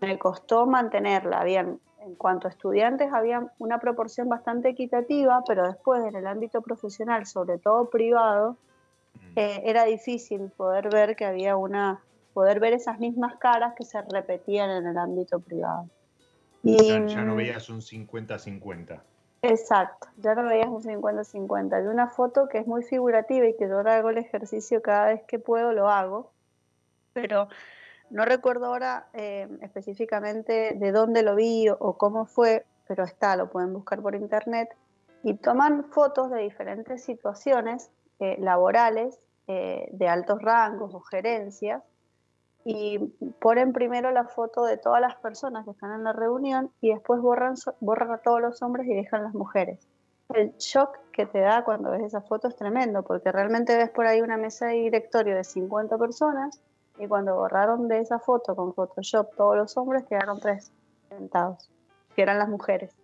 Me 0.00 0.18
costó 0.18 0.66
mantenerla. 0.66 1.38
Habían, 1.38 1.78
en 2.00 2.16
cuanto 2.16 2.48
a 2.48 2.50
estudiantes, 2.50 3.12
había 3.12 3.52
una 3.58 3.78
proporción 3.78 4.28
bastante 4.28 4.70
equitativa, 4.70 5.42
pero 5.46 5.68
después 5.68 6.04
en 6.04 6.16
el 6.16 6.26
ámbito 6.26 6.62
profesional, 6.62 7.26
sobre 7.26 7.58
todo 7.58 7.88
privado, 7.90 8.56
eh, 9.36 9.62
era 9.64 9.84
difícil 9.84 10.50
poder 10.56 10.88
ver 10.88 11.14
que 11.14 11.26
había 11.26 11.56
una, 11.56 12.00
poder 12.32 12.58
ver 12.58 12.72
esas 12.72 12.98
mismas 12.98 13.36
caras 13.36 13.74
que 13.76 13.84
se 13.84 14.00
repetían 14.00 14.70
en 14.70 14.86
el 14.86 14.96
ámbito 14.96 15.40
privado. 15.40 15.88
Y, 16.62 16.88
ya 16.88 17.22
no 17.22 17.36
veías 17.36 17.68
un 17.68 17.80
50-50. 17.80 18.98
Exacto, 19.42 20.08
ya 20.16 20.34
no 20.34 20.48
veías 20.48 20.68
un 20.68 20.82
50-50. 20.82 21.74
Hay 21.74 21.86
una 21.86 22.08
foto 22.08 22.48
que 22.48 22.58
es 22.58 22.66
muy 22.66 22.82
figurativa 22.82 23.46
y 23.46 23.54
que 23.54 23.68
yo 23.68 23.78
hago 23.80 24.10
el 24.10 24.18
ejercicio 24.18 24.80
cada 24.80 25.08
vez 25.08 25.22
que 25.24 25.38
puedo, 25.38 25.72
lo 25.72 25.90
hago, 25.90 26.32
pero 27.12 27.48
no 28.08 28.24
recuerdo 28.24 28.66
ahora 28.66 29.08
eh, 29.12 29.48
específicamente 29.60 30.72
de 30.74 30.92
dónde 30.92 31.22
lo 31.22 31.36
vi 31.36 31.68
o, 31.68 31.98
cómo 31.98 32.24
fue, 32.24 32.64
pero 32.88 33.04
está, 33.04 33.36
lo 33.36 33.50
pueden 33.50 33.74
buscar 33.74 34.00
por 34.00 34.14
internet, 34.14 34.74
y 35.22 35.34
toman 35.34 35.84
fotos 35.90 36.30
de 36.30 36.40
diferentes 36.40 37.04
situaciones 37.04 37.90
eh, 38.18 38.36
laborales 38.40 39.20
eh, 39.48 39.88
de 39.92 40.08
altos 40.08 40.42
rangos 40.42 40.94
o 40.94 41.00
gerencias 41.00 41.82
y 42.64 42.98
ponen 43.40 43.72
primero 43.72 44.10
la 44.10 44.24
foto 44.24 44.64
de 44.64 44.76
todas 44.76 45.00
las 45.00 45.14
personas 45.16 45.64
que 45.64 45.70
están 45.70 45.92
en 45.92 46.02
la 46.02 46.12
reunión 46.12 46.72
y 46.80 46.90
después 46.90 47.20
borran, 47.20 47.54
borran 47.78 48.10
a 48.10 48.18
todos 48.18 48.40
los 48.40 48.60
hombres 48.60 48.88
y 48.88 48.94
dejan 48.94 49.22
las 49.22 49.34
mujeres. 49.34 49.86
El 50.34 50.52
shock 50.56 50.98
que 51.12 51.26
te 51.26 51.38
da 51.38 51.62
cuando 51.64 51.92
ves 51.92 52.02
esa 52.02 52.22
foto 52.22 52.48
es 52.48 52.56
tremendo, 52.56 53.04
porque 53.04 53.30
realmente 53.30 53.76
ves 53.76 53.90
por 53.90 54.06
ahí 54.06 54.20
una 54.20 54.36
mesa 54.36 54.66
de 54.66 54.74
directorio 54.74 55.36
de 55.36 55.44
50 55.44 55.96
personas 55.96 56.60
y 56.98 57.06
cuando 57.06 57.36
borraron 57.36 57.86
de 57.86 58.00
esa 58.00 58.18
foto 58.18 58.56
con 58.56 58.74
Photoshop 58.74 59.36
todos 59.36 59.56
los 59.56 59.76
hombres 59.76 60.04
quedaron 60.04 60.40
tres 60.40 60.72
sentados, 61.08 61.70
que 62.16 62.22
eran 62.22 62.40
las 62.40 62.48
mujeres. 62.48 62.96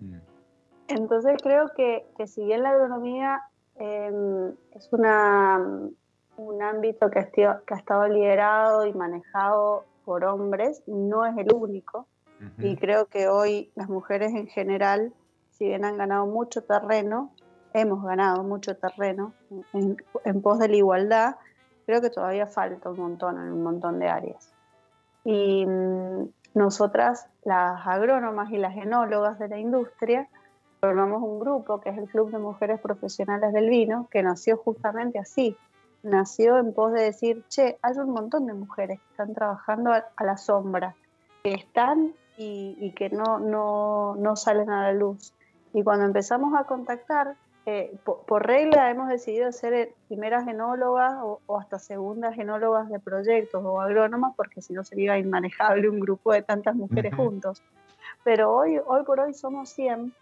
Mm. 0.00 0.18
Entonces 0.88 1.40
creo 1.42 1.70
que, 1.74 2.06
que, 2.18 2.26
si 2.26 2.44
bien 2.44 2.62
la 2.62 2.70
agronomía 2.70 3.42
em, 3.82 4.54
es 4.72 4.88
una 4.92 5.60
un 6.36 6.62
ámbito 6.62 7.10
que, 7.10 7.18
ha 7.18 7.76
estado 7.76 8.08
liderado 8.08 8.86
y 8.86 8.92
manejado 8.92 9.84
por 10.04 10.24
hombres, 10.24 10.82
no 10.86 11.26
es 11.26 11.36
el 11.36 11.52
único. 11.52 12.06
Y 12.58 12.76
creo 12.76 13.06
que 13.06 13.28
hoy 13.28 13.70
las 13.76 13.88
mujeres 13.88 14.34
en 14.34 14.48
general, 14.48 15.12
si 15.50 15.66
bien 15.66 15.84
han 15.84 15.96
ganado 15.96 16.26
mucho 16.26 16.64
terreno, 16.64 17.30
hemos 17.72 18.02
ganado 18.02 18.42
mucho 18.42 18.76
terreno 18.76 19.32
en, 19.72 20.42
pos 20.42 20.58
de 20.58 20.66
la 20.66 20.74
igualdad, 20.74 21.36
creo 21.86 22.00
que 22.00 22.10
todavía 22.10 22.48
falta 22.48 22.90
un 22.90 22.98
montón 22.98 23.36
en 23.36 23.52
un 23.52 23.62
montón 23.62 24.00
de 24.00 24.08
áreas. 24.08 24.52
Y 25.22 25.64
mm, 25.64 26.30
nosotras, 26.54 27.28
las 27.44 27.86
agrónomas 27.86 28.50
y 28.50 28.58
las 28.58 28.74
genólogas 28.74 29.38
de 29.38 29.46
la 29.46 29.58
industria, 29.58 30.28
formamos 30.82 31.22
un 31.22 31.38
grupo 31.38 31.80
que 31.80 31.90
es 31.90 31.96
el 31.96 32.08
Club 32.08 32.32
de 32.32 32.38
Mujeres 32.38 32.80
Profesionales 32.80 33.52
del 33.52 33.70
Vino, 33.70 34.08
que 34.10 34.20
nació 34.20 34.56
justamente 34.56 35.20
así, 35.20 35.56
nació 36.02 36.58
en 36.58 36.74
pos 36.74 36.92
de 36.92 37.02
decir, 37.02 37.44
che, 37.48 37.78
hay 37.82 37.96
un 37.98 38.10
montón 38.10 38.46
de 38.46 38.54
mujeres 38.54 38.98
que 38.98 39.10
están 39.12 39.32
trabajando 39.32 39.92
a, 39.92 40.24
la 40.24 40.36
sombra, 40.36 40.96
que 41.44 41.54
están 41.54 42.14
y, 42.36 42.92
que 42.96 43.10
no, 43.10 43.38
no, 43.38 44.34
salen 44.34 44.70
a 44.70 44.82
la 44.82 44.92
luz. 44.92 45.32
Y 45.72 45.84
cuando 45.84 46.04
empezamos 46.04 46.52
a 46.58 46.64
contactar, 46.64 47.36
eh, 47.64 47.94
por, 48.04 48.44
regla 48.44 48.90
hemos 48.90 49.08
decidido 49.08 49.52
ser 49.52 49.94
primeras 50.08 50.44
genólogas 50.46 51.14
o, 51.22 51.60
hasta 51.60 51.78
segundas 51.78 52.34
genólogas 52.34 52.88
de 52.88 52.98
proyectos 52.98 53.64
o 53.64 53.80
agrónomas, 53.80 54.32
porque 54.36 54.60
si 54.60 54.72
no 54.72 54.82
sería 54.82 55.16
inmanejable 55.16 55.88
un 55.88 56.00
grupo 56.00 56.32
de 56.32 56.42
tantas 56.42 56.74
mujeres 56.74 57.14
juntos. 57.14 57.62
Pero 58.24 58.52
hoy, 58.52 58.80
hoy 58.84 59.04
por 59.04 59.20
hoy 59.20 59.32
somos 59.32 59.68
100 59.68 60.12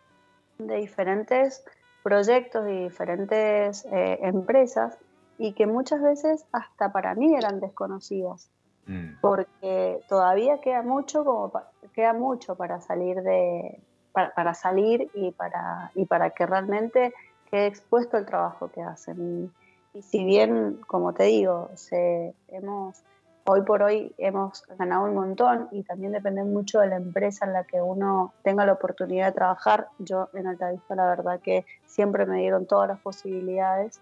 de 0.66 0.76
diferentes 0.76 1.64
proyectos 2.02 2.66
y 2.68 2.84
diferentes 2.84 3.84
eh, 3.86 4.18
empresas 4.22 4.96
y 5.38 5.52
que 5.52 5.66
muchas 5.66 6.02
veces 6.02 6.44
hasta 6.52 6.92
para 6.92 7.14
mí 7.14 7.34
eran 7.34 7.60
desconocidas, 7.60 8.50
mm. 8.86 9.20
porque 9.20 10.00
todavía 10.08 10.60
queda 10.60 10.82
mucho, 10.82 11.24
como 11.24 11.52
queda 11.94 12.12
mucho 12.12 12.56
para 12.56 12.80
salir 12.80 13.22
de 13.22 13.80
para, 14.12 14.54
salir 14.54 15.08
y 15.14 15.30
para 15.30 15.92
y 15.94 16.04
para 16.04 16.30
que 16.30 16.44
realmente 16.44 17.14
quede 17.50 17.66
expuesto 17.66 18.18
el 18.18 18.26
trabajo 18.26 18.70
que 18.70 18.82
hacen. 18.82 19.52
Y, 19.94 20.02
si 20.02 20.24
bien, 20.24 20.80
como 20.86 21.12
te 21.14 21.24
digo, 21.24 21.70
se, 21.74 22.34
hemos 22.48 23.02
hoy 23.50 23.62
por 23.62 23.82
hoy 23.82 24.14
hemos 24.18 24.64
ganado 24.78 25.04
un 25.04 25.14
montón 25.14 25.68
y 25.72 25.82
también 25.82 26.12
depende 26.12 26.44
mucho 26.44 26.78
de 26.80 26.86
la 26.86 26.96
empresa 26.96 27.46
en 27.46 27.52
la 27.52 27.64
que 27.64 27.82
uno 27.82 28.32
tenga 28.42 28.64
la 28.64 28.74
oportunidad 28.74 29.26
de 29.26 29.32
trabajar. 29.32 29.88
Yo 29.98 30.28
en 30.34 30.46
Altavista 30.46 30.94
la 30.94 31.06
verdad 31.06 31.40
que 31.40 31.66
siempre 31.84 32.26
me 32.26 32.38
dieron 32.38 32.66
todas 32.66 32.88
las 32.88 33.00
posibilidades 33.00 34.00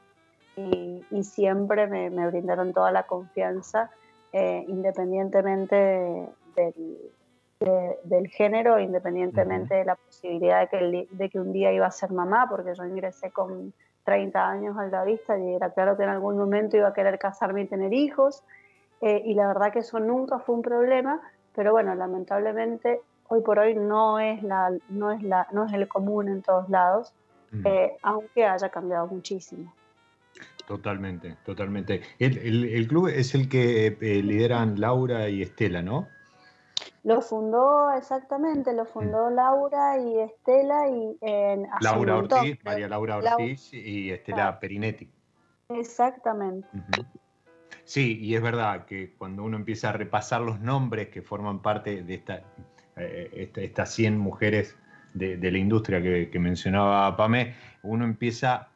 y, 0.57 1.05
siempre 1.22 1.86
me, 1.86 2.26
brindaron 2.26 2.72
toda 2.72 2.90
la 2.90 3.05
confianza, 3.05 3.90
eh, 4.32 4.64
independientemente 4.66 6.26
del, 8.05 8.28
género, 8.28 8.78
independientemente 8.80 9.76
de 9.76 9.84
la 9.84 9.94
posibilidad 9.94 10.61
de 10.61 10.68
que, 10.68 11.09
de 11.11 11.30
que 11.30 11.40
un 11.40 11.53
día 11.53 11.72
iba 11.72 11.86
a 11.86 11.90
ser 11.90 12.11
mamá, 12.11 12.49
porque 12.51 12.74
yo 12.74 12.84
ingresé 12.84 13.30
con 13.30 13.72
30 14.05 14.49
años 14.49 14.76
al 14.78 14.90
la 14.90 15.05
vista 15.05 15.38
y 15.38 15.55
era 15.55 15.70
claro 15.70 15.96
que 15.96 16.03
en 16.03 16.09
algún 16.09 16.36
momento 16.36 16.76
iba 16.76 16.88
a 16.88 16.94
querer 16.94 17.18
casarme 17.18 17.62
y 17.62 17.66
tener 17.66 17.92
hijos, 17.92 18.42
eh, 19.01 19.22
y 19.24 19.34
la 19.34 19.49
verdad 19.49 19.72
que 19.72 19.80
eso 19.80 20.01
nunca 20.01 20.38
fue 20.38 20.57
un 20.57 20.62
problema, 20.62 21.20
pero 21.55 21.72
bueno, 21.72 21.94
lamentablemente 21.94 23.01
hoy 23.28 23.42
por 23.42 23.59
hoy 23.59 23.74
no 23.74 24.18
es, 24.18 24.42
la, 24.42 24.72
no 24.88 25.12
es, 25.12 25.22
la, 25.22 25.46
no 25.53 25.66
es 25.66 25.72
el 25.72 25.86
común 25.88 26.28
en 26.28 26.42
todos 26.42 26.68
lados, 26.68 27.12
eh, 27.64 27.96
aunque 28.03 28.44
haya 28.44 28.68
cambiado 28.68 29.07
muchísimo. 29.07 29.72
Totalmente, 30.66 31.36
totalmente. 31.44 32.03
El, 32.18 32.86
club 32.88 33.09
es 33.09 33.34
el 33.34 33.49
que 33.49 33.86
eh, 33.86 34.22
lideran 34.22 34.78
Laura 34.78 35.28
y 35.28 35.42
Estela, 35.42 35.80
¿no? 35.80 36.07
Lo 37.05 37.22
fundó 37.22 37.90
exactamente, 37.92 38.74
lo 38.74 38.84
fundó 38.84 39.30
Laura 39.30 39.99
y 39.99 40.18
Estela 40.18 40.88
y 40.88 41.16
en 41.22 41.66
Laura 41.80 42.18
Ortiz, 42.18 42.59
María 42.64 42.88
Laura 42.88 43.16
Ortiz 43.16 43.72
y 43.72 44.11
Estela 44.11 44.61
Perinetti. 44.61 45.11
Exactamente. 45.70 46.68
Sí, 47.89 48.18
y 48.20 48.34
es 48.34 48.43
verdad 48.43 48.84
que 48.84 49.14
cuando 49.16 49.43
uno 49.43 49.57
empieza 49.57 49.89
a 49.89 49.93
repasar 49.93 50.43
los 50.43 50.61
nombres 50.61 51.09
que 51.09 51.22
forman 51.22 51.62
parte 51.62 52.03
de 52.03 52.14
esta, 52.14 52.43
eh, 52.97 53.51
estas 53.57 53.95
100 53.95 54.18
mujeres 54.18 54.76
de, 55.14 55.39
la 55.51 55.59
industria 55.59 56.03
que, 56.03 56.28
que 56.30 56.39
mencionaba 56.39 57.16
Pamé, 57.16 57.55
uno 57.82 58.05
empieza 58.05 58.68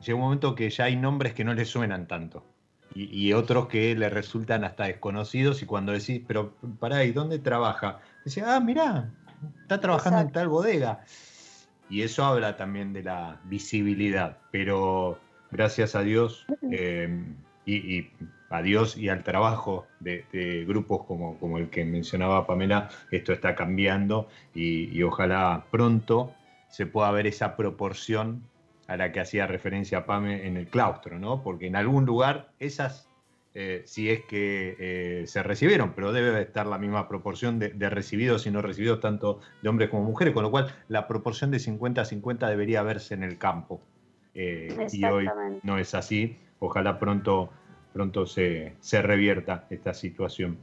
llega 0.00 0.16
un 0.16 0.22
momento 0.22 0.54
que 0.54 0.70
ya 0.70 0.84
hay 0.84 0.96
nombres 0.96 1.32
que 1.32 1.44
no 1.44 1.54
le 1.54 1.64
suenan 1.64 2.06
tanto. 2.06 2.44
Y, 2.94 3.34
otros 3.34 3.66
que 3.66 3.94
le 3.94 4.08
resultan 4.08 4.64
hasta 4.64 4.84
desconocidos 4.84 5.60
y 5.60 5.66
cuando 5.66 5.92
decís, 5.92 6.22
pero 6.26 6.54
pará, 6.80 7.04
¿y 7.04 7.12
dónde 7.12 7.38
trabaja? 7.38 8.00
Dice, 8.24 8.42
ah, 8.46 8.58
mirá, 8.58 9.10
está 9.60 9.78
trabajando 9.80 10.20
en 10.20 10.32
tal 10.32 10.48
bodega. 10.48 11.04
Y 11.90 12.00
eso 12.00 12.24
habla 12.24 12.56
también 12.56 12.94
de 12.94 13.02
la 13.02 13.38
visibilidad, 13.44 14.38
pero 14.50 15.20
gracias 15.50 15.94
a 15.94 16.00
Dios 16.00 16.46
eh, 16.70 17.22
y, 17.66 18.08
a 18.50 18.62
Dios 18.62 18.96
y 18.96 19.08
al 19.08 19.22
trabajo 19.24 19.86
de, 20.00 20.64
grupos 20.66 21.04
como, 21.06 21.38
como, 21.38 21.58
el 21.58 21.70
que 21.70 21.84
mencionaba 21.84 22.46
Pamela, 22.46 22.88
esto 23.10 23.32
está 23.32 23.54
cambiando 23.54 24.28
y 24.54 25.02
ojalá 25.02 25.64
pronto 25.70 26.34
se 26.68 26.86
pueda 26.86 27.10
ver 27.10 27.26
esa 27.26 27.56
proporción 27.56 28.42
a 28.88 28.96
la 28.96 29.12
que 29.12 29.20
hacía 29.20 29.46
referencia 29.46 30.06
Pame 30.06 30.46
en 30.46 30.56
el 30.56 30.68
claustro, 30.68 31.18
¿no? 31.18 31.42
Porque 31.42 31.66
en 31.66 31.76
algún 31.76 32.06
lugar 32.06 32.50
esas, 32.58 33.08
eh, 33.54 33.82
si 33.84 34.10
es 34.10 34.24
que 34.24 34.76
eh, 34.78 35.26
se 35.26 35.42
recibieron, 35.42 35.92
pero 35.94 36.12
debe 36.12 36.42
estar 36.42 36.66
la 36.66 36.78
misma 36.78 37.08
proporción 37.08 37.58
de, 37.58 37.90
recibidos 37.90 38.46
y 38.46 38.50
no 38.50 38.62
recibidos, 38.62 39.00
tanto 39.00 39.40
de 39.62 39.68
hombres 39.68 39.90
como 39.90 40.04
mujeres, 40.04 40.34
con 40.34 40.42
lo 40.44 40.50
cual 40.50 40.74
la 40.88 41.08
proporción 41.08 41.50
de 41.50 41.58
50 41.58 42.00
a 42.00 42.04
50 42.04 42.48
debería 42.48 42.82
verse 42.82 43.14
en 43.14 43.22
el 43.22 43.38
campo. 43.38 43.80
Eh, 44.34 44.86
y 44.92 45.04
hoy 45.04 45.26
no 45.62 45.78
es 45.78 45.94
así. 45.94 46.38
Ojalá 46.58 46.98
pronto, 46.98 47.50
pronto 47.96 48.26
se, 48.26 48.74
se 48.80 49.00
revierta 49.00 49.66
esta 49.70 49.94
situación. 49.94 50.58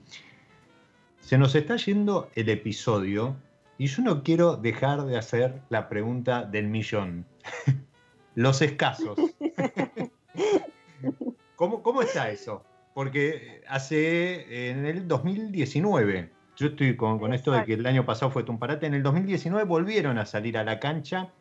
Se 1.19 1.39
nos 1.39 1.55
está 1.55 1.77
yendo 1.77 2.29
el 2.35 2.47
episodio 2.49 3.35
y 3.79 3.87
yo 3.87 4.03
no 4.03 4.21
quiero 4.21 4.55
dejar 4.55 5.03
de 5.05 5.17
hacer 5.17 5.59
la 5.69 5.89
pregunta 5.89 6.43
del 6.43 6.67
millón. 6.67 7.25
los 8.35 8.61
escasos. 8.61 9.17
¿Cómo, 11.55 11.81
¿Cómo, 11.81 12.03
está 12.03 12.29
eso? 12.29 12.63
Porque 12.93 13.63
hace, 13.67 14.69
en 14.69 14.85
el 14.85 15.07
2019, 15.07 16.29
yo 16.55 16.67
estoy 16.67 16.95
con, 16.95 17.33
esto 17.33 17.51
de 17.51 17.65
que 17.65 17.73
el 17.73 17.87
año 17.87 18.05
pasado 18.05 18.29
fue 18.29 18.43
un 18.43 18.59
parate, 18.59 18.85
en 18.85 18.93
el 18.93 19.01
2019 19.01 19.65
volvieron 19.65 20.19
a 20.19 20.27
salir 20.27 20.55
a 20.55 20.63
la 20.63 20.79
cancha 20.79 21.33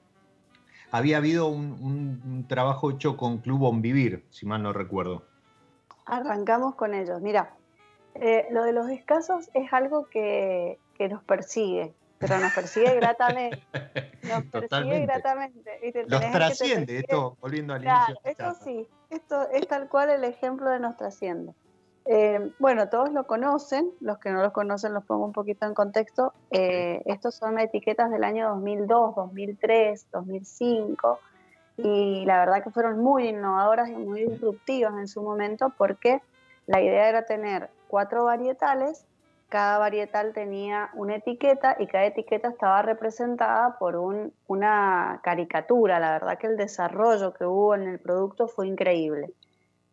había 0.90 1.16
habido 1.16 1.48
un, 1.48 2.44
trabajo 2.48 2.90
hecho 2.90 3.16
con 3.16 3.38
Club 3.38 3.80
Vivir, 3.80 4.26
si 4.28 4.44
mal 4.44 4.62
no 4.62 4.74
recuerdo. 4.74 5.31
Arrancamos 6.04 6.74
con 6.74 6.94
ellos. 6.94 7.20
Mira, 7.20 7.54
eh, 8.14 8.46
lo 8.50 8.64
de 8.64 8.72
los 8.72 8.88
escasos 8.90 9.48
es 9.54 9.72
algo 9.72 10.06
que, 10.06 10.78
nos 11.10 11.24
persigue, 11.24 11.94
pero 12.18 12.38
nos 12.38 12.52
persigue 12.52 12.94
gratamente. 13.00 13.60
Nos 14.22 14.44
persigue 14.44 15.00
gratamente. 15.00 15.80
Los 16.06 16.30
trasciende, 16.30 16.98
esto, 16.98 17.36
volviendo 17.40 17.74
al 17.74 17.84
inicio. 17.84 18.20
Esto 18.22 18.54
sí, 18.62 18.86
esto 19.10 19.48
es 19.50 19.66
tal 19.66 19.88
cual 19.88 20.10
el 20.10 20.24
ejemplo 20.24 20.70
de 20.70 20.78
nos 20.78 20.96
trasciende. 20.96 21.54
Eh, 22.04 22.52
bueno, 22.58 22.88
todos 22.88 23.12
lo 23.12 23.26
conocen, 23.26 23.90
los 24.00 24.18
que 24.18 24.30
no 24.30 24.42
lo 24.42 24.52
conocen 24.52 24.92
los 24.92 25.04
pongo 25.04 25.24
un 25.24 25.32
poquito 25.32 25.66
en 25.66 25.74
contexto. 25.74 26.32
Eh, 26.50 27.02
estos 27.06 27.34
son 27.36 27.58
etiquetas 27.58 28.10
del 28.10 28.24
año 28.24 28.48
2002, 28.50 29.16
2003, 29.16 30.06
2005 30.12 31.18
y 31.82 32.24
la 32.24 32.38
verdad 32.38 32.62
que 32.62 32.70
fueron 32.70 32.98
muy 33.00 33.28
innovadoras 33.28 33.88
y 33.88 33.96
muy 33.96 34.24
disruptivas 34.24 34.94
en 34.98 35.08
su 35.08 35.22
momento 35.22 35.72
porque 35.76 36.20
la 36.66 36.80
idea 36.80 37.08
era 37.08 37.24
tener 37.24 37.70
cuatro 37.88 38.24
varietales, 38.24 39.04
cada 39.48 39.78
varietal 39.78 40.32
tenía 40.32 40.90
una 40.94 41.16
etiqueta 41.16 41.76
y 41.78 41.86
cada 41.86 42.06
etiqueta 42.06 42.48
estaba 42.48 42.80
representada 42.82 43.78
por 43.78 43.96
una 44.46 45.20
caricatura. 45.22 46.00
La 46.00 46.12
verdad 46.12 46.38
que 46.38 46.46
el 46.46 46.56
desarrollo 46.56 47.34
que 47.34 47.44
hubo 47.44 47.74
en 47.74 47.82
el 47.82 47.98
producto 47.98 48.48
fue 48.48 48.66
increíble. 48.66 49.34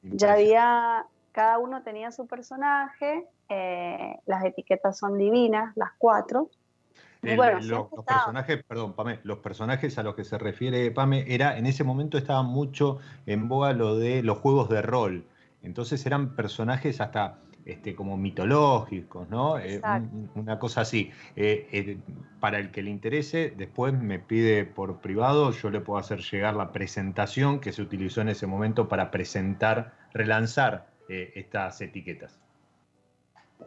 Ya 0.02 0.34
había 0.34 1.06
cada 1.32 1.58
uno 1.58 1.84
tenía 1.84 2.12
su 2.12 2.28
personaje, 2.28 3.28
eh, 3.50 4.20
las 4.26 4.44
etiquetas 4.44 4.98
son 4.98 5.18
divinas, 5.18 5.76
las 5.76 5.92
cuatro. 5.98 6.50
Bueno, 7.22 7.60
los, 7.62 7.88
personajes, 8.06 8.64
perdón, 8.68 8.94
Pame, 8.94 9.20
los 9.24 9.40
personajes 9.40 9.98
a 9.98 10.04
los 10.04 10.16
que 10.16 10.24
se 10.24 10.38
refiere 10.38 10.90
Pame, 10.92 11.26
era, 11.28 11.58
en 11.58 11.66
ese 11.66 11.84
momento 11.84 12.18
estaba 12.18 12.44
mucho 12.44 13.00
en 13.26 13.48
boga 13.48 13.74
lo 13.74 13.98
de 13.98 14.24
los 14.24 14.38
juegos 14.40 14.70
de 14.70 14.82
rol. 14.82 15.26
Entonces 15.62 16.06
eran 16.06 16.36
personajes 16.36 17.02
hasta 17.02 17.40
este, 17.66 17.94
como 17.94 18.18
mitológicos, 18.18 19.30
¿no? 19.30 19.60
Eh, 19.60 19.82
una 20.36 20.58
cosa 20.58 20.82
así. 20.82 21.12
Eh, 21.36 22.00
para 22.40 22.58
el 22.58 22.72
que 22.72 22.82
le 22.82 22.90
interese, 22.90 23.54
después 23.56 23.94
me 23.94 24.18
pide 24.18 24.66
por 24.66 25.02
privado, 25.02 25.52
yo 25.52 25.70
le 25.70 25.82
puedo 25.82 26.00
hacer 26.00 26.20
llegar 26.20 26.56
la 26.56 26.72
presentación 26.72 27.60
que 27.60 27.74
se 27.74 27.82
utilizó 27.82 28.22
en 28.22 28.30
ese 28.30 28.48
momento 28.48 28.88
para 28.88 29.12
presentar, 29.12 29.94
relanzar 30.14 30.88
eh, 31.10 31.34
estas 31.36 31.82
etiquetas. 31.82 32.40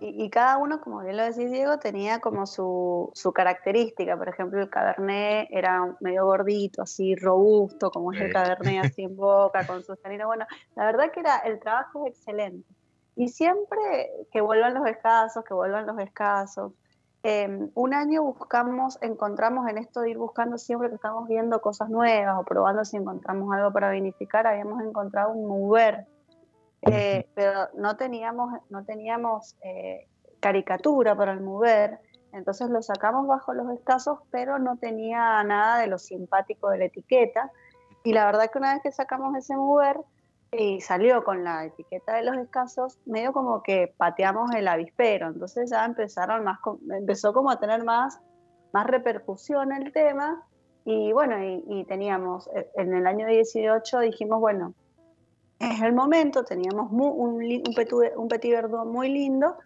Y, 0.00 0.30
cada 0.30 0.56
uno, 0.56 0.80
como 0.80 1.00
bien 1.00 1.16
lo 1.16 1.22
decís 1.22 1.50
Diego, 1.50 1.78
tenía 1.78 2.18
como 2.20 2.46
su, 2.46 3.12
característica. 3.34 4.16
Por 4.16 4.28
ejemplo, 4.28 4.60
el 4.60 4.70
Cabernet 4.70 5.48
era 5.50 5.96
medio 6.00 6.24
gordito, 6.24 6.82
así 6.82 7.14
robusto, 7.14 7.90
como 7.90 8.12
es 8.12 8.20
el 8.20 8.32
Cabernet 8.32 8.86
así 8.86 9.02
en 9.02 9.16
boca, 9.16 9.66
con 9.66 9.82
sus 9.82 10.00
taninos. 10.00 10.26
Bueno, 10.26 10.46
la 10.76 10.86
verdad 10.86 11.12
que 11.12 11.20
era, 11.20 11.38
el 11.38 11.60
trabajo 11.60 12.06
es 12.06 12.14
excelente. 12.14 12.66
Y 13.16 13.28
siempre 13.28 14.10
que 14.32 14.40
vuelvan 14.40 14.74
los 14.74 14.86
escasos, 14.86 15.44
que 15.44 15.52
vuelvan 15.52 15.86
los 15.86 15.98
escasos. 15.98 16.72
Em, 17.22 17.70
un 17.74 17.94
año 17.94 18.24
buscamos, 18.24 18.98
encontramos 19.00 19.68
en 19.68 19.78
esto 19.78 20.00
de 20.00 20.10
ir 20.10 20.18
buscando 20.18 20.58
siempre 20.58 20.88
que 20.88 20.96
estamos 20.96 21.28
viendo 21.28 21.60
cosas 21.60 21.88
nuevas 21.88 22.36
o 22.36 22.44
probando 22.44 22.84
si 22.84 22.96
encontramos 22.96 23.54
algo 23.54 23.72
para 23.72 23.90
vinificar, 23.90 24.46
habíamos 24.48 24.82
encontrado 24.82 25.30
un 25.30 25.46
mover 25.46 26.06
eh, 26.82 27.28
pero 27.34 27.68
no 27.74 27.96
teníamos, 27.96 28.60
no 28.70 28.84
teníamos 28.84 29.56
eh, 29.62 30.08
caricatura 30.40 31.14
para 31.14 31.32
el 31.32 31.40
mover, 31.40 32.00
entonces 32.32 32.70
lo 32.70 32.82
sacamos 32.82 33.26
bajo 33.26 33.54
los 33.54 33.70
escasos, 33.70 34.18
pero 34.30 34.58
no 34.58 34.76
tenía 34.78 35.42
nada 35.44 35.78
de 35.78 35.86
lo 35.86 35.98
simpático 35.98 36.70
de 36.70 36.78
la 36.78 36.84
etiqueta. 36.86 37.50
Y 38.04 38.12
la 38.12 38.26
verdad 38.26 38.50
que 38.50 38.58
una 38.58 38.72
vez 38.72 38.82
que 38.82 38.90
sacamos 38.90 39.36
ese 39.36 39.54
mover 39.54 40.00
y 40.50 40.80
salió 40.80 41.22
con 41.24 41.44
la 41.44 41.66
etiqueta 41.66 42.14
de 42.14 42.24
los 42.24 42.36
escasos, 42.36 42.98
medio 43.06 43.32
como 43.32 43.62
que 43.62 43.94
pateamos 43.96 44.52
el 44.54 44.66
avispero, 44.66 45.28
entonces 45.28 45.70
ya 45.70 45.84
empezaron 45.84 46.42
más, 46.42 46.58
empezó 46.90 47.32
como 47.32 47.50
a 47.50 47.60
tener 47.60 47.84
más, 47.84 48.20
más 48.72 48.86
repercusión 48.86 49.72
el 49.72 49.92
tema. 49.92 50.44
Y 50.84 51.12
bueno, 51.12 51.36
y 51.40 51.84
teníamos, 51.84 52.48
eh, 52.56 52.68
en 52.74 52.92
el 52.92 53.06
año 53.06 53.26
18 53.28 54.00
dijimos, 54.00 54.40
bueno, 54.40 54.74
es 55.62 55.80
el 55.80 55.92
momento, 55.92 56.44
teníamos 56.44 56.90
un, 56.90 57.62
un, 58.16 58.28
petit, 58.28 58.50
verdot 58.52 58.84
muy 58.84 59.08
lindo 59.08 59.56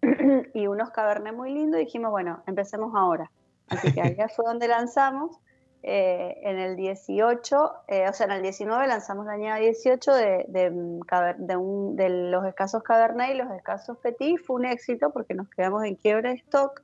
y 0.54 0.66
unos 0.68 0.90
cabernet 0.90 1.34
muy 1.34 1.52
lindos 1.52 1.80
dijimos, 1.80 2.10
bueno, 2.10 2.42
empecemos 2.46 2.94
ahora. 2.94 3.30
Así 3.68 3.92
que 3.92 4.02
ahí 4.02 4.16
fue 4.34 4.44
donde 4.44 4.68
lanzamos. 4.68 5.38
Eh, 5.84 6.38
en 6.42 6.60
el 6.60 6.76
18, 6.76 7.72
eh, 7.88 8.08
o 8.08 8.12
sea, 8.12 8.26
en 8.26 8.32
el 8.32 8.42
19 8.42 8.86
lanzamos 8.86 9.26
la 9.26 9.32
añada 9.32 9.58
18 9.58 10.14
de, 10.14 10.44
de, 10.46 12.08
los 12.08 12.46
escasos 12.46 12.84
Cabernet 12.84 13.34
y 13.34 13.38
los 13.38 13.50
escasos 13.50 13.98
Petit. 13.98 14.38
Fue 14.38 14.56
un 14.56 14.66
éxito 14.66 15.10
porque 15.10 15.34
nos 15.34 15.48
quedamos 15.50 15.82
en 15.82 15.96
quiebra 15.96 16.30
de 16.30 16.36
stock. 16.36 16.82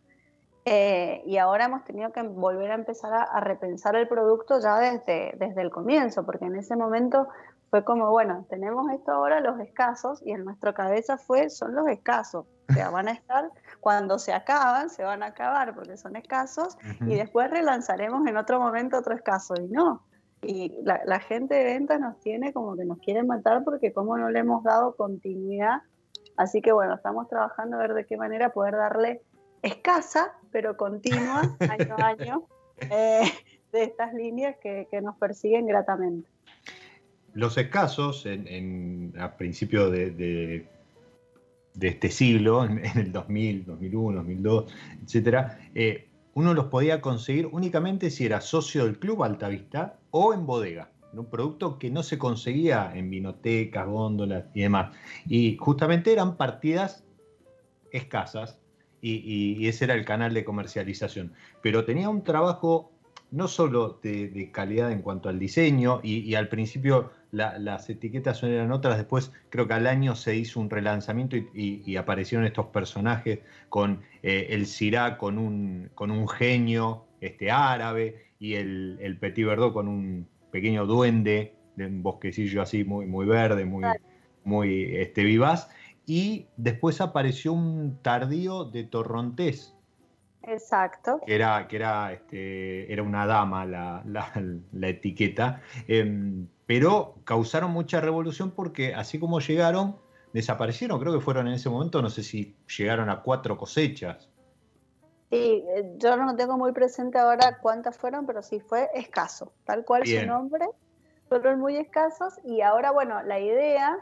Eh, 0.64 1.22
y 1.26 1.36
ahora 1.36 1.66
hemos 1.66 1.84
tenido 1.84 2.10
que 2.10 2.22
volver 2.22 2.72
a 2.72 2.74
empezar 2.74 3.14
a, 3.14 3.22
a, 3.22 3.40
repensar 3.40 3.94
el 3.94 4.08
producto 4.08 4.58
ya 4.60 4.80
desde, 4.80 5.32
desde 5.36 5.62
el 5.62 5.70
comienzo, 5.70 6.26
porque 6.26 6.46
en 6.46 6.56
ese 6.56 6.74
momento 6.74 7.28
fue 7.70 7.84
como, 7.84 8.10
bueno, 8.10 8.46
tenemos 8.48 8.90
esto 8.92 9.12
ahora, 9.12 9.40
los 9.40 9.60
escasos, 9.60 10.22
y 10.24 10.32
en 10.32 10.44
nuestra 10.44 10.72
cabeza 10.72 11.18
fue, 11.18 11.50
son 11.50 11.74
los 11.74 11.86
escasos. 11.88 12.46
O 12.70 12.72
sea, 12.72 12.90
van 12.90 13.08
a 13.08 13.12
estar, 13.12 13.50
cuando 13.80 14.18
se 14.18 14.32
acaban, 14.32 14.90
se 14.90 15.04
van 15.04 15.22
a 15.22 15.26
acabar 15.26 15.74
porque 15.74 15.96
son 15.96 16.16
escasos, 16.16 16.76
y 17.00 17.14
después 17.14 17.50
relanzaremos 17.50 18.26
en 18.26 18.36
otro 18.36 18.58
momento 18.58 18.98
otro 18.98 19.14
escaso. 19.14 19.54
Y 19.60 19.68
no, 19.68 20.02
y 20.42 20.72
la, 20.82 21.20
gente 21.20 21.54
de 21.54 21.64
ventas 21.64 22.00
nos 22.00 22.18
tiene 22.20 22.52
como 22.52 22.76
que 22.76 22.84
nos 22.84 22.98
quieren 22.98 23.26
matar 23.26 23.64
porque 23.64 23.92
como 23.92 24.16
no 24.16 24.30
le 24.30 24.38
hemos 24.40 24.62
dado 24.62 24.94
continuidad. 24.94 25.82
Así 26.36 26.62
que 26.62 26.72
bueno, 26.72 26.94
estamos 26.94 27.28
trabajando 27.28 27.76
a 27.76 27.80
ver 27.80 27.94
de 27.94 28.06
qué 28.06 28.16
manera 28.16 28.50
poder 28.50 28.76
darle 28.76 29.22
escasa, 29.62 30.32
pero 30.52 30.76
continua, 30.76 31.42
año 31.60 31.96
a 31.98 32.06
año, 32.06 32.46
eh, 32.90 33.24
de 33.72 33.82
estas 33.82 34.14
líneas 34.14 34.56
que, 34.62 34.86
que 34.90 35.00
nos 35.00 35.16
persiguen 35.16 35.66
gratamente. 35.66 36.30
Los 37.38 37.56
escasos, 37.56 38.26
en, 38.26 39.14
a 39.16 39.36
principios 39.36 39.92
de, 39.92 40.10
de, 40.10 41.88
este 41.88 42.10
siglo, 42.10 42.64
en, 42.64 42.80
el 42.98 43.12
2000, 43.12 43.64
2001, 43.64 44.16
2002, 44.18 44.72
etc., 45.04 45.52
uno 46.34 46.52
los 46.52 46.64
podía 46.66 47.00
conseguir 47.00 47.46
únicamente 47.46 48.10
si 48.10 48.26
era 48.26 48.40
socio 48.40 48.86
del 48.86 48.98
club 48.98 49.22
Altavista 49.22 50.00
o 50.10 50.34
en 50.34 50.46
bodega. 50.46 50.90
Un 51.12 51.26
producto 51.26 51.78
que 51.78 51.90
no 51.90 52.02
se 52.02 52.18
conseguía 52.18 52.92
en 52.94 53.08
vinotecas, 53.08 53.86
góndolas 53.86 54.46
y 54.52 54.62
demás. 54.62 54.94
Y 55.28 55.56
justamente 55.58 56.12
eran 56.12 56.36
partidas 56.36 57.04
escasas 57.92 58.58
y, 59.00 59.66
ese 59.68 59.84
era 59.84 59.94
el 59.94 60.04
canal 60.04 60.34
de 60.34 60.44
comercialización. 60.44 61.32
Pero 61.62 61.84
tenía 61.84 62.08
un 62.08 62.24
trabajo 62.24 62.90
no 63.30 63.46
solo 63.46 64.00
de, 64.02 64.50
calidad 64.52 64.90
en 64.90 65.02
cuanto 65.02 65.28
al 65.28 65.38
diseño, 65.38 66.00
y, 66.02 66.34
al 66.34 66.48
principio 66.48 67.10
las 67.30 67.90
etiquetas 67.90 68.42
eran 68.42 68.72
otras, 68.72 68.96
después 68.96 69.32
creo 69.50 69.68
que 69.68 69.74
al 69.74 69.86
año 69.86 70.14
se 70.14 70.36
hizo 70.36 70.60
un 70.60 70.70
relanzamiento 70.70 71.36
y, 71.36 71.96
aparecieron 71.96 72.46
estos 72.46 72.66
personajes 72.66 73.40
con 73.68 74.02
eh, 74.22 74.46
el 74.50 74.66
Syrah 74.66 75.18
con 75.18 75.38
un, 75.38 75.90
con 75.94 76.10
un 76.10 76.28
genio 76.28 77.04
este, 77.20 77.50
árabe 77.50 78.26
y 78.38 78.54
el, 78.54 78.98
el 79.00 79.18
Petit 79.18 79.46
Verdot 79.46 79.72
con 79.72 79.88
un 79.88 80.28
pequeño 80.50 80.86
duende 80.86 81.54
de 81.76 81.86
un 81.86 82.02
bosquecillo 82.02 82.62
así 82.62 82.84
muy, 82.84 83.06
muy 83.06 83.26
verde, 83.26 83.64
muy, 83.64 83.84
muy 84.44 84.96
este, 84.96 85.24
vivaz. 85.24 85.68
Y 86.06 86.46
después 86.56 87.00
apareció 87.00 87.52
un 87.52 87.98
tardío 88.02 88.64
de 88.64 88.84
Torrontés, 88.84 89.74
Exacto. 90.48 91.20
Que 91.26 91.34
era, 91.34 91.68
que 91.68 91.76
era, 91.76 92.12
este, 92.12 92.90
era 92.90 93.02
una 93.02 93.26
dama 93.26 93.66
la, 93.66 94.02
etiqueta. 94.82 95.60
Em, 95.86 96.48
pero 96.68 97.14
causaron 97.24 97.70
mucha 97.70 97.98
revolución 97.98 98.50
porque 98.50 98.94
así 98.94 99.18
como 99.18 99.40
llegaron, 99.40 99.96
desaparecieron. 100.34 101.00
Creo 101.00 101.14
que 101.14 101.20
fueron 101.20 101.48
en 101.48 101.54
ese 101.54 101.70
momento, 101.70 102.02
no 102.02 102.10
sé 102.10 102.22
si 102.22 102.58
llegaron 102.76 103.08
a 103.08 103.22
cuatro 103.22 103.56
cosechas. 103.56 104.28
Sí, 105.30 105.64
eh, 105.74 105.94
yo 105.96 106.18
no 106.18 106.36
tengo 106.36 106.58
muy 106.58 106.72
presente 106.72 107.18
ahora 107.18 107.56
cuántas 107.62 107.96
fueron, 107.96 108.26
pero 108.26 108.42
sí 108.42 108.60
fue 108.60 108.90
escaso, 108.92 109.50
tal 109.64 109.86
cual 109.86 110.06
su 110.06 110.26
nombre. 110.26 110.66
Fueron 111.30 111.58
muy 111.58 111.76
escasos 111.76 112.34
y 112.44 112.60
ahora, 112.60 112.90
bueno, 112.90 113.22
la 113.22 113.40
idea 113.40 113.96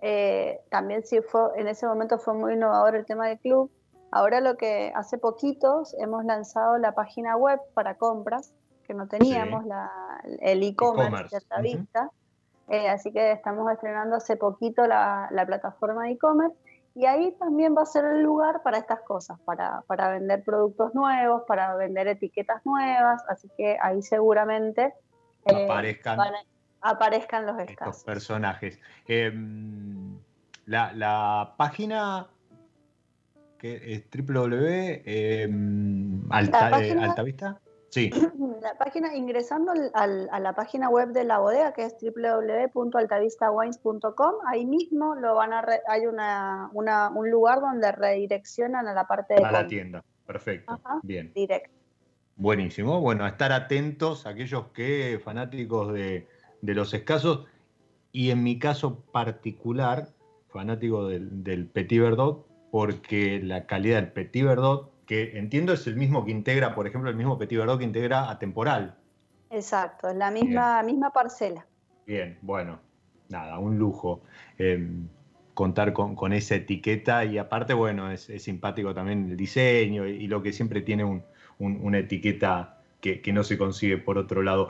eh, 0.00 0.60
también 0.70 1.04
sí 1.04 1.20
fue, 1.20 1.42
en 1.56 1.66
ese 1.66 1.84
momento 1.84 2.20
fue 2.20 2.34
muy 2.34 2.52
innovador 2.54 2.94
el 2.94 3.06
tema 3.06 3.26
del 3.26 3.40
club, 3.40 3.72
Ahora 4.14 4.40
lo 4.40 4.56
que 4.56 4.92
hace 4.94 5.18
poquitos 5.18 5.92
hemos 5.98 6.24
lanzado 6.24 6.78
la 6.78 6.94
página 6.94 7.36
web 7.36 7.58
para 7.74 7.96
compras, 7.96 8.54
que 8.84 8.94
no 8.94 9.08
teníamos 9.08 9.64
el 10.40 10.62
e-commerce 10.62 11.38
vista. 11.62 12.10
Eh, 12.68 12.88
así 12.88 13.12
que 13.12 13.32
estamos 13.32 13.70
estrenando 13.70 14.16
hace 14.16 14.36
poquito 14.36 14.86
la, 14.86 15.28
plataforma 15.46 16.04
de 16.04 16.12
e-commerce 16.12 16.56
y 16.94 17.06
ahí 17.06 17.32
también 17.38 17.74
va 17.76 17.82
a 17.82 17.86
ser 17.86 18.04
el 18.04 18.22
lugar 18.22 18.62
para 18.62 18.78
estas 18.78 19.00
cosas, 19.00 19.38
para, 19.44 19.82
para, 19.82 20.10
vender 20.10 20.44
productos 20.44 20.94
nuevos, 20.94 21.42
para 21.46 21.74
vender 21.74 22.06
etiquetas 22.06 22.64
nuevas, 22.64 23.22
así 23.28 23.50
que 23.56 23.76
ahí 23.82 24.00
seguramente 24.00 24.94
eh, 25.46 25.64
aparezcan, 25.64 26.18
aparezcan 26.80 27.46
los 27.46 27.58
estos 27.58 28.04
personajes. 28.04 28.78
Em, 29.08 30.16
la, 30.66 31.54
página 31.58 32.28
que 33.58 33.94
es 33.94 34.04
www 34.10 35.02
em, 35.04 36.22
alta, 36.30 36.80
eh, 36.80 36.96
Altavista. 36.98 37.60
Sí. 37.94 38.10
La 38.60 38.76
página, 38.76 39.14
ingresando 39.14 39.72
a 39.92 40.40
la 40.40 40.52
página 40.54 40.88
web 40.88 41.10
de 41.10 41.22
la 41.22 41.38
bodega, 41.38 41.72
que 41.72 41.84
es 41.84 41.94
www.altavistawines.com, 42.02 44.34
ahí 44.46 44.66
mismo 44.66 45.14
lo 45.14 45.36
van 45.36 45.52
a 45.52 45.64
hay 45.86 46.06
una, 46.06 46.70
un 46.72 47.30
lugar 47.30 47.60
donde 47.60 47.92
redireccionan 47.92 48.88
a 48.88 48.94
la 48.94 49.06
parte 49.06 49.34
de... 49.34 49.44
A 49.44 49.52
la 49.52 49.68
tienda, 49.68 50.02
perfecto. 50.26 50.80
Bien. 51.04 51.32
Directo. 51.34 51.70
Buenísimo. 52.34 53.00
Bueno, 53.00 53.26
a 53.26 53.28
estar 53.28 53.52
atentos 53.52 54.26
aquellos 54.26 54.72
que 54.72 55.20
fanáticos 55.22 55.92
de, 55.92 56.26
los 56.62 56.92
escasos 56.94 57.46
y 58.10 58.30
en 58.30 58.42
mi 58.42 58.58
caso 58.58 59.04
particular, 59.12 60.08
fanático 60.48 61.06
del, 61.06 61.44
del 61.44 61.66
Petit 61.66 62.00
Verdot, 62.00 62.44
porque 62.72 63.40
la 63.40 63.66
calidad 63.66 63.98
del 63.98 64.10
Petit 64.10 64.44
Verdot 64.44 64.93
que 65.06 65.38
entiendo 65.38 65.72
es 65.72 65.86
el 65.86 65.96
mismo 65.96 66.24
que 66.24 66.30
integra, 66.30 66.74
por 66.74 66.86
ejemplo, 66.86 67.10
el 67.10 67.16
mismo 67.16 67.38
Petit 67.38 67.58
Verdot 67.58 67.78
que 67.78 67.84
integra 67.84 68.30
a 68.30 68.38
temporal. 68.38 68.96
Exacto, 69.50 70.08
es 70.08 70.16
la 70.16 70.30
misma, 70.30 70.82
misma 70.82 71.10
parcela. 71.10 71.66
Bien, 72.06 72.38
bueno, 72.42 72.80
nada, 73.28 73.58
un 73.58 73.78
lujo 73.78 74.22
em, 74.58 75.08
contar 75.54 75.92
con, 75.92 76.32
esa 76.32 76.56
etiqueta 76.56 77.24
y 77.24 77.38
aparte, 77.38 77.74
bueno, 77.74 78.10
es, 78.10 78.30
simpático 78.38 78.94
también 78.94 79.30
el 79.30 79.36
diseño 79.36 80.06
y, 80.06 80.26
lo 80.26 80.42
que 80.42 80.52
siempre 80.52 80.80
tiene 80.82 81.22
una 81.58 81.98
etiqueta 81.98 82.82
que, 83.00 83.32
no 83.32 83.44
se 83.44 83.58
consigue 83.58 83.98
por 83.98 84.18
otro 84.18 84.42
lado. 84.42 84.68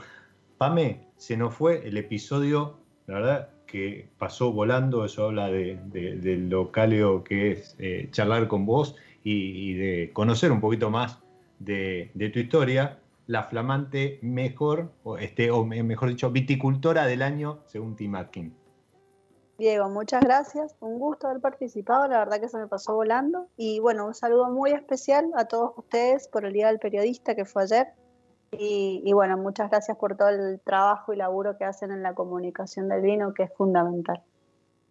Pame, 0.59 1.09
se 1.17 1.37
nos 1.37 1.55
fue 1.55 1.87
el 1.87 1.97
episodio, 1.97 2.79
la 3.07 3.15
verdad 3.15 3.49
que 3.67 4.09
pasó 4.19 4.53
volando, 4.53 5.05
eso 5.05 5.25
habla 5.25 5.49
de, 5.49 5.77
del 5.87 6.49
localeo 6.49 7.25
que 7.25 7.53
es 7.53 7.75
eh, 7.79 8.09
charlar 8.13 8.47
con 8.47 8.67
vos 8.67 8.97
y, 9.25 9.75
de 9.75 10.13
conocer 10.13 10.53
un 10.53 10.61
poquito 10.61 10.91
más 10.91 11.19
de, 11.59 12.11
tu 12.33 12.39
historia, 12.39 12.99
la 13.27 13.45
flamante 13.45 14.19
mejor, 14.23 14.93
o, 15.03 15.17
este, 15.17 15.51
o 15.51 15.65
mejor 15.65 16.11
dicho, 16.11 16.31
viticultora 16.31 17.07
del 17.07 17.23
año 17.23 17.61
según 17.67 17.97
Tim 17.97 18.15
Atkin. 18.15 18.55
Diego, 19.57 19.89
muchas 19.89 20.23
gracias. 20.23 20.75
Un 20.81 20.99
gusto 20.99 21.29
haber 21.29 21.41
participado. 21.41 22.09
La 22.09 22.19
verdad 22.19 22.41
que 22.41 22.49
se 22.49 22.59
me 22.59 22.67
pasó 22.67 22.95
volando. 22.95 23.47
Y 23.57 23.79
bueno, 23.79 24.05
un 24.07 24.15
saludo 24.15 24.51
muy 24.51 24.73
especial 24.73 25.31
a 25.37 25.45
todos 25.47 25.73
ustedes 25.77 26.27
por 26.29 26.45
el 26.45 26.53
Día 26.53 26.67
del 26.67 26.81
Periodista 26.81 27.37
que 27.37 27.45
fue 27.45 27.63
ayer. 27.63 27.87
Y, 28.51 29.01
y, 29.05 29.13
bueno, 29.13 29.37
muchas 29.37 29.71
gracias 29.71 29.97
por 29.97 30.17
todo 30.17 30.29
el 30.29 30.61
trabajo 30.61 31.13
y 31.13 31.17
laburo 31.17 31.57
que 31.57 31.65
hacen 31.65 31.93
en 31.93 32.03
la 32.03 32.15
comunicación 32.15 32.89
del 32.89 33.03
vino, 33.03 33.33
que 33.33 33.45
es 33.45 33.53
fundamental. 33.55 34.23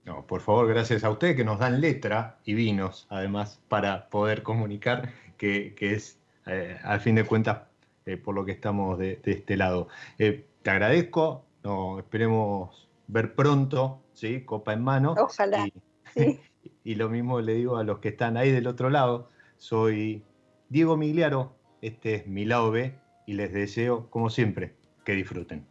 No, 0.06 0.28
por 0.28 0.42
favor, 0.42 0.68
gracias 0.68 1.04
a 1.04 1.10
ustedes 1.10 1.36
que 1.36 1.46
nos 1.46 1.60
dan 1.60 1.80
letra 1.80 2.38
y 2.44 2.56
vinos, 2.56 3.08
además, 3.10 3.62
para 3.70 4.10
poder 4.10 4.44
comunicar, 4.44 5.14
que, 5.38 5.74
es, 5.80 6.20
eh, 6.46 6.78
al 6.84 7.00
fin 7.00 7.16
de 7.16 7.26
cuentas, 7.26 7.64
eh, 8.06 8.18
por 8.18 8.36
lo 8.36 8.44
que 8.44 8.52
estamos 8.52 8.98
de, 9.00 9.22
este 9.24 9.56
lado. 9.56 9.88
Eh, 10.18 10.46
te 10.62 10.70
agradezco, 10.70 11.46
no, 11.64 12.00
esperemos 12.00 12.90
ver 13.08 13.34
pronto, 13.34 14.02
¿sí? 14.14 14.42
Copa 14.42 14.74
en 14.74 14.84
mano. 14.84 15.16
Ojalá. 15.18 15.68
Y, 16.86 16.96
lo 16.96 17.10
mismo 17.10 17.42
le 17.42 17.56
digo 17.56 17.78
a 17.78 17.84
los 17.84 18.00
que 18.00 18.10
están 18.10 18.38
ahí 18.38 18.52
del 18.52 18.68
otro 18.68 18.90
lado. 18.90 19.30
Soy 19.58 20.24
Diego 20.70 20.98
Migliaro, 20.98 21.56
este 21.82 22.16
es 22.16 22.28
mi 22.28 22.46
lado 22.46 22.72
B, 22.72 22.96
y 23.26 23.34
les 23.34 23.54
deseo, 23.54 24.10
como 24.10 24.30
siempre, 24.30 24.74
que 25.04 25.14
disfruten. 25.14 25.66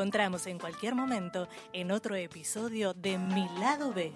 Encontramos 0.00 0.46
en 0.46 0.58
cualquier 0.58 0.94
momento 0.94 1.46
en 1.74 1.90
otro 1.90 2.14
episodio 2.14 2.94
de 2.94 3.18
Mi 3.18 3.46
lado 3.58 3.92
B. 3.92 4.14